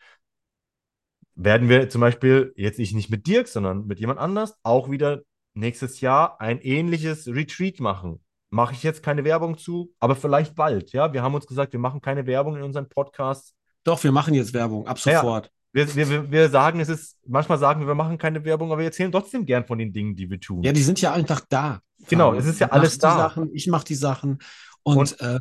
Werden 1.35 1.68
wir 1.68 1.89
zum 1.89 2.01
Beispiel, 2.01 2.53
jetzt 2.57 2.79
ich 2.79 2.93
nicht 2.95 3.11
mit 3.11 3.27
Dirk, 3.27 3.49
sondern 3.49 3.87
mit 3.87 3.99
jemand 3.99 4.20
anders, 4.20 4.57
auch 4.62 4.91
wieder 4.91 5.22
nächstes 5.55 6.01
Jahr 6.01 6.41
ein 6.41 6.61
ähnliches 6.61 7.27
Retreat 7.27 7.81
machen. 7.81 8.20
Mache 8.51 8.75
ich 8.75 8.85
jetzt 8.85 9.03
keine 9.03 9.25
Werbung 9.25 9.59
zu, 9.59 9.93
aber 9.99 10.14
vielleicht 10.14 10.55
bald. 10.55 10.93
Ja, 10.93 11.12
wir 11.12 11.22
haben 11.22 11.35
uns 11.35 11.47
gesagt, 11.47 11.72
wir 11.72 11.81
machen 11.81 12.01
keine 12.01 12.27
Werbung 12.27 12.57
in 12.57 12.62
unseren 12.62 12.89
Podcasts. 12.89 13.57
Doch, 13.83 14.03
wir 14.05 14.12
machen 14.12 14.35
jetzt 14.35 14.55
Werbung, 14.55 14.87
ab 14.87 14.99
Ja, 15.05 15.20
sofort. 15.20 15.47
Wir, 15.47 15.51
wir, 15.75 15.95
wir- 16.09 16.31
wir 16.31 16.49
sagen, 16.49 16.81
es 16.81 16.89
ist, 16.89 17.18
manchmal 17.27 17.59
sagen 17.59 17.81
wir, 17.81 17.87
wir 17.89 17.95
machen 17.95 18.16
keine 18.18 18.45
Werbung, 18.45 18.70
aber 18.70 18.79
wir 18.79 18.87
erzählen 18.87 19.12
trotzdem 19.12 19.45
gern 19.45 19.64
von 19.64 19.79
den 19.79 19.93
Dingen, 19.93 20.14
die 20.16 20.31
wir 20.31 20.41
tun. 20.41 20.62
Ja, 20.62 20.72
die 20.72 20.83
sind 20.83 21.01
ja 21.01 21.12
einfach 21.12 21.41
da. 21.49 21.81
Genau, 22.09 22.35
es 22.35 22.47
ist 22.47 22.61
ja 22.61 22.68
alles 22.70 22.99
da. 22.99 23.16
Sachen, 23.16 23.51
ich 23.55 23.66
mache 23.66 23.85
die 23.85 23.95
Sachen. 23.95 24.39
Und, 24.83 24.97
Und- 24.97 25.20
äh, 25.20 25.41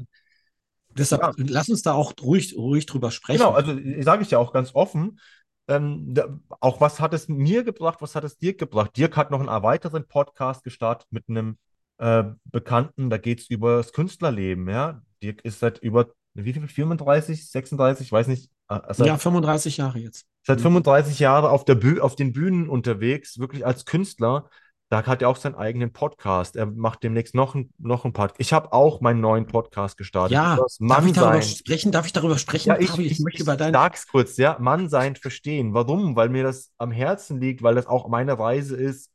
deshalb 0.89 1.21
Ja. 1.21 1.31
lass 1.37 1.69
uns 1.69 1.81
da 1.81 1.93
auch 1.93 2.13
ruhig, 2.21 2.55
ruhig 2.57 2.85
drüber 2.85 3.11
sprechen. 3.11 3.39
Genau, 3.39 3.51
also 3.51 3.73
sage 4.01 4.23
ich 4.23 4.31
ja 4.31 4.37
auch 4.39 4.53
ganz 4.53 4.73
offen. 4.73 5.19
Ähm, 5.67 6.13
da, 6.13 6.27
auch 6.59 6.81
was 6.81 6.99
hat 6.99 7.13
es 7.13 7.29
mir 7.29 7.63
gebracht, 7.63 8.01
was 8.01 8.15
hat 8.15 8.23
es 8.25 8.37
Dirk 8.37 8.57
gebracht? 8.57 8.97
Dirk 8.97 9.15
hat 9.15 9.31
noch 9.31 9.39
einen 9.39 9.63
weiteren 9.63 10.05
Podcast 10.07 10.63
gestartet 10.63 11.07
mit 11.11 11.29
einem 11.29 11.57
äh, 11.99 12.23
Bekannten, 12.45 13.09
da 13.09 13.17
geht 13.17 13.39
es 13.41 13.49
über 13.49 13.77
das 13.77 13.93
Künstlerleben. 13.93 14.67
Ja? 14.67 15.01
Dirk 15.21 15.45
ist 15.45 15.59
seit 15.59 15.77
über, 15.79 16.07
wie 16.33 16.53
viel, 16.53 16.67
34, 16.67 17.49
36, 17.49 18.07
ich 18.07 18.11
weiß 18.11 18.27
nicht, 18.27 18.49
äh, 18.69 18.79
seit, 18.93 19.07
ja, 19.07 19.17
35 19.17 19.77
Jahre 19.77 19.99
jetzt. 19.99 20.25
seit 20.45 20.59
Mhm. 20.59 20.63
35 20.63 21.19
Jahren 21.19 21.45
auf, 21.45 21.65
der 21.65 21.75
Büh 21.75 21.99
auf 21.99 22.15
den 22.15 22.33
Bühnen 22.33 22.69
unterwegs, 22.69 23.37
wirklich 23.39 23.65
als 23.65 23.85
Künstler. 23.85 24.49
Da 24.89 25.03
hat 25.07 25.23
er 25.23 25.29
auch 25.29 25.37
seinen 25.37 25.55
eigenen 25.55 25.91
Podcast. 25.91 26.55
Er 26.55 26.67
macht 26.67 27.01
demnächst 27.01 27.33
noch, 27.33 27.55
ein, 27.55 27.73
noch 27.79 28.03
einen 28.05 28.13
Podcast. 28.13 28.39
Ich 28.39 28.53
habe 28.53 28.71
auch 28.73 29.01
meinen 29.01 29.21
neuen 29.21 29.47
Podcast 29.47 29.97
gestartet. 29.97 30.33
Ja, 30.33 30.55
das 30.57 30.77
darf 30.77 31.05
ich 31.05 31.13
darüber 31.13 31.31
Mannsein. 31.31 31.55
sprechen? 31.55 31.91
Darf 31.91 32.05
ich 32.05 32.13
darüber 32.13 32.37
sprechen? 32.37 32.69
Ja, 32.69 32.79
ich, 32.79 32.89
Fabi? 32.91 33.05
ich, 33.07 33.19
möchte 33.19 33.37
ich 33.37 33.41
über 33.41 33.55
dein. 33.57 33.73
sag's 33.73 34.07
kurz, 34.07 34.37
ja. 34.37 34.57
Mann 34.59 34.89
sein 34.89 35.15
verstehen. 35.15 35.73
Warum? 35.73 36.15
Weil 36.15 36.29
mir 36.29 36.43
das 36.43 36.71
am 36.77 36.91
Herzen 36.91 37.41
liegt, 37.41 37.63
weil 37.63 37.73
das 37.73 37.87
auch 37.87 38.07
meine 38.07 38.37
Reise 38.37 38.75
ist, 38.75 39.09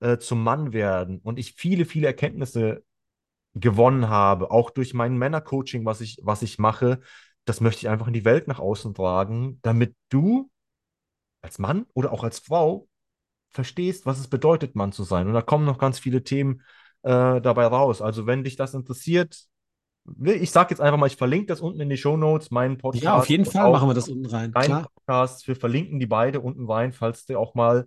äh, 0.00 0.18
zum 0.18 0.42
Mann 0.42 0.74
werden. 0.74 1.20
Und 1.22 1.38
ich 1.38 1.54
viele, 1.56 1.86
viele 1.86 2.08
Erkenntnisse 2.08 2.82
gewonnen 3.54 4.08
habe, 4.08 4.50
auch 4.50 4.70
durch 4.70 4.94
mein 4.94 5.16
Männercoaching, 5.16 5.84
was 5.84 6.00
ich, 6.00 6.18
was 6.22 6.42
ich 6.42 6.58
mache. 6.58 7.00
Das 7.44 7.60
möchte 7.60 7.80
ich 7.80 7.88
einfach 7.88 8.06
in 8.06 8.12
die 8.12 8.24
Welt 8.24 8.48
nach 8.48 8.60
außen 8.60 8.94
tragen, 8.94 9.58
damit 9.62 9.94
du 10.08 10.50
als 11.42 11.58
Mann 11.58 11.86
oder 11.92 12.12
auch 12.12 12.24
als 12.24 12.38
Frau 12.38 12.88
verstehst, 13.50 14.06
was 14.06 14.18
es 14.18 14.28
bedeutet, 14.28 14.74
Mann 14.74 14.92
zu 14.92 15.02
sein. 15.02 15.26
Und 15.26 15.34
da 15.34 15.42
kommen 15.42 15.66
noch 15.66 15.78
ganz 15.78 15.98
viele 15.98 16.22
Themen 16.22 16.62
äh, 17.02 17.40
dabei 17.40 17.66
raus. 17.66 18.00
Also, 18.00 18.26
wenn 18.26 18.44
dich 18.44 18.56
das 18.56 18.74
interessiert, 18.74 19.46
ich 20.24 20.50
sage 20.50 20.70
jetzt 20.70 20.80
einfach 20.80 20.98
mal, 20.98 21.06
ich 21.06 21.16
verlinke 21.16 21.46
das 21.46 21.60
unten 21.60 21.80
in 21.80 21.88
die 21.88 21.96
Shownotes, 21.96 22.50
meinen 22.50 22.78
Podcast. 22.78 23.04
Ja, 23.04 23.14
auf 23.14 23.28
jeden 23.28 23.44
Fall 23.44 23.70
machen 23.70 23.88
wir 23.88 23.94
das 23.94 24.08
unten 24.08 24.26
rein. 24.26 24.52
deinen. 24.52 24.84
Podcast. 24.84 25.46
Wir 25.46 25.56
verlinken 25.56 26.00
die 26.00 26.06
beide 26.06 26.40
unten 26.40 26.68
rein, 26.68 26.92
falls 26.92 27.26
du 27.26 27.38
auch 27.38 27.54
mal 27.54 27.86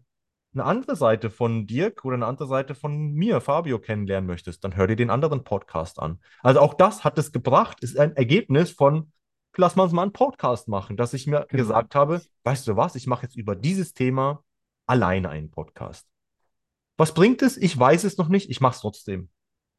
eine 0.56 0.66
andere 0.66 0.96
Seite 0.96 1.30
von 1.30 1.68
Dirk 1.68 2.04
oder 2.06 2.16
eine 2.16 2.26
andere 2.26 2.48
Seite 2.48 2.76
von 2.76 3.14
mir, 3.14 3.42
Fabio, 3.42 3.80
kennenlernen 3.80 4.28
möchtest. 4.28 4.64
Dann 4.64 4.76
hör 4.76 4.88
dir 4.88 4.96
den 4.96 5.10
anderen 5.10 5.44
Podcast 5.44 6.00
an. 6.00 6.20
Also 6.42 6.62
auch 6.62 6.74
das 6.74 7.04
hat 7.04 7.18
es 7.18 7.32
gebracht, 7.32 7.84
ist 7.84 7.98
ein 8.00 8.16
Ergebnis 8.16 8.72
von, 8.72 9.12
lass 9.58 9.76
uns 9.76 9.92
mal 9.94 10.04
einen 10.04 10.14
Podcast 10.14 10.68
machen, 10.68 10.98
dass 10.98 11.14
ich 11.14 11.28
mir 11.28 11.46
Genau. 11.50 11.64
gesagt 11.64 11.96
habe, 11.96 12.22
weißt 12.44 12.68
du 12.68 12.76
was, 12.76 12.96
ich 12.96 13.08
mache 13.08 13.24
jetzt 13.24 13.36
über 13.36 13.56
dieses 13.56 13.94
Thema 13.94 14.44
alleine 14.88 15.30
einen 15.30 15.52
Podcast. 15.52 16.08
Was 16.98 17.14
bringt 17.14 17.42
es? 17.42 17.58
Ich 17.58 17.78
weiß 17.78 18.06
es 18.06 18.18
noch 18.18 18.30
nicht, 18.30 18.50
ich 18.50 18.62
mache 18.62 18.76
es 18.76 18.82
trotzdem. 18.82 19.30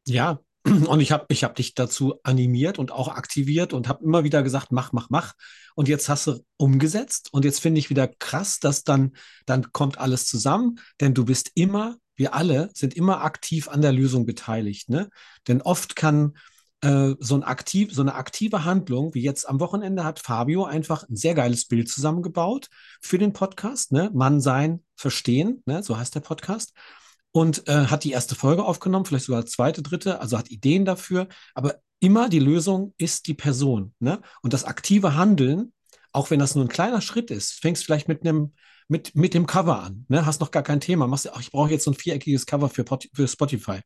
Ja, 0.07 0.41
und 0.89 1.01
ich 1.01 1.13
habe 1.13 1.27
ich 1.29 1.45
hab 1.45 1.55
dich 1.55 1.75
dazu 1.75 2.15
animiert 2.23 2.79
und 2.79 2.93
auch 2.93 3.09
aktiviert 3.09 3.73
und 3.73 3.89
habe 3.89 4.05
immer 4.05 4.25
wieder 4.25 4.43
gesagt, 4.43 4.73
mach, 4.73 4.93
mach, 4.93 5.11
mach. 5.11 5.35
Und 5.75 5.89
jetzt 5.89 6.09
hast 6.09 6.27
du 6.27 6.45
umgesetzt 6.57 7.29
und 7.33 7.45
jetzt 7.45 7.61
finde 7.61 7.79
ich 7.79 7.91
wieder 7.91 8.09
krass, 8.09 8.59
dass 8.59 8.83
dann, 8.83 9.13
dann 9.45 9.73
kommt 9.73 9.99
alles 9.99 10.27
zusammen, 10.27 10.81
denn 11.01 11.15
du 11.15 11.25
bist 11.25 11.53
immer, 11.55 11.97
wir 12.17 12.35
alle 12.35 12.71
sind 12.75 12.95
immer 12.95 13.23
aktiv 13.23 13.69
an 13.69 13.83
der 13.83 13.93
Lösung 13.93 14.27
beteiligt. 14.27 14.89
Ne? 14.89 15.09
Denn 15.47 15.63
oft 15.63 15.95
kann 15.95 16.33
äh, 16.81 17.15
so, 17.21 17.37
ein 17.37 17.43
aktiv, 17.43 17.93
so 17.93 18.03
eine 18.03 18.15
aktive 18.15 18.65
Handlung, 18.65 19.15
wie 19.15 19.23
jetzt 19.23 19.49
am 19.49 19.61
Wochenende 19.61 20.05
hat 20.05 20.19
Fabio 20.19 20.65
einfach 20.65 21.09
ein 21.09 21.17
sehr 21.17 21.35
geiles 21.35 21.67
Bild 21.67 21.89
zusammengebaut 21.89 22.69
für 23.01 23.19
den 23.19 23.33
Podcast, 23.33 23.93
ne? 23.93 24.11
Mann 24.15 24.41
sein, 24.41 24.83
verstehen, 24.97 25.63
ne? 25.67 25.83
so 25.83 25.99
heißt 25.99 26.15
der 26.15 26.21
Podcast 26.21 26.73
und 27.37 27.69
äh, 27.69 27.89
hat 27.89 28.05
die 28.05 28.13
erste 28.13 28.35
Folge 28.35 28.65
aufgenommen, 28.65 29.05
vielleicht 29.05 29.27
sogar 29.27 29.45
zweite, 29.45 29.83
dritte, 29.83 30.23
also 30.23 30.39
hat 30.39 30.51
Ideen 30.51 30.87
dafür, 30.87 31.29
aber 31.53 31.83
immer 32.01 32.31
die 32.31 32.39
Lösung 32.39 32.95
ist 32.97 33.27
die 33.27 33.35
Person. 33.35 33.93
Ne? 33.99 34.23
Und 34.41 34.55
das 34.55 34.65
aktive 34.65 35.17
Handeln, 35.17 35.75
auch 36.13 36.31
wenn 36.31 36.39
das 36.39 36.55
nur 36.55 36.65
ein 36.65 36.71
kleiner 36.71 37.03
Schritt 37.03 37.31
ist, 37.31 37.61
fängst 37.61 37.85
vielleicht 37.85 38.09
mit 38.09 38.23
einem 38.23 38.55
mit, 38.89 39.15
mit 39.15 39.35
dem 39.35 39.47
Cover 39.47 39.83
an, 39.83 40.07
ne? 40.09 40.25
hast 40.25 40.41
noch 40.41 40.51
gar 40.51 40.63
kein 40.63 40.81
Thema, 40.81 41.09
machst, 41.09 41.31
ach, 41.31 41.41
ich 41.41 41.51
brauche 41.51 41.71
jetzt 41.71 41.85
so 41.85 41.91
ein 41.91 41.97
viereckiges 41.97 42.47
Cover 42.47 42.71
für, 42.71 42.87
für 43.13 43.29
Spotify. 43.29 43.81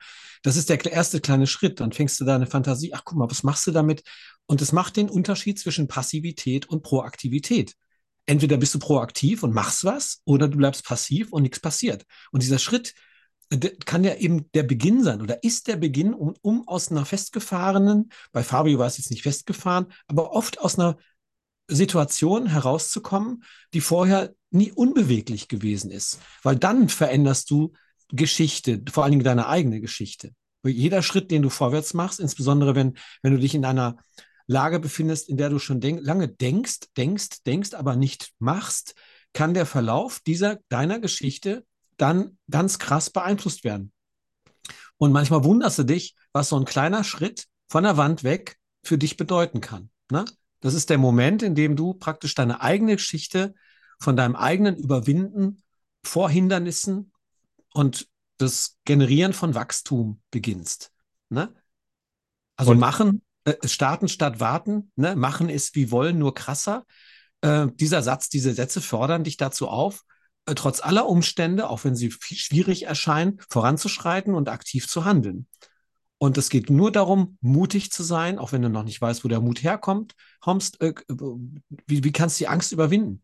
Das 0.44 0.56
ist 0.56 0.68
der 0.68 0.84
erste 0.84 1.20
kleine 1.20 1.48
Schritt, 1.48 1.80
dann 1.80 1.90
fängst 1.90 2.20
du 2.20 2.24
da 2.24 2.36
eine 2.36 2.46
Fantasie, 2.46 2.92
ach 2.94 3.02
guck 3.04 3.18
mal, 3.18 3.30
was 3.30 3.42
machst 3.42 3.66
du 3.66 3.72
damit? 3.72 4.04
Und 4.46 4.62
es 4.62 4.70
macht 4.70 4.96
den 4.96 5.10
Unterschied 5.10 5.58
zwischen 5.58 5.88
Passivität 5.88 6.68
und 6.68 6.84
Proaktivität. 6.84 7.74
Entweder 8.26 8.58
bist 8.58 8.74
du 8.74 8.78
proaktiv 8.78 9.42
und 9.42 9.52
machst 9.52 9.84
was, 9.84 10.20
oder 10.24 10.46
du 10.46 10.56
bleibst 10.56 10.84
passiv 10.84 11.32
und 11.32 11.42
nichts 11.42 11.58
passiert. 11.58 12.04
Und 12.30 12.44
dieser 12.44 12.60
Schritt, 12.60 12.94
kann 13.84 14.04
ja 14.04 14.14
eben 14.14 14.50
der 14.52 14.62
Beginn 14.62 15.02
sein 15.02 15.20
oder 15.20 15.42
ist 15.42 15.66
der 15.66 15.76
Beginn, 15.76 16.14
um, 16.14 16.34
um 16.40 16.68
aus 16.68 16.90
einer 16.90 17.04
festgefahrenen, 17.04 18.10
bei 18.32 18.44
Fabio 18.44 18.78
war 18.78 18.86
es 18.86 18.98
jetzt 18.98 19.10
nicht 19.10 19.22
festgefahren, 19.22 19.86
aber 20.06 20.32
oft 20.32 20.60
aus 20.60 20.78
einer 20.78 20.98
Situation 21.66 22.46
herauszukommen, 22.46 23.44
die 23.74 23.80
vorher 23.80 24.34
nie 24.50 24.72
unbeweglich 24.72 25.48
gewesen 25.48 25.90
ist. 25.90 26.18
Weil 26.42 26.56
dann 26.56 26.88
veränderst 26.88 27.50
du 27.50 27.72
Geschichte, 28.08 28.82
vor 28.90 29.04
allen 29.04 29.12
Dingen 29.12 29.24
deine 29.24 29.46
eigene 29.48 29.80
Geschichte. 29.80 30.32
Jeder 30.64 31.02
Schritt, 31.02 31.30
den 31.30 31.42
du 31.42 31.48
vorwärts 31.48 31.94
machst, 31.94 32.20
insbesondere 32.20 32.74
wenn, 32.74 32.98
wenn 33.22 33.32
du 33.32 33.38
dich 33.38 33.54
in 33.54 33.64
einer 33.64 33.96
Lage 34.46 34.80
befindest, 34.80 35.28
in 35.28 35.36
der 35.36 35.48
du 35.48 35.58
schon 35.58 35.80
denk 35.80 36.00
lange 36.02 36.28
denkst, 36.28 36.80
denkst, 36.96 37.44
denkst, 37.46 37.74
aber 37.74 37.96
nicht 37.96 38.32
machst, 38.38 38.94
kann 39.32 39.54
der 39.54 39.64
Verlauf 39.64 40.20
dieser 40.26 40.58
deiner 40.68 40.98
Geschichte 40.98 41.64
dann 42.00 42.38
ganz 42.50 42.78
krass 42.78 43.10
beeinflusst 43.10 43.64
werden. 43.64 43.92
Und 44.96 45.12
manchmal 45.12 45.44
wunderst 45.44 45.78
du 45.78 45.84
dich, 45.84 46.14
was 46.32 46.50
so 46.50 46.56
ein 46.56 46.64
kleiner 46.64 47.04
Schritt 47.04 47.46
von 47.68 47.84
der 47.84 47.96
Wand 47.96 48.24
weg 48.24 48.58
für 48.84 48.98
dich 48.98 49.16
bedeuten 49.16 49.60
kann. 49.60 49.90
Ne? 50.10 50.24
Das 50.60 50.74
ist 50.74 50.90
der 50.90 50.98
Moment, 50.98 51.42
in 51.42 51.54
dem 51.54 51.76
du 51.76 51.94
praktisch 51.94 52.34
deine 52.34 52.60
eigene 52.60 52.96
Geschichte 52.96 53.54
von 53.98 54.16
deinem 54.16 54.36
eigenen 54.36 54.76
Überwinden 54.76 55.62
vor 56.04 56.30
Hindernissen 56.30 57.12
und 57.72 58.08
das 58.38 58.78
Generieren 58.84 59.32
von 59.32 59.54
Wachstum 59.54 60.20
beginnst. 60.30 60.92
Ne? 61.28 61.54
Also 62.56 62.72
Und- 62.72 62.78
machen, 62.78 63.22
äh, 63.44 63.66
starten 63.66 64.08
statt 64.08 64.40
warten, 64.40 64.92
ne? 64.96 65.16
machen 65.16 65.48
ist 65.48 65.74
wie 65.74 65.90
wollen, 65.90 66.18
nur 66.18 66.34
krasser. 66.34 66.84
Äh, 67.42 67.68
dieser 67.74 68.02
Satz, 68.02 68.28
diese 68.28 68.52
Sätze 68.52 68.80
fordern 68.80 69.24
dich 69.24 69.36
dazu 69.36 69.68
auf, 69.68 70.04
trotz 70.46 70.80
aller 70.80 71.08
Umstände, 71.08 71.68
auch 71.68 71.84
wenn 71.84 71.94
sie 71.94 72.10
schwierig 72.10 72.84
erscheinen, 72.84 73.40
voranzuschreiten 73.48 74.34
und 74.34 74.48
aktiv 74.48 74.88
zu 74.88 75.04
handeln. 75.04 75.46
Und 76.18 76.36
es 76.36 76.50
geht 76.50 76.68
nur 76.68 76.92
darum, 76.92 77.38
mutig 77.40 77.90
zu 77.90 78.02
sein, 78.02 78.38
auch 78.38 78.52
wenn 78.52 78.60
du 78.60 78.68
noch 78.68 78.82
nicht 78.82 79.00
weißt, 79.00 79.24
wo 79.24 79.28
der 79.28 79.40
Mut 79.40 79.62
herkommt. 79.62 80.14
Kommst, 80.40 80.80
äh, 80.82 80.92
wie, 81.86 82.04
wie 82.04 82.12
kannst 82.12 82.38
du 82.38 82.44
die 82.44 82.48
Angst 82.48 82.72
überwinden? 82.72 83.22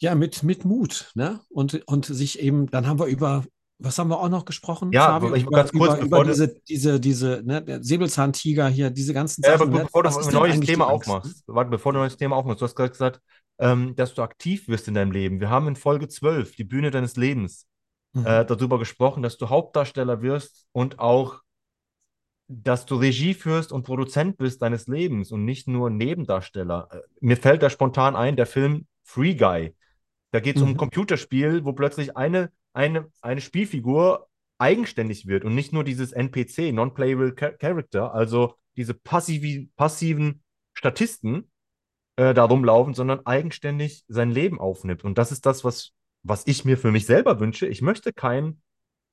Ja, 0.00 0.16
mit, 0.16 0.42
mit 0.42 0.64
Mut. 0.64 1.12
Ne? 1.14 1.40
Und, 1.50 1.74
und 1.86 2.06
sich 2.06 2.40
eben, 2.40 2.66
dann 2.70 2.88
haben 2.88 2.98
wir 2.98 3.06
über, 3.06 3.44
was 3.78 3.98
haben 3.98 4.08
wir 4.08 4.20
auch 4.20 4.28
noch 4.28 4.44
gesprochen? 4.44 4.92
Ja, 4.92 5.06
Fabio? 5.06 5.34
ich- 5.34 5.42
über, 5.42 5.50
ganz 5.58 5.72
kurz, 5.72 5.94
über, 5.94 6.02
bevor 6.02 6.22
über 6.22 6.30
diese, 6.30 6.54
diese, 6.68 7.00
diese, 7.00 7.42
ne, 7.44 7.64
Säbelzahntiger 7.82 8.68
hier, 8.68 8.90
diese 8.90 9.12
ganzen 9.12 9.42
Ja, 9.42 9.52
Sachen. 9.52 9.68
aber 9.68 9.78
ne? 9.78 9.84
bevor 9.84 10.02
du 10.04 10.08
ein 10.10 10.32
neues 10.32 10.60
Thema 10.60 10.88
Angst, 10.88 11.08
ne? 11.08 11.14
aufmachst, 11.14 11.42
warte, 11.46 11.70
bevor 11.70 11.92
du 11.92 11.98
ein 11.98 12.02
neues 12.02 12.16
Thema 12.16 12.36
aufmachst, 12.36 12.60
du 12.60 12.64
hast 12.64 12.74
gerade 12.76 12.90
gesagt, 12.90 13.20
ähm, 13.58 13.94
dass 13.96 14.14
du 14.14 14.22
aktiv 14.22 14.68
wirst 14.68 14.88
in 14.88 14.94
deinem 14.94 15.12
Leben. 15.12 15.40
Wir 15.40 15.50
haben 15.50 15.68
in 15.68 15.76
Folge 15.76 16.08
12, 16.08 16.56
die 16.56 16.64
Bühne 16.64 16.90
deines 16.90 17.16
Lebens, 17.16 17.66
Mhm. 18.12 18.26
äh, 18.26 18.44
darüber 18.44 18.78
gesprochen, 18.78 19.22
dass 19.24 19.36
du 19.38 19.48
Hauptdarsteller 19.48 20.22
wirst 20.22 20.66
und 20.72 20.98
auch 21.00 21.40
dass 22.46 22.84
du 22.86 22.96
Regie 22.96 23.34
führst 23.34 23.72
und 23.72 23.84
Produzent 23.84 24.36
bist 24.36 24.60
deines 24.62 24.86
Lebens 24.86 25.32
und 25.32 25.44
nicht 25.44 25.66
nur 25.66 25.90
Nebendarsteller. 25.90 26.88
Äh, 26.92 26.98
Mir 27.20 27.36
fällt 27.36 27.62
da 27.62 27.70
spontan 27.70 28.16
ein, 28.16 28.36
der 28.36 28.46
Film 28.46 28.86
Free 29.02 29.34
Guy. 29.34 29.74
Da 30.30 30.40
geht 30.40 30.56
es 30.56 30.62
um 30.62 30.68
ein 30.70 30.72
Mhm. 30.72 30.78
Computerspiel, 30.78 31.64
wo 31.64 31.72
plötzlich 31.72 32.16
eine, 32.16 32.50
eine, 32.74 33.10
eine 33.22 33.40
Spielfigur 33.40 34.28
eigenständig 34.58 35.26
wird 35.26 35.44
und 35.44 35.54
nicht 35.54 35.72
nur 35.72 35.84
dieses 35.84 36.12
NPC, 36.12 36.72
Non-Playable 36.72 37.34
Cha- 37.34 37.52
Character, 37.52 38.14
also 38.14 38.54
diese 38.76 38.94
passivi, 38.94 39.70
passiven 39.76 40.42
Statisten 40.74 41.50
äh, 42.16 42.34
da 42.34 42.44
rumlaufen, 42.44 42.94
sondern 42.94 43.24
eigenständig 43.26 44.04
sein 44.08 44.30
Leben 44.30 44.60
aufnimmt. 44.60 45.04
Und 45.04 45.18
das 45.18 45.32
ist 45.32 45.46
das, 45.46 45.64
was, 45.64 45.92
was 46.22 46.46
ich 46.46 46.64
mir 46.64 46.76
für 46.78 46.90
mich 46.90 47.06
selber 47.06 47.40
wünsche. 47.40 47.66
Ich 47.66 47.82
möchte 47.82 48.12
kein 48.12 48.60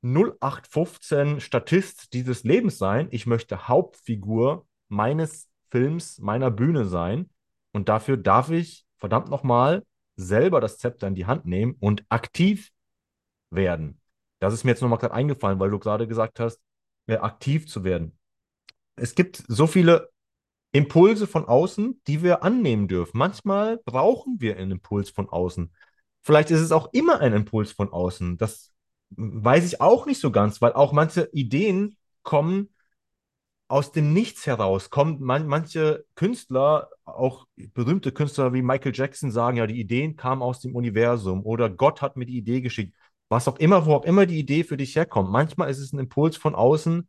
0815 0.04 1.40
Statist 1.40 2.14
dieses 2.14 2.44
Lebens 2.44 2.78
sein. 2.78 3.08
Ich 3.12 3.26
möchte 3.28 3.68
Hauptfigur 3.68 4.66
meines 4.90 5.48
Films, 5.70 6.20
meiner 6.20 6.52
Bühne 6.52 6.86
sein. 6.86 7.30
Und 7.72 7.88
dafür 7.90 8.18
darf 8.18 8.50
ich, 8.50 8.86
verdammt 8.98 9.30
nochmal, 9.30 9.84
selber 10.16 10.60
das 10.60 10.78
Zepter 10.78 11.08
in 11.08 11.16
die 11.16 11.26
Hand 11.26 11.46
nehmen 11.46 11.76
und 11.80 12.04
aktiv 12.10 12.72
werden. 13.52 14.00
Das 14.40 14.54
ist 14.54 14.64
mir 14.64 14.72
jetzt 14.72 14.82
nochmal 14.82 15.00
gerade 15.00 15.14
eingefallen, 15.14 15.60
weil 15.60 15.70
du 15.70 15.80
gerade 15.80 16.08
gesagt 16.08 16.40
hast, 16.40 16.60
äh, 17.08 17.18
aktiv 17.18 17.68
zu 17.68 17.84
werden. 17.84 18.18
Es 18.96 19.16
gibt 19.16 19.44
so 19.48 19.68
viele 19.68 20.10
Impulse 20.72 21.28
von 21.28 21.46
außen, 21.46 22.02
die 22.08 22.24
wir 22.24 22.44
annehmen 22.44 22.88
dürfen. 22.88 23.18
Manchmal 23.18 23.78
brauchen 23.86 24.40
wir 24.40 24.58
einen 24.58 24.72
Impuls 24.72 25.10
von 25.10 25.30
außen. 25.30 25.74
Vielleicht 26.22 26.52
ist 26.52 26.62
es 26.62 26.72
auch 26.72 26.90
immer 26.94 27.20
ein 27.20 27.34
Impuls 27.34 27.72
von 27.72 27.92
außen. 27.92 28.38
Das 28.38 28.72
weiß 29.12 29.66
ich 29.66 29.82
auch 29.82 30.06
nicht 30.06 30.22
so 30.22 30.32
ganz, 30.32 30.62
weil 30.62 30.74
auch 30.74 30.94
manche 30.94 31.30
Ideen 31.34 31.98
kommen 32.24 32.70
aus 33.68 33.92
dem 33.92 34.14
Nichts 34.14 34.46
heraus. 34.48 34.90
Kommen 34.90 35.22
man, 35.22 35.48
manche 35.48 36.06
Künstler, 36.16 36.90
auch 37.06 37.48
berühmte 37.56 38.12
Künstler 38.12 38.54
wie 38.54 38.62
Michael 38.62 38.94
Jackson, 38.94 39.32
sagen 39.32 39.58
ja, 39.58 39.68
die 39.68 39.80
Ideen 39.80 40.16
kamen 40.16 40.42
aus 40.42 40.60
dem 40.60 40.76
Universum 40.76 41.46
oder 41.46 41.70
Gott 41.70 42.02
hat 42.02 42.18
mir 42.18 42.26
die 42.26 42.38
Idee 42.38 42.62
geschickt. 42.62 42.96
Was 43.32 43.48
auch 43.48 43.60
immer, 43.60 43.86
wo 43.86 43.94
auch 43.94 44.04
immer 44.04 44.26
die 44.26 44.38
Idee 44.40 44.66
für 44.66 44.76
dich 44.76 44.94
herkommt. 44.98 45.30
Manchmal 45.30 45.70
ist 45.70 45.80
es 45.80 45.94
ein 45.94 46.00
Impuls 46.00 46.36
von 46.36 46.54
außen. 46.54 47.08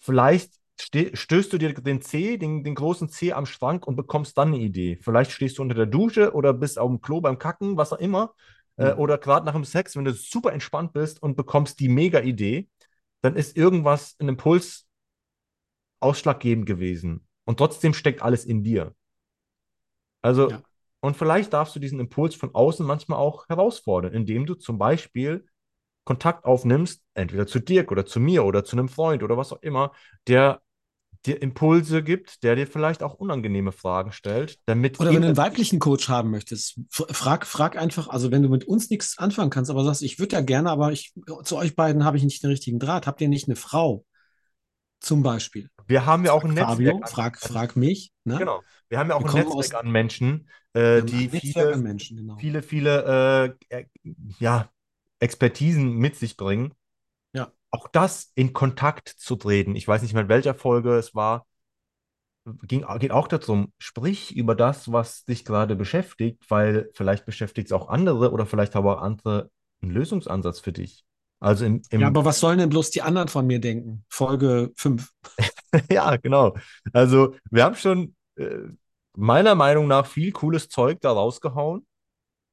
Vielleicht 0.00 0.54
stößt 0.80 1.52
du 1.52 1.58
dir 1.58 1.72
den 1.72 2.02
Zeh, 2.02 2.36
den, 2.36 2.64
den 2.64 2.74
großen 2.74 3.08
Zeh 3.08 3.32
am 3.32 3.46
Schrank 3.46 3.86
und 3.86 3.94
bekommst 3.94 4.36
dann 4.36 4.48
eine 4.48 4.58
Idee. 4.58 4.98
Vielleicht 5.00 5.30
stehst 5.30 5.58
du 5.58 5.62
unter 5.62 5.76
der 5.76 5.86
Dusche 5.86 6.34
oder 6.34 6.52
bist 6.52 6.80
auf 6.80 6.88
dem 6.90 7.00
Klo 7.00 7.20
beim 7.20 7.38
Kacken, 7.38 7.76
was 7.76 7.92
auch 7.92 7.98
immer. 7.98 8.34
Äh, 8.76 8.92
Mhm. 8.92 8.98
oder 8.98 9.18
gerade 9.18 9.46
nach 9.46 9.52
dem 9.52 9.62
Sex, 9.62 9.94
wenn 9.94 10.04
du 10.04 10.12
super 10.12 10.52
entspannt 10.52 10.94
bist 10.94 11.22
und 11.22 11.36
bekommst 11.36 11.78
die 11.78 11.88
Mega-Idee, 11.88 12.68
dann 13.20 13.36
ist 13.36 13.56
irgendwas, 13.56 14.16
ein 14.18 14.28
Impuls 14.30 14.88
ausschlaggebend 16.00 16.66
gewesen. 16.66 17.28
Und 17.44 17.58
trotzdem 17.58 17.94
steckt 17.94 18.20
alles 18.20 18.44
in 18.44 18.64
dir. 18.64 18.96
Also, 20.22 20.50
Ja. 20.50 20.62
und 21.00 21.16
vielleicht 21.16 21.52
darfst 21.52 21.76
du 21.76 21.80
diesen 21.80 22.00
Impuls 22.00 22.34
von 22.34 22.52
außen 22.52 22.84
manchmal 22.84 23.18
auch 23.18 23.48
herausfordern, 23.48 24.12
indem 24.12 24.46
du 24.46 24.54
zum 24.56 24.78
Beispiel 24.78 25.46
Kontakt 26.04 26.44
aufnimmst, 26.44 27.02
entweder 27.14 27.46
zu 27.46 27.60
Dirk 27.60 27.92
oder 27.92 28.04
zu 28.06 28.18
mir 28.20 28.44
oder 28.44 28.64
zu 28.64 28.76
einem 28.76 28.88
Freund 28.88 29.22
oder 29.22 29.36
was 29.36 29.52
auch 29.52 29.62
immer, 29.62 29.92
der 30.26 30.60
dir 31.24 31.40
Impulse 31.40 32.02
gibt, 32.02 32.42
der 32.42 32.56
dir 32.56 32.66
vielleicht 32.66 33.04
auch 33.04 33.14
unangenehme 33.14 33.70
Fragen 33.70 34.10
stellt, 34.10 34.58
damit 34.66 34.98
Oder 34.98 35.10
wenn 35.10 35.16
du 35.16 35.18
in- 35.20 35.24
einen 35.26 35.36
weiblichen 35.36 35.78
Coach 35.78 36.08
haben 36.08 36.30
möchtest, 36.30 36.80
frag, 36.90 37.46
frag 37.46 37.76
einfach, 37.76 38.08
also 38.08 38.32
wenn 38.32 38.42
du 38.42 38.48
mit 38.48 38.64
uns 38.64 38.90
nichts 38.90 39.18
anfangen 39.18 39.50
kannst, 39.50 39.70
aber 39.70 39.84
sagst, 39.84 40.02
ich 40.02 40.18
würde 40.18 40.34
ja 40.34 40.42
gerne, 40.42 40.70
aber 40.70 40.90
ich, 40.90 41.12
zu 41.44 41.56
euch 41.56 41.76
beiden 41.76 42.04
habe 42.04 42.16
ich 42.16 42.24
nicht 42.24 42.42
den 42.42 42.50
richtigen 42.50 42.80
Draht. 42.80 43.06
Habt 43.06 43.20
ihr 43.20 43.28
nicht 43.28 43.46
eine 43.46 43.54
Frau? 43.56 44.04
Zum 44.98 45.22
Beispiel. 45.22 45.68
wir 45.86 46.06
haben 46.06 46.24
ja 46.24 46.32
auch 46.32 46.44
ein 46.44 46.56
Fabio, 46.56 46.98
Netzwerk 46.98 47.10
frag, 47.10 47.38
frag 47.38 47.76
mich. 47.76 48.12
Ne? 48.24 48.38
genau, 48.38 48.62
wir 48.88 48.98
haben 48.98 49.10
ja 49.10 49.16
auch 49.16 49.24
ein 49.24 49.34
Netzwerk 49.34 49.56
aus- 49.56 49.74
an 49.74 49.90
Menschen, 49.90 50.48
äh, 50.74 51.02
die 51.02 51.28
viele, 51.28 51.76
Menschen, 51.76 52.16
genau. 52.16 52.36
viele, 52.36 52.62
viele 52.62 53.56
äh, 53.70 53.80
äh, 53.80 53.84
ja, 54.38 54.68
Expertisen 55.22 55.94
mit 55.94 56.16
sich 56.16 56.36
bringen. 56.36 56.74
Ja. 57.32 57.52
Auch 57.70 57.88
das 57.88 58.32
in 58.34 58.52
Kontakt 58.52 59.08
zu 59.08 59.36
treten. 59.36 59.76
Ich 59.76 59.86
weiß 59.86 60.02
nicht 60.02 60.14
mehr, 60.14 60.24
in 60.24 60.28
welcher 60.28 60.54
Folge 60.54 60.96
es 60.96 61.14
war. 61.14 61.46
Ging, 62.64 62.84
geht 62.98 63.12
auch 63.12 63.28
darum, 63.28 63.72
sprich 63.78 64.34
über 64.34 64.56
das, 64.56 64.90
was 64.90 65.24
dich 65.24 65.44
gerade 65.44 65.76
beschäftigt, 65.76 66.44
weil 66.48 66.90
vielleicht 66.94 67.24
beschäftigt 67.24 67.68
es 67.68 67.72
auch 67.72 67.88
andere 67.88 68.32
oder 68.32 68.46
vielleicht 68.46 68.74
haben 68.74 68.86
auch 68.86 69.00
andere 69.00 69.48
einen 69.80 69.92
Lösungsansatz 69.92 70.58
für 70.58 70.72
dich. 70.72 71.04
Also 71.38 71.64
im, 71.64 71.82
im 71.90 72.00
Ja, 72.00 72.08
aber 72.08 72.24
was 72.24 72.40
sollen 72.40 72.58
denn 72.58 72.68
bloß 72.68 72.90
die 72.90 73.02
anderen 73.02 73.28
von 73.28 73.46
mir 73.46 73.60
denken? 73.60 74.04
Folge 74.08 74.72
5. 74.76 75.08
Ja, 75.90 76.16
genau. 76.16 76.54
Also 76.92 77.34
wir 77.50 77.64
haben 77.64 77.76
schon 77.76 78.14
äh, 78.36 78.58
meiner 79.16 79.54
Meinung 79.54 79.86
nach 79.86 80.04
viel 80.04 80.32
cooles 80.32 80.68
Zeug 80.68 81.00
da 81.00 81.12
rausgehauen. 81.12 81.86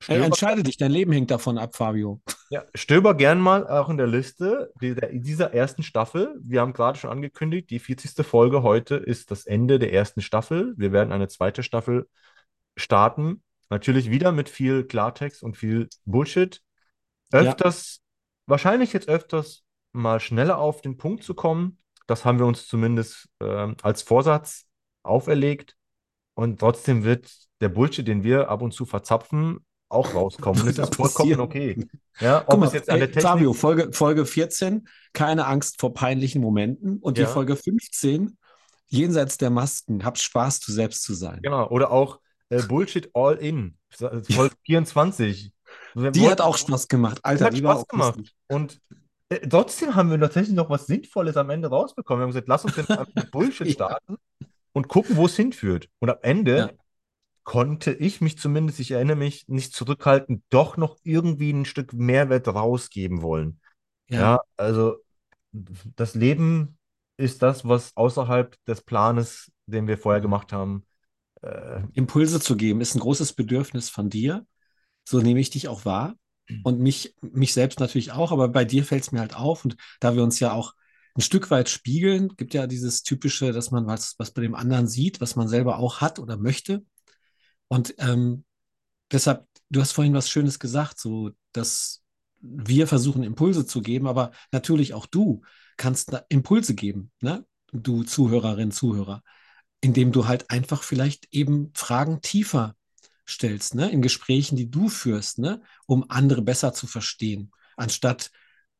Ey, 0.07 0.15
Stöber, 0.15 0.25
entscheide 0.25 0.63
dich, 0.63 0.77
dein 0.77 0.91
Leben 0.91 1.11
hängt 1.11 1.29
davon 1.29 1.57
ab, 1.57 1.75
Fabio. 1.75 2.21
ja, 2.49 2.63
stöber 2.73 3.15
gern 3.15 3.41
mal 3.41 3.67
auch 3.67 3.89
in 3.89 3.97
der 3.97 4.07
Liste 4.07 4.71
dieser, 4.81 5.53
ersten 5.53 5.83
Staffel. 5.83 6.39
Wir 6.41 6.61
haben 6.61 6.71
gerade 6.71 6.97
schon 6.97 7.09
angekündigt, 7.09 7.69
die 7.69 7.79
40. 7.79 8.25
Folge 8.25 8.63
heute 8.63 8.95
ist 8.95 9.29
das 9.29 9.45
Ende 9.45 9.77
der 9.77 9.91
ersten 9.91 10.21
Staffel. 10.21 10.73
Wir 10.77 10.93
werden 10.93 11.11
eine 11.11 11.27
zweite 11.27 11.63
Staffel 11.63 12.07
starten. 12.77 13.43
Natürlich 13.69 14.09
wieder 14.09 14.31
mit 14.31 14.47
viel 14.47 14.85
Klartext 14.85 15.43
und 15.43 15.57
viel 15.57 15.89
Bullshit. 16.05 16.61
Ja. 17.33 17.41
Öfters, 17.41 18.01
wahrscheinlich 18.45 18.93
jetzt 18.93 19.09
öfters 19.09 19.63
mal 19.91 20.21
schneller 20.21 20.59
auf 20.59 20.81
den 20.81 20.97
Punkt 20.97 21.23
zu 21.23 21.33
kommen. 21.33 21.77
Das 22.07 22.23
haben 22.23 22.39
wir 22.39 22.45
uns 22.45 22.67
zumindest 22.67 23.29
ähm, 23.41 23.75
als 23.83 24.01
Vorsatz 24.01 24.65
auferlegt. 25.03 25.75
Und 26.35 26.61
trotzdem 26.61 27.03
wird 27.03 27.29
der 27.59 27.69
Bullshit, 27.69 28.07
den 28.07 28.23
wir 28.23 28.49
ab 28.49 28.61
und 28.61 28.71
zu 28.71 28.85
verzapfen, 28.85 29.59
auch 29.89 30.13
rauskommen. 30.13 30.61
Und 30.61 30.67
Wird 30.67 30.79
ist 30.79 30.95
vollkommen 30.95 31.39
okay. 31.39 31.87
Ja, 32.19 32.41
ob 32.41 32.47
Guck 32.47 32.59
mal, 32.59 32.65
es 32.67 32.73
jetzt 32.73 32.89
an 32.89 32.95
ey, 32.95 32.99
der 32.99 33.07
Technik 33.07 33.23
Fabio, 33.23 33.53
Folge, 33.53 33.93
Folge 33.93 34.25
14, 34.25 34.87
keine 35.13 35.45
Angst 35.47 35.79
vor 35.79 35.93
peinlichen 35.93 36.41
Momenten. 36.41 36.97
Und 36.99 37.17
die 37.17 37.21
Ja. 37.21 37.27
Folge 37.27 37.55
15, 37.55 38.37
jenseits 38.87 39.37
der 39.37 39.49
Masken, 39.49 40.03
habt 40.03 40.19
Spaß, 40.19 40.59
du 40.61 40.71
selbst 40.73 41.03
zu 41.03 41.13
sein. 41.13 41.39
Genau, 41.43 41.67
oder 41.69 41.91
auch 41.91 42.19
äh, 42.49 42.61
Bullshit 42.63 43.09
All 43.13 43.35
In, 43.37 43.77
Folge 43.89 44.55
24. 44.65 45.53
Wir 45.93 46.11
Die 46.11 46.19
wollten- 46.19 46.31
hat 46.31 46.41
auch 46.41 46.57
Spaß 46.57 46.87
gemacht. 46.87 47.19
Alter, 47.23 47.45
hat 47.45 47.53
die 47.53 47.63
war 47.63 47.73
Spaß 47.75 47.83
auch 47.83 47.87
gemacht. 47.87 48.15
lustig. 48.17 48.35
Und 48.49 48.81
äh, 49.29 49.47
trotzdem 49.47 49.95
haben 49.95 50.09
wir 50.11 50.19
tatsächlich 50.19 50.55
noch 50.55 50.69
was 50.69 50.87
Sinnvolles 50.87 51.37
am 51.37 51.49
Ende 51.51 51.69
rausbekommen. 51.69 52.19
Wir 52.19 52.23
haben 52.23 52.29
gesagt, 52.31 52.47
lass 52.49 52.65
uns 52.65 52.75
mit 53.15 53.31
Bullshit 53.31 53.67
Ja. 53.67 53.73
starten 53.73 54.17
und 54.73 54.87
gucken, 54.87 55.15
wo 55.15 55.25
es 55.27 55.35
hinführt. 55.37 55.87
Und 55.99 56.09
am 56.09 56.17
Ende 56.21 56.57
Ja. 56.57 56.69
Konnte 57.49 57.91
ich 57.93 58.21
mich 58.21 58.37
zumindest, 58.37 58.79
ich 58.79 58.91
erinnere 58.91 59.15
mich, 59.15 59.47
nicht 59.47 59.73
zurückhalten, 59.73 60.43
doch 60.51 60.77
noch 60.77 60.99
irgendwie 61.01 61.49
ein 61.49 61.65
Stück 61.65 61.93
Mehrwert 61.93 62.47
rausgeben 62.47 63.23
wollen. 63.23 63.59
Ja. 64.07 64.19
Ja, 64.19 64.41
also 64.55 64.97
das 65.51 66.13
Leben 66.13 66.77
ist 67.17 67.41
das, 67.41 67.67
was 67.67 67.97
außerhalb 67.97 68.55
des 68.65 68.83
Planes, 68.83 69.51
den 69.65 69.87
wir 69.87 69.97
vorher 69.97 70.21
gemacht 70.21 70.53
haben, 70.53 70.85
äh, 71.41 71.81
Impulse 71.93 72.39
zu 72.39 72.55
geben, 72.55 72.81
ist 72.81 72.93
ein 72.93 72.99
großes 72.99 73.33
Bedürfnis 73.33 73.89
von 73.89 74.11
dir. 74.11 74.45
So 75.03 75.19
nehme 75.19 75.39
ich 75.39 75.49
dich 75.49 75.69
auch 75.69 75.85
wahr. 75.85 76.13
Und 76.61 76.79
mich, 76.79 77.15
mich 77.19 77.53
selbst 77.53 77.79
natürlich 77.79 78.11
auch, 78.11 78.31
aber 78.31 78.49
bei 78.49 78.63
dir 78.63 78.83
fällt 78.83 79.01
es 79.01 79.11
mir 79.11 79.21
halt 79.21 79.35
auf. 79.35 79.65
Und 79.65 79.75
da 79.99 80.15
wir 80.15 80.21
uns 80.21 80.39
ja 80.39 80.51
auch 80.51 80.75
ein 81.15 81.21
Stück 81.21 81.49
weit 81.49 81.67
spiegeln, 81.67 82.29
gibt 82.37 82.53
ja 82.53 82.67
dieses 82.67 83.01
typische, 83.01 83.53
dass 83.53 83.71
man 83.71 83.87
was, 83.87 84.13
was 84.19 84.29
bei 84.29 84.43
dem 84.43 84.53
anderen 84.53 84.87
sieht, 84.87 85.19
was 85.19 85.35
man 85.35 85.47
selber 85.47 85.79
auch 85.79 85.99
hat 85.99 86.19
oder 86.19 86.37
möchte. 86.37 86.85
Und 87.69 87.95
ähm, 87.99 88.45
deshalb, 89.11 89.47
du 89.69 89.81
hast 89.81 89.93
vorhin 89.93 90.13
was 90.13 90.29
Schönes 90.29 90.59
gesagt, 90.59 90.99
so 90.99 91.31
dass 91.53 92.03
wir 92.41 92.87
versuchen, 92.87 93.23
Impulse 93.23 93.65
zu 93.65 93.81
geben, 93.81 94.07
aber 94.07 94.31
natürlich 94.51 94.93
auch 94.93 95.05
du 95.05 95.41
kannst 95.77 96.11
Impulse 96.29 96.75
geben, 96.75 97.11
ne? 97.21 97.45
Du 97.71 98.03
Zuhörerin, 98.03 98.71
Zuhörer, 98.71 99.23
indem 99.81 100.11
du 100.11 100.27
halt 100.27 100.49
einfach 100.49 100.83
vielleicht 100.83 101.27
eben 101.31 101.71
Fragen 101.75 102.21
tiefer 102.21 102.75
stellst, 103.27 103.75
ne? 103.75 103.89
In 103.91 104.01
Gesprächen, 104.01 104.55
die 104.55 104.69
du 104.71 104.89
führst, 104.89 105.39
ne? 105.39 105.61
Um 105.85 106.05
andere 106.09 106.41
besser 106.41 106.73
zu 106.73 106.87
verstehen, 106.87 107.51
anstatt 107.77 108.31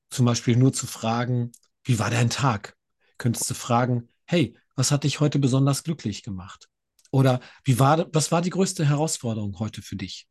zum 0.10 0.26
Beispiel 0.26 0.56
nur 0.58 0.74
zu 0.74 0.88
fragen, 0.88 1.52
wie 1.84 2.00
war 2.00 2.10
dein 2.10 2.30
Tag? 2.30 2.76
Könntest 3.18 3.50
du 3.50 3.54
fragen, 3.54 4.10
hey, 4.26 4.56
was 4.76 4.92
hat 4.92 5.04
dich 5.04 5.20
heute 5.20 5.40
besonders 5.40 5.84
glücklich 5.84 6.24
gemacht? 6.24 6.70
Oder 7.12 7.39
wie 7.64 7.80
war, 7.80 8.07
was 8.14 8.32
war 8.32 8.41
die 8.41 8.49
größte 8.51 8.86
Herausforderung 8.86 9.57
heute 9.60 9.82
für 9.82 9.95
dich? 9.95 10.28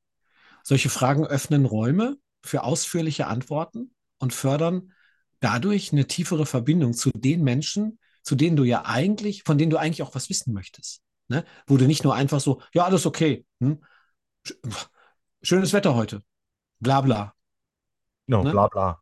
Solche 0.63 0.91
Fragen 0.91 1.27
öffnen 1.27 1.65
Räume 1.65 2.17
für 2.45 2.63
ausführliche 2.65 3.27
Antworten 3.27 3.95
und 4.19 4.33
fördern 4.33 4.93
dadurch 5.41 5.93
eine 5.93 6.07
tiefere 6.07 6.47
Verbindung 6.47 6.93
zu 6.95 7.11
den 7.15 7.43
Menschen, 7.43 7.99
zu 8.23 8.35
denen 8.35 8.57
du 8.57 8.65
ja 8.65 8.85
eigentlich, 8.85 9.43
von 9.45 9.59
denen 9.59 9.71
du 9.71 9.79
eigentlich 9.79 10.03
auch 10.03 10.15
was 10.15 10.29
wissen 10.31 10.53
möchtest. 10.53 11.03
Ne? 11.29 11.45
Wo 11.67 11.77
du 11.77 11.87
nicht 11.87 12.05
nur 12.05 12.15
einfach 12.15 12.41
so, 12.41 12.61
ja, 12.75 12.85
alles 12.85 13.07
okay, 13.07 13.45
hm? 13.61 13.83
Sch- 14.47 14.89
schönes 15.43 15.73
Wetter 15.73 15.95
heute, 15.95 16.23
bla 16.81 17.01
bla. 17.03 17.35
no, 18.27 18.45
Ne? 18.45 18.51
bla 18.51 18.69
bla. 18.69 18.99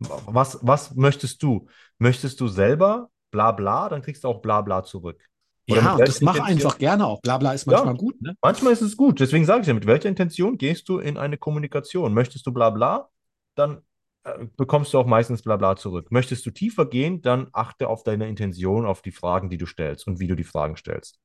Was, 0.00 0.58
was 0.62 0.94
möchtest 0.94 1.42
du? 1.42 1.68
Möchtest 1.98 2.40
du 2.40 2.48
selber 2.48 3.10
bla 3.30 3.52
bla, 3.52 3.88
dann 3.88 4.02
kriegst 4.02 4.24
du 4.24 4.28
auch 4.28 4.40
bla 4.42 4.62
bla 4.62 4.84
zurück. 4.84 5.28
Oder 5.70 5.80
Ja, 5.80 5.96
das 5.96 6.20
mach 6.20 6.34
Intention- 6.36 6.56
einfach 6.66 6.78
gerne 6.78 7.06
auch. 7.06 7.20
Blabla 7.22 7.52
ist 7.54 7.66
Ja. 7.66 7.72
manchmal 7.72 7.96
gut, 7.96 8.20
ne? 8.20 8.36
Manchmal 8.42 8.72
ist 8.74 8.82
es 8.82 8.96
gut, 8.96 9.18
deswegen 9.20 9.44
sage 9.46 9.62
ich 9.62 9.66
ja, 9.66 9.74
mit 9.74 9.86
welcher 9.86 10.08
Intention 10.10 10.58
gehst 10.58 10.88
du 10.88 10.98
in 10.98 11.16
eine 11.16 11.38
Kommunikation? 11.38 12.12
Möchtest 12.12 12.46
du 12.46 12.52
bla 12.52 12.70
bla, 12.70 13.08
dann 13.54 13.82
äh, 14.24 14.46
bekommst 14.56 14.92
du 14.92 14.98
auch 14.98 15.06
meistens 15.06 15.42
bla 15.42 15.56
bla 15.56 15.76
zurück. 15.76 16.10
Möchtest 16.10 16.44
du 16.46 16.50
tiefer 16.50 16.86
gehen, 16.86 17.20
dann 17.22 17.48
achte 17.52 17.88
auf 17.88 18.02
deine 18.04 18.28
Intention, 18.28 18.84
auf 18.86 19.00
die 19.02 19.12
Fragen, 19.12 19.48
die 19.50 19.58
du 19.58 19.66
stellst 19.66 20.06
und 20.06 20.18
wie 20.18 20.26
du 20.26 20.34
die 20.34 20.44
Fragen 20.44 20.76
stellst. 20.76 21.18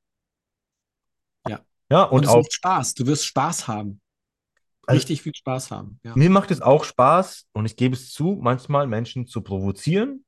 Ja. 1.47 1.59
Ja, 1.91 2.03
Und 2.03 2.19
und 2.19 2.23
es 2.25 2.29
auch, 2.29 2.37
macht 2.37 2.53
Spaß. 2.53 2.93
Du 2.95 3.07
wirst 3.07 3.25
Spaß 3.25 3.67
haben. 3.67 4.01
Also- 4.85 4.97
Richtig 4.97 5.21
viel 5.21 5.35
Spaß 5.35 5.71
haben. 5.71 5.99
Ja. 6.03 6.15
mir 6.15 6.29
macht 6.29 6.51
es 6.51 6.61
auch 6.61 6.83
Spaß 6.83 7.47
und 7.53 7.65
ich 7.65 7.75
gebe 7.75 7.95
es 7.95 8.11
zu, 8.11 8.37
manchmal 8.41 8.87
Menschen 8.87 9.27
zu 9.27 9.41
provozieren, 9.41 10.25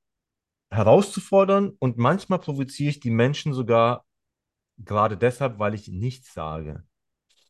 herauszufordern 0.71 1.71
und 1.79 1.97
manchmal 1.97 2.39
provoziere 2.39 2.89
ich 2.91 2.99
die 2.99 3.11
Menschen 3.11 3.53
sogar 3.53 4.05
gerade 4.77 5.17
deshalb, 5.17 5.59
weil 5.59 5.73
ich 5.75 5.87
nichts 5.89 6.33
sage. 6.33 6.83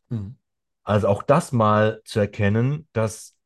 Mhm. 0.10 0.36
Also 0.84 1.08
auch 1.08 1.24
das 1.24 1.52
mal 1.52 2.02
zu 2.06 2.20
erkennen, 2.20 2.88
dass 2.94 3.38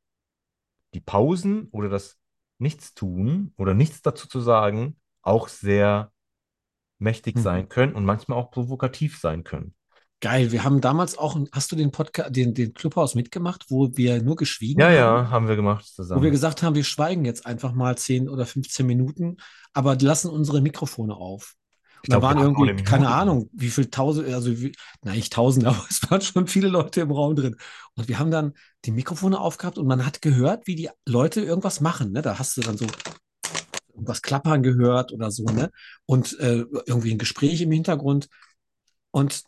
die 0.93 1.01
Pausen 1.01 1.67
oder 1.71 1.89
das 1.89 2.17
Nichtstun 2.57 3.53
oder 3.57 3.73
nichts 3.73 4.01
dazu 4.01 4.27
zu 4.27 4.39
sagen 4.39 4.97
auch 5.21 5.47
sehr 5.47 6.11
mächtig 6.99 7.37
Mhm. 7.37 7.41
sein 7.41 7.69
können 7.69 7.95
und 7.95 8.05
manchmal 8.05 8.39
auch 8.39 8.51
provokativ 8.51 9.19
sein 9.19 9.43
können. 9.43 9.75
Geil. 10.21 10.51
Wir 10.51 10.63
haben 10.63 10.81
damals 10.81 11.17
auch, 11.17 11.37
hast 11.51 11.71
du 11.71 11.75
den 11.75 11.91
Podcast, 11.91 12.35
den, 12.35 12.53
den 12.53 12.73
Clubhaus 12.73 13.15
mitgemacht, 13.15 13.65
wo 13.69 13.95
wir 13.95 14.21
nur 14.21 14.35
geschwiegen 14.35 14.81
Ja, 14.81 14.89
haben? 14.89 14.91
ja, 14.91 15.29
haben 15.29 15.47
wir 15.47 15.55
gemacht 15.55 15.85
Wo 16.11 16.21
wir 16.21 16.31
zusammen. 16.31 16.31
gesagt 16.31 16.63
haben, 16.63 16.75
wir 16.75 16.83
schweigen 16.83 17.25
jetzt 17.25 17.45
einfach 17.45 17.73
mal 17.73 17.97
10 17.97 18.29
oder 18.29 18.45
15 18.45 18.85
Minuten, 18.85 19.37
aber 19.73 19.97
lassen 19.97 20.29
unsere 20.29 20.61
Mikrofone 20.61 21.15
auf. 21.15 21.55
Ich 22.01 22.09
Und 22.09 22.13
da 22.13 22.21
glaub, 22.21 22.21
waren 22.21 22.37
irgendwie, 22.37 22.69
eine 22.69 22.83
keine. 22.83 23.09
Ahnung, 23.09 23.49
wie 23.53 23.69
viel 23.69 23.89
tausend, 23.89 24.29
also 24.29 24.59
wie, 24.61 24.73
na, 25.03 25.13
nicht 25.13 25.33
tausend, 25.33 25.65
aber 25.67 25.85
es 25.89 26.09
waren 26.09 26.21
schon 26.21 26.47
viele 26.47 26.67
Leute 26.69 27.01
im 27.01 27.11
Raum 27.11 27.35
drin. 27.35 27.57
Und 27.95 28.07
wir 28.07 28.19
haben 28.19 28.31
dann 28.31 28.53
die 28.85 28.91
Mikrofone 28.91 29.39
aufgehabt 29.39 29.77
und 29.77 29.87
man 29.87 30.05
hat 30.05 30.21
gehört, 30.21 30.67
wie 30.67 30.75
die 30.75 30.89
Leute 31.05 31.41
irgendwas 31.41 31.81
machen. 31.81 32.11
Ne? 32.11 32.21
Da 32.21 32.39
hast 32.39 32.55
du 32.57 32.61
dann 32.61 32.77
so 32.77 32.85
irgendwas 33.93 34.21
klappern 34.21 34.63
gehört 34.63 35.11
oder 35.13 35.31
so, 35.31 35.45
ne? 35.45 35.71
Und 36.05 36.37
äh, 36.39 36.65
irgendwie 36.85 37.11
ein 37.13 37.17
Gespräch 37.17 37.61
im 37.61 37.71
Hintergrund. 37.71 38.27
Und 39.11 39.43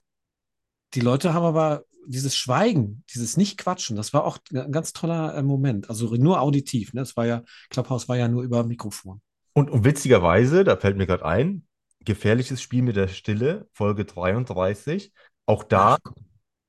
die 0.93 1.01
Leute 1.01 1.33
haben 1.33 1.45
aber 1.45 1.83
dieses 2.07 2.35
Schweigen, 2.37 3.03
dieses 3.13 3.35
Nicht-Quatschen, 3.35 3.97
das 3.97 4.13
war 4.13 4.23
auch 4.23 4.37
ein 4.53 4.71
ganz 4.71 4.93
toller 4.93 5.35
äh, 5.35 5.43
Moment. 5.43 5.89
Also 5.89 6.13
nur 6.15 6.41
auditiv, 6.41 6.93
ne? 6.93 7.01
Das 7.01 7.17
war 7.17 7.25
ja, 7.25 7.43
Clubhouse 7.69 8.07
war 8.07 8.15
ja 8.15 8.27
nur 8.27 8.43
über 8.43 8.63
Mikrofon. 8.63 9.21
Und, 9.53 9.69
und 9.69 9.83
witzigerweise, 9.83 10.63
da 10.63 10.77
fällt 10.77 10.97
mir 10.97 11.07
gerade 11.07 11.25
ein, 11.25 11.67
gefährliches 12.05 12.61
Spiel 12.61 12.83
mit 12.83 12.95
der 12.95 13.07
Stille, 13.07 13.67
Folge 13.73 14.05
33. 14.05 15.11
Auch 15.45 15.63
da, 15.63 15.97
Ach, 16.05 16.13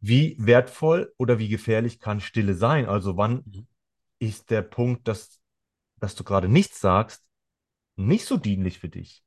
wie 0.01 0.37
wertvoll 0.41 1.13
oder 1.17 1.39
wie 1.39 1.49
gefährlich 1.49 2.01
kann 2.01 2.21
Stille 2.21 2.55
sein? 2.55 2.87
Also 2.87 3.17
wann 3.17 3.45
Mhm. 3.45 3.67
ist 4.19 4.51
der 4.51 4.63
Punkt, 4.63 5.07
dass, 5.09 5.41
dass 6.01 6.15
du 6.15 6.25
gerade 6.25 6.49
nichts 6.49 6.81
sagst, 6.81 7.25
nicht 7.97 8.25
so 8.27 8.37
dienlich 8.37 8.79
für 8.79 8.89
dich? 8.89 9.23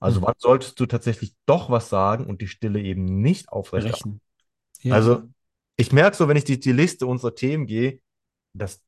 Also 0.00 0.20
Mhm. 0.20 0.26
wann 0.26 0.34
solltest 0.38 0.80
du 0.80 0.86
tatsächlich 0.86 1.34
doch 1.46 1.70
was 1.70 1.88
sagen 1.88 2.26
und 2.26 2.40
die 2.40 2.48
Stille 2.48 2.80
eben 2.80 3.20
nicht 3.20 3.48
aufrechterhalten? 3.50 4.20
Ja. 4.82 4.94
Also 4.94 5.22
ich 5.76 5.92
merke 5.92 6.16
so, 6.16 6.28
wenn 6.28 6.36
ich 6.36 6.44
die, 6.44 6.60
die 6.60 6.72
Liste 6.72 7.06
unserer 7.06 7.34
Themen 7.34 7.66
gehe, 7.66 8.00
dass, 8.54 8.82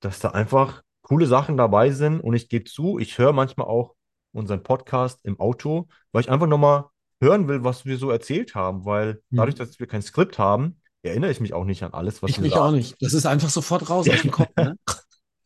dass 0.00 0.20
da 0.20 0.30
einfach 0.30 0.82
coole 1.02 1.26
Sachen 1.26 1.56
dabei 1.56 1.90
sind 1.90 2.20
und 2.20 2.34
ich 2.34 2.48
gebe 2.48 2.64
zu, 2.64 2.98
ich 2.98 3.18
höre 3.18 3.32
manchmal 3.32 3.66
auch 3.66 3.94
unseren 4.32 4.62
Podcast 4.62 5.20
im 5.24 5.38
Auto, 5.38 5.86
weil 6.12 6.22
ich 6.22 6.30
einfach 6.30 6.46
nochmal 6.46 6.86
hören 7.20 7.46
will, 7.48 7.62
was 7.64 7.84
wir 7.86 7.98
so 7.98 8.10
erzählt 8.10 8.54
haben, 8.54 8.84
weil 8.84 9.22
Mhm. 9.30 9.36
dadurch, 9.36 9.54
dass 9.54 9.78
wir 9.78 9.86
kein 9.86 10.02
Skript 10.02 10.38
haben, 10.38 10.80
erinnere 11.02 11.30
ich 11.30 11.40
mich 11.40 11.52
auch 11.54 11.64
nicht 11.64 11.82
an 11.82 11.92
alles, 11.92 12.22
was 12.22 12.30
ich 12.30 12.38
wir 12.38 12.42
mich 12.44 12.52
sagen. 12.54 12.64
auch 12.64 12.72
nicht. 12.72 13.00
Das 13.00 13.12
ist 13.12 13.26
einfach 13.26 13.50
sofort 13.50 13.88
raus 13.90 14.08
aus 14.08 14.22
dem 14.22 14.30
Kopf. 14.30 14.50
Ne? 14.56 14.76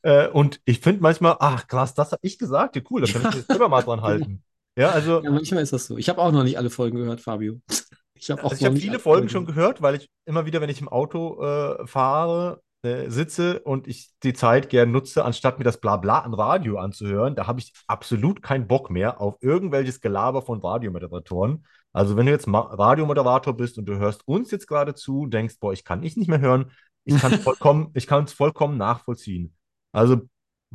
Äh, 0.02 0.28
und 0.28 0.60
ich 0.64 0.78
finde 0.80 1.02
manchmal, 1.02 1.36
ach 1.40 1.66
krass, 1.66 1.92
das 1.94 2.12
habe 2.12 2.20
ich 2.24 2.38
gesagt, 2.38 2.76
ja 2.76 2.82
cool, 2.90 3.00
da 3.00 3.12
kann 3.12 3.22
ich 3.28 3.34
mich 3.36 3.46
selber 3.46 3.68
mal 3.68 3.82
dran 3.82 4.00
halten. 4.00 4.42
Ja, 4.76 4.90
also 4.90 5.20
Ja, 5.22 5.30
manchmal 5.32 5.62
ist 5.64 5.72
das 5.72 5.86
so. 5.86 5.98
Ich 5.98 6.08
habe 6.08 6.20
auch 6.22 6.30
noch 6.30 6.44
nicht 6.44 6.56
alle 6.56 6.70
Folgen 6.70 6.96
gehört, 6.98 7.20
Fabio. 7.20 7.60
Ich 8.18 8.30
habe 8.30 8.42
Also 8.42 8.68
nicht 8.68 8.82
viele 8.82 8.98
Folgen 8.98 9.28
schon 9.28 9.46
gehört, 9.46 9.82
weil 9.82 9.94
ich 9.94 10.10
immer 10.24 10.46
wieder, 10.46 10.60
wenn 10.60 10.70
ich 10.70 10.80
im 10.80 10.88
Auto 10.88 11.42
äh, 11.42 11.86
fahre, 11.86 12.62
äh, 12.82 13.10
sitze 13.10 13.60
und 13.60 13.88
ich 13.88 14.10
die 14.22 14.34
Zeit 14.34 14.70
gern 14.70 14.92
nutze, 14.92 15.24
anstatt 15.24 15.58
mir 15.58 15.64
das 15.64 15.80
Blabla 15.80 16.22
am 16.22 16.34
Radio 16.34 16.78
anzuhören, 16.78 17.34
da 17.34 17.46
habe 17.46 17.58
ich 17.60 17.72
absolut 17.88 18.40
keinen 18.40 18.68
Bock 18.68 18.88
mehr 18.90 19.20
auf 19.20 19.36
irgendwelches 19.40 20.00
Gelaber 20.00 20.42
von 20.42 20.60
Radiomoderatoren. 20.60 21.66
Also 21.92 22.16
wenn 22.16 22.26
du 22.26 22.32
jetzt 22.32 22.46
Ma 22.46 22.60
Radiomoderator 22.60 23.56
bist 23.56 23.78
und 23.78 23.86
du 23.86 23.98
hörst 23.98 24.26
uns 24.28 24.52
jetzt 24.52 24.68
gerade 24.68 24.94
zu, 24.94 25.26
denkst, 25.26 25.56
boah, 25.58 25.72
ich 25.72 25.84
kann 25.84 26.04
ich 26.04 26.16
nicht 26.16 26.28
mehr 26.28 26.40
hören, 26.40 26.70
ich 27.04 27.18
kann 27.18 27.32
es 27.32 27.42
vollkommen, 27.42 27.90
ich 27.94 28.06
vollkommen 28.06 28.76
nachvollziehen. 28.76 29.56
Also 29.92 30.28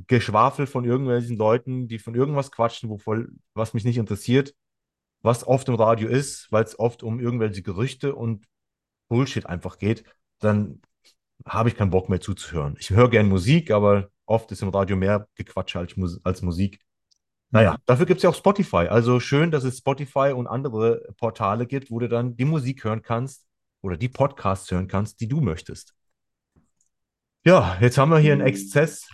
Geschwafel 0.08 0.68
von 0.68 0.86
irgendwelchen 0.86 1.38
Leuten, 1.38 1.88
die 1.88 2.00
von 2.00 2.16
irgendwas 2.16 2.52
quatschen, 2.52 2.90
wo 2.90 2.98
voll, 2.98 3.32
was 3.54 3.74
mich 3.74 3.86
nicht 3.86 3.98
interessiert, 3.98 4.54
was 5.24 5.48
oft 5.48 5.68
im 5.70 5.76
Radio 5.76 6.10
ist, 6.10 6.52
weil 6.52 6.64
es 6.64 6.78
oft 6.78 7.02
um 7.02 7.20
irgendwelche 7.20 7.64
Gerüchte 7.64 8.14
und 8.14 8.46
Bullshit 9.08 9.46
einfach 9.46 9.78
geht, 9.78 10.04
dann 10.40 10.82
habe 11.46 11.70
ich 11.70 11.76
keinen 11.76 11.90
Bock 11.90 12.10
mehr 12.10 12.22
zuzuhören. 12.22 12.76
Ich 12.80 12.90
höre 12.92 13.10
gern 13.10 13.28
Musik, 13.28 13.72
aber 13.72 14.10
oft 14.26 14.52
ist 14.52 14.62
im 14.62 14.70
Radio 14.70 14.96
mehr 14.96 15.28
Gequatsche 15.36 15.80
als, 15.80 15.98
Mus 15.98 16.20
als 16.24 16.42
Musik. 16.42 16.80
Naja, 17.52 17.78
dafür 17.86 18.06
gibt 18.06 18.18
es 18.18 18.24
ja 18.24 18.30
auch 18.30 18.36
Spotify. 18.36 18.88
Also 18.88 19.20
schön, 19.20 19.52
dass 19.52 19.64
es 19.64 19.78
Spotify 19.78 20.34
und 20.36 20.48
andere 20.48 21.14
Portale 21.18 21.68
gibt, 21.68 21.92
wo 21.92 22.00
du 22.00 22.10
dann 22.10 22.36
die 22.36 22.46
Musik 22.46 22.84
hören 22.84 23.02
kannst 23.02 23.46
oder 23.82 23.96
die 23.96 24.10
Podcasts 24.10 24.70
hören 24.72 24.88
kannst, 24.88 25.22
die 25.22 25.28
du 25.28 25.40
möchtest. 25.40 25.94
Ja, 27.46 27.78
jetzt 27.80 27.98
haben 27.98 28.10
wir 28.10 28.20
hier 28.20 28.34
einen 28.34 28.42
Exzess 28.42 29.08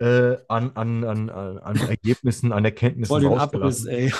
äh, 0.00 0.36
an, 0.48 0.72
an, 0.74 1.04
an, 1.04 1.30
an 1.30 1.76
Ergebnissen, 1.76 2.52
an 2.52 2.64
Erkenntnissen 2.64 3.08
Voll 3.08 3.22
den 3.22 3.38
Abriss, 3.38 3.84
ey. 3.86 4.12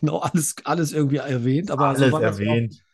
Genau, 0.00 0.18
alles, 0.18 0.54
alles 0.64 0.92
irgendwie 0.92 1.16
erwähnt, 1.16 1.70
aber 1.70 1.94
so 1.96 2.02
Alles 2.02 2.12
war, 2.12 2.20
das 2.20 2.38
ja 2.38 2.46
auch, 2.52 2.54
erwähnt. 2.56 2.84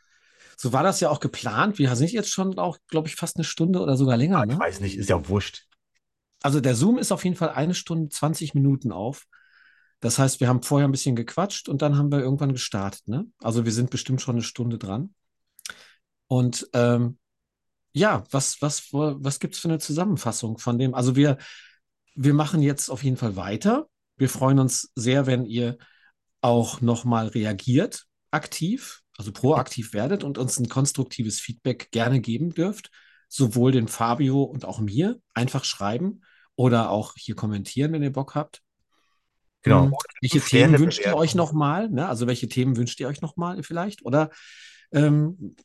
so 0.57 0.73
war 0.73 0.83
das 0.83 1.01
ja 1.01 1.11
auch 1.11 1.21
geplant. 1.21 1.79
Wir 1.79 1.95
sind 1.97 2.13
jetzt 2.13 2.31
schon 2.31 2.59
auch, 2.59 2.79
glaube 2.89 3.09
ich, 3.09 3.17
fast 3.17 3.37
eine 3.37 3.45
Stunde 3.45 3.81
oder 3.81 3.97
sogar 3.97 4.17
länger, 4.17 4.39
Ah, 4.39 4.45
ich 4.45 4.49
ne? 4.55 4.59
weiß 4.59 4.81
nicht, 4.81 4.97
ist 4.97 5.09
ja 5.09 5.29
wurscht. 5.29 5.67
Also 6.43 6.61
der 6.61 6.75
Zoom 6.75 6.99
ist 6.99 7.13
auf 7.13 7.25
jeden 7.25 7.37
Fall 7.37 7.51
eine 7.51 7.75
Stunde 7.75 8.09
20 8.09 8.55
Minuten 8.55 8.93
auf. 8.93 9.27
Das 10.01 10.19
heißt, 10.19 10.41
wir 10.41 10.49
haben 10.49 10.63
vorher 10.63 10.89
ein 10.89 10.93
bisschen 10.93 11.15
gequatscht 11.15 11.69
und 11.69 11.81
dann 11.83 11.97
haben 11.97 12.11
wir 12.11 12.19
irgendwann 12.19 12.53
gestartet, 12.53 13.07
ne? 13.07 13.27
Also 13.41 13.65
wir 13.65 13.73
sind 13.73 13.91
bestimmt 13.91 14.21
schon 14.21 14.35
eine 14.37 14.43
Stunde 14.43 14.79
dran. 14.79 15.15
Und 16.29 16.69
ähm, 16.73 17.19
ja, 17.93 18.25
was, 18.31 18.63
was, 18.63 18.89
was 18.93 19.41
gibt 19.41 19.55
es 19.55 19.61
für 19.61 19.69
eine 19.69 19.79
Zusammenfassung 19.79 20.59
von 20.59 20.79
dem? 20.79 20.95
Also 20.95 21.17
wir, 21.17 21.39
wir 22.15 22.35
machen 22.35 22.63
jetzt 22.63 22.91
auf 22.91 23.05
jeden 23.05 23.17
Fall 23.17 23.37
weiter. 23.37 23.89
Wir 24.17 24.29
freuen 24.29 24.59
uns 24.59 24.93
sehr, 24.97 25.27
wenn 25.27 25.45
ihr 25.47 25.79
auch 26.43 26.81
nochmal 26.81 27.29
reagiert, 27.29 28.05
aktiv, 28.31 29.01
also 29.17 29.33
proaktiv 29.33 29.95
werdet 29.95 30.25
und 30.25 30.37
uns 30.37 30.59
ein 30.59 30.69
konstruktives 30.69 31.41
Feedback 31.41 31.91
gerne 31.91 32.21
geben 32.21 32.51
dürft. 32.51 32.91
Sowohl 33.29 33.73
den 33.73 33.89
Fabio 33.89 34.43
und 34.43 34.67
auch 34.67 34.79
mir 34.81 35.19
einfach 35.33 35.65
schreiben 35.65 36.21
oder 36.55 36.91
auch 36.91 37.15
hier 37.17 37.35
kommentieren, 37.35 37.93
wenn 37.93 38.03
ihr 38.03 38.13
Bock 38.13 38.35
habt. 38.35 38.61
Genau. 39.63 39.85
Hm, 39.85 39.95
welche 40.21 40.41
Themen 40.41 40.79
wünscht 40.79 41.01
ihr 41.05 41.17
euch 41.17 41.35
nochmal? 41.35 41.89
Ne? 41.89 42.07
Also 42.07 42.27
welche 42.27 42.49
Themen 42.49 42.77
wünscht 42.77 43.01
ihr 43.01 43.09
euch 43.09 43.23
nochmal 43.23 43.63
vielleicht? 43.63 44.05
Oder 44.05 44.31
ähm, 44.93 45.57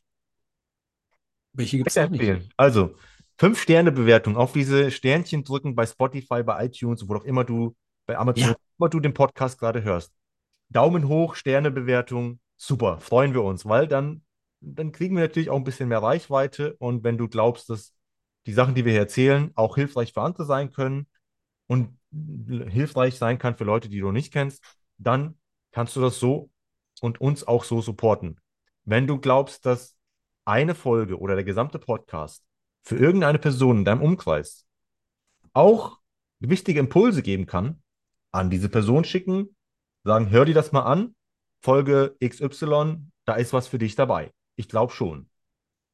welche 1.52 1.76
gibt 1.78 1.90
es 1.90 1.98
auch 1.98 2.08
nicht? 2.08 2.48
Also, 2.56 2.94
fünf 3.36 3.60
Sterne 3.60 3.92
Bewertung 3.92 4.36
auf 4.36 4.52
diese 4.52 4.90
Sternchen 4.90 5.44
drücken 5.44 5.74
bei 5.74 5.84
Spotify, 5.86 6.42
bei 6.42 6.66
iTunes, 6.66 7.08
wo 7.08 7.16
auch 7.16 7.24
immer 7.24 7.44
du, 7.44 7.74
bei 8.06 8.16
Amazon, 8.16 8.50
Ja. 8.50 8.56
wo 8.78 8.84
immer 8.84 8.90
du 8.90 9.00
den 9.00 9.12
Podcast 9.12 9.58
gerade 9.58 9.82
hörst. 9.82 10.12
Daumen 10.70 11.08
hoch, 11.08 11.34
Sterne 11.34 11.70
Bewertung, 11.70 12.40
super, 12.56 13.00
freuen 13.00 13.34
wir 13.34 13.42
uns, 13.42 13.66
weil 13.66 13.88
dann, 13.88 14.22
dann 14.60 14.92
kriegen 14.92 15.16
wir 15.16 15.22
natürlich 15.22 15.50
auch 15.50 15.56
ein 15.56 15.64
bisschen 15.64 15.88
mehr 15.88 16.02
Reichweite 16.02 16.74
und 16.78 17.04
wenn 17.04 17.18
du 17.18 17.28
glaubst, 17.28 17.70
dass 17.70 17.94
die 18.46 18.52
Sachen, 18.52 18.74
die 18.74 18.84
wir 18.84 18.92
hier 18.92 19.02
erzählen, 19.02 19.50
auch 19.54 19.76
hilfreich 19.76 20.12
für 20.12 20.22
andere 20.22 20.44
sein 20.44 20.72
können 20.72 21.06
und 21.66 21.98
hilfreich 22.70 23.16
sein 23.16 23.38
kann 23.38 23.56
für 23.56 23.64
Leute, 23.64 23.88
die 23.88 24.00
du 24.00 24.12
nicht 24.12 24.32
kennst, 24.32 24.62
dann 24.98 25.38
kannst 25.72 25.96
du 25.96 26.00
das 26.00 26.18
so 26.18 26.50
und 27.00 27.20
uns 27.20 27.46
auch 27.46 27.64
so 27.64 27.80
supporten. 27.80 28.40
Wenn 28.84 29.06
du 29.06 29.18
glaubst, 29.18 29.66
dass 29.66 29.96
eine 30.44 30.74
Folge 30.74 31.18
oder 31.18 31.34
der 31.34 31.44
gesamte 31.44 31.78
Podcast 31.78 32.42
für 32.82 32.96
irgendeine 32.96 33.38
Person 33.38 33.78
in 33.78 33.84
deinem 33.84 34.02
Umkreis 34.02 34.66
auch 35.52 35.98
wichtige 36.40 36.80
Impulse 36.80 37.22
geben 37.22 37.46
kann, 37.46 37.82
an 38.32 38.48
diese 38.48 38.68
Person 38.68 39.04
schicken, 39.04 39.54
sagen, 40.08 40.30
hör 40.30 40.44
dir 40.44 40.54
das 40.54 40.72
mal 40.72 40.82
an, 40.82 41.14
Folge 41.60 42.16
XY, 42.24 42.96
da 43.24 43.34
ist 43.34 43.52
was 43.52 43.68
für 43.68 43.78
dich 43.78 43.94
dabei. 43.94 44.32
Ich 44.56 44.68
glaube 44.68 44.92
schon. 44.92 45.28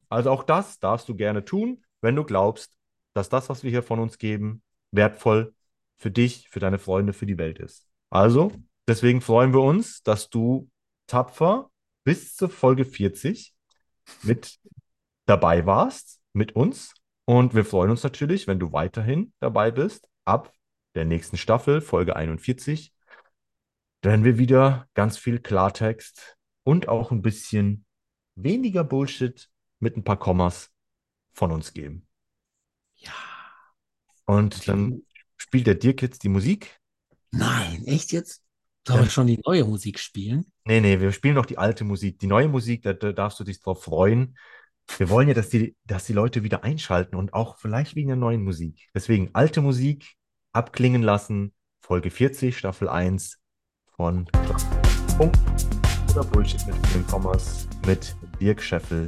Also 0.09 0.31
auch 0.31 0.43
das 0.43 0.79
darfst 0.79 1.09
du 1.09 1.15
gerne 1.15 1.45
tun, 1.45 1.83
wenn 2.01 2.15
du 2.15 2.23
glaubst, 2.23 2.77
dass 3.13 3.29
das, 3.29 3.49
was 3.49 3.63
wir 3.63 3.71
hier 3.71 3.83
von 3.83 3.99
uns 3.99 4.17
geben, 4.17 4.63
wertvoll 4.91 5.53
für 5.97 6.11
dich, 6.11 6.49
für 6.49 6.59
deine 6.59 6.79
Freunde, 6.79 7.13
für 7.13 7.25
die 7.25 7.37
Welt 7.37 7.59
ist. 7.59 7.87
Also 8.09 8.51
deswegen 8.87 9.21
freuen 9.21 9.53
wir 9.53 9.61
uns, 9.61 10.03
dass 10.03 10.29
du 10.29 10.69
tapfer 11.07 11.69
bis 12.03 12.35
zur 12.35 12.49
Folge 12.49 12.85
40 12.85 13.53
mit 14.23 14.59
dabei 15.25 15.65
warst, 15.65 16.21
mit 16.33 16.55
uns. 16.55 16.93
Und 17.25 17.55
wir 17.55 17.65
freuen 17.65 17.89
uns 17.89 18.03
natürlich, 18.03 18.47
wenn 18.47 18.59
du 18.59 18.71
weiterhin 18.71 19.33
dabei 19.39 19.71
bist, 19.71 20.07
ab 20.25 20.53
der 20.93 21.05
nächsten 21.05 21.37
Staffel, 21.37 21.81
Folge 21.81 22.15
41, 22.15 22.93
werden 24.05 24.23
wir 24.23 24.37
wieder 24.37 24.87
ganz 24.93 25.17
viel 25.17 25.39
Klartext 25.39 26.37
und 26.63 26.87
auch 26.87 27.11
ein 27.11 27.21
bisschen 27.21 27.85
weniger 28.35 28.83
Bullshit 28.83 29.49
mit 29.79 29.97
ein 29.97 30.03
paar 30.03 30.19
Kommas 30.19 30.71
von 31.33 31.51
uns 31.51 31.73
geben. 31.73 32.07
Ja. 32.95 33.11
Und 34.25 34.67
dann 34.67 35.01
spielt 35.37 35.67
der 35.67 35.75
Dirk 35.75 36.01
jetzt 36.01 36.23
die 36.23 36.29
Musik. 36.29 36.79
Nein, 37.31 37.83
echt 37.85 38.11
jetzt? 38.11 38.43
Sollen 38.87 39.03
wir 39.03 39.09
schon 39.09 39.27
die 39.27 39.41
neue 39.43 39.65
Musik 39.65 39.99
spielen? 39.99 40.51
Nee, 40.63 40.79
nee, 40.79 40.99
wir 40.99 41.11
spielen 41.11 41.35
noch 41.35 41.47
die 41.47 41.57
alte 41.57 41.83
Musik. 41.83 42.19
Die 42.19 42.27
neue 42.27 42.47
Musik, 42.47 42.83
da, 42.83 42.93
da 42.93 43.11
darfst 43.11 43.39
du 43.39 43.43
dich 43.43 43.59
drauf 43.59 43.83
freuen. 43.83 44.37
Wir 44.97 45.09
wollen 45.09 45.27
ja, 45.27 45.33
dass 45.33 45.49
die, 45.49 45.75
dass 45.85 46.05
die 46.05 46.13
Leute 46.13 46.43
wieder 46.43 46.63
einschalten 46.63 47.15
und 47.15 47.33
auch 47.33 47.57
vielleicht 47.57 47.95
wegen 47.95 48.09
der 48.09 48.17
neuen 48.17 48.43
Musik. 48.43 48.87
Deswegen 48.93 49.31
alte 49.33 49.61
Musik 49.61 50.13
abklingen 50.51 51.01
lassen. 51.01 51.53
Folge 51.81 52.11
40, 52.11 52.57
Staffel 52.57 52.87
1 52.87 53.39
von 53.97 54.25
Punkt 55.17 55.37
oder 56.11 56.23
Bullshit 56.23 56.65
mit 56.67 56.75
vielen 56.87 57.07
Kommas 57.07 57.67
mit 57.85 58.15
Dirk 58.39 58.61
Scheffel 58.61 59.07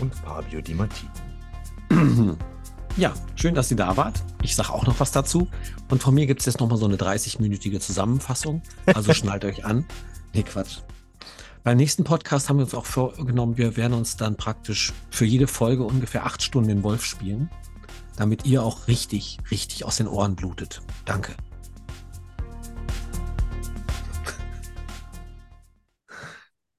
und 0.00 0.14
Fabio 0.14 0.60
Di 0.60 0.74
Matti. 0.74 1.06
Ja, 2.98 3.14
schön, 3.36 3.54
dass 3.54 3.70
ihr 3.70 3.78
da 3.78 3.96
wart. 3.96 4.22
Ich 4.42 4.54
sage 4.54 4.68
auch 4.70 4.84
noch 4.84 5.00
was 5.00 5.12
dazu. 5.12 5.48
Und 5.90 6.02
von 6.02 6.14
mir 6.14 6.26
gibt 6.26 6.40
es 6.40 6.46
jetzt 6.46 6.60
nochmal 6.60 6.76
so 6.76 6.84
eine 6.84 6.96
30-minütige 6.96 7.80
Zusammenfassung. 7.80 8.60
Also 8.84 9.14
schnallt 9.14 9.46
euch 9.46 9.64
an. 9.64 9.86
Nee, 10.34 10.42
Quatsch. 10.42 10.80
Beim 11.64 11.78
nächsten 11.78 12.04
Podcast 12.04 12.50
haben 12.50 12.58
wir 12.58 12.64
uns 12.64 12.74
auch 12.74 12.84
vorgenommen, 12.84 13.56
wir 13.56 13.78
werden 13.78 13.94
uns 13.94 14.18
dann 14.18 14.36
praktisch 14.36 14.92
für 15.08 15.24
jede 15.24 15.46
Folge 15.46 15.84
ungefähr 15.84 16.26
acht 16.26 16.42
Stunden 16.42 16.68
den 16.68 16.82
Wolf 16.82 17.02
spielen, 17.06 17.48
damit 18.16 18.44
ihr 18.44 18.62
auch 18.62 18.88
richtig, 18.88 19.38
richtig 19.50 19.86
aus 19.86 19.96
den 19.96 20.06
Ohren 20.06 20.36
blutet. 20.36 20.82
Danke. 21.06 21.32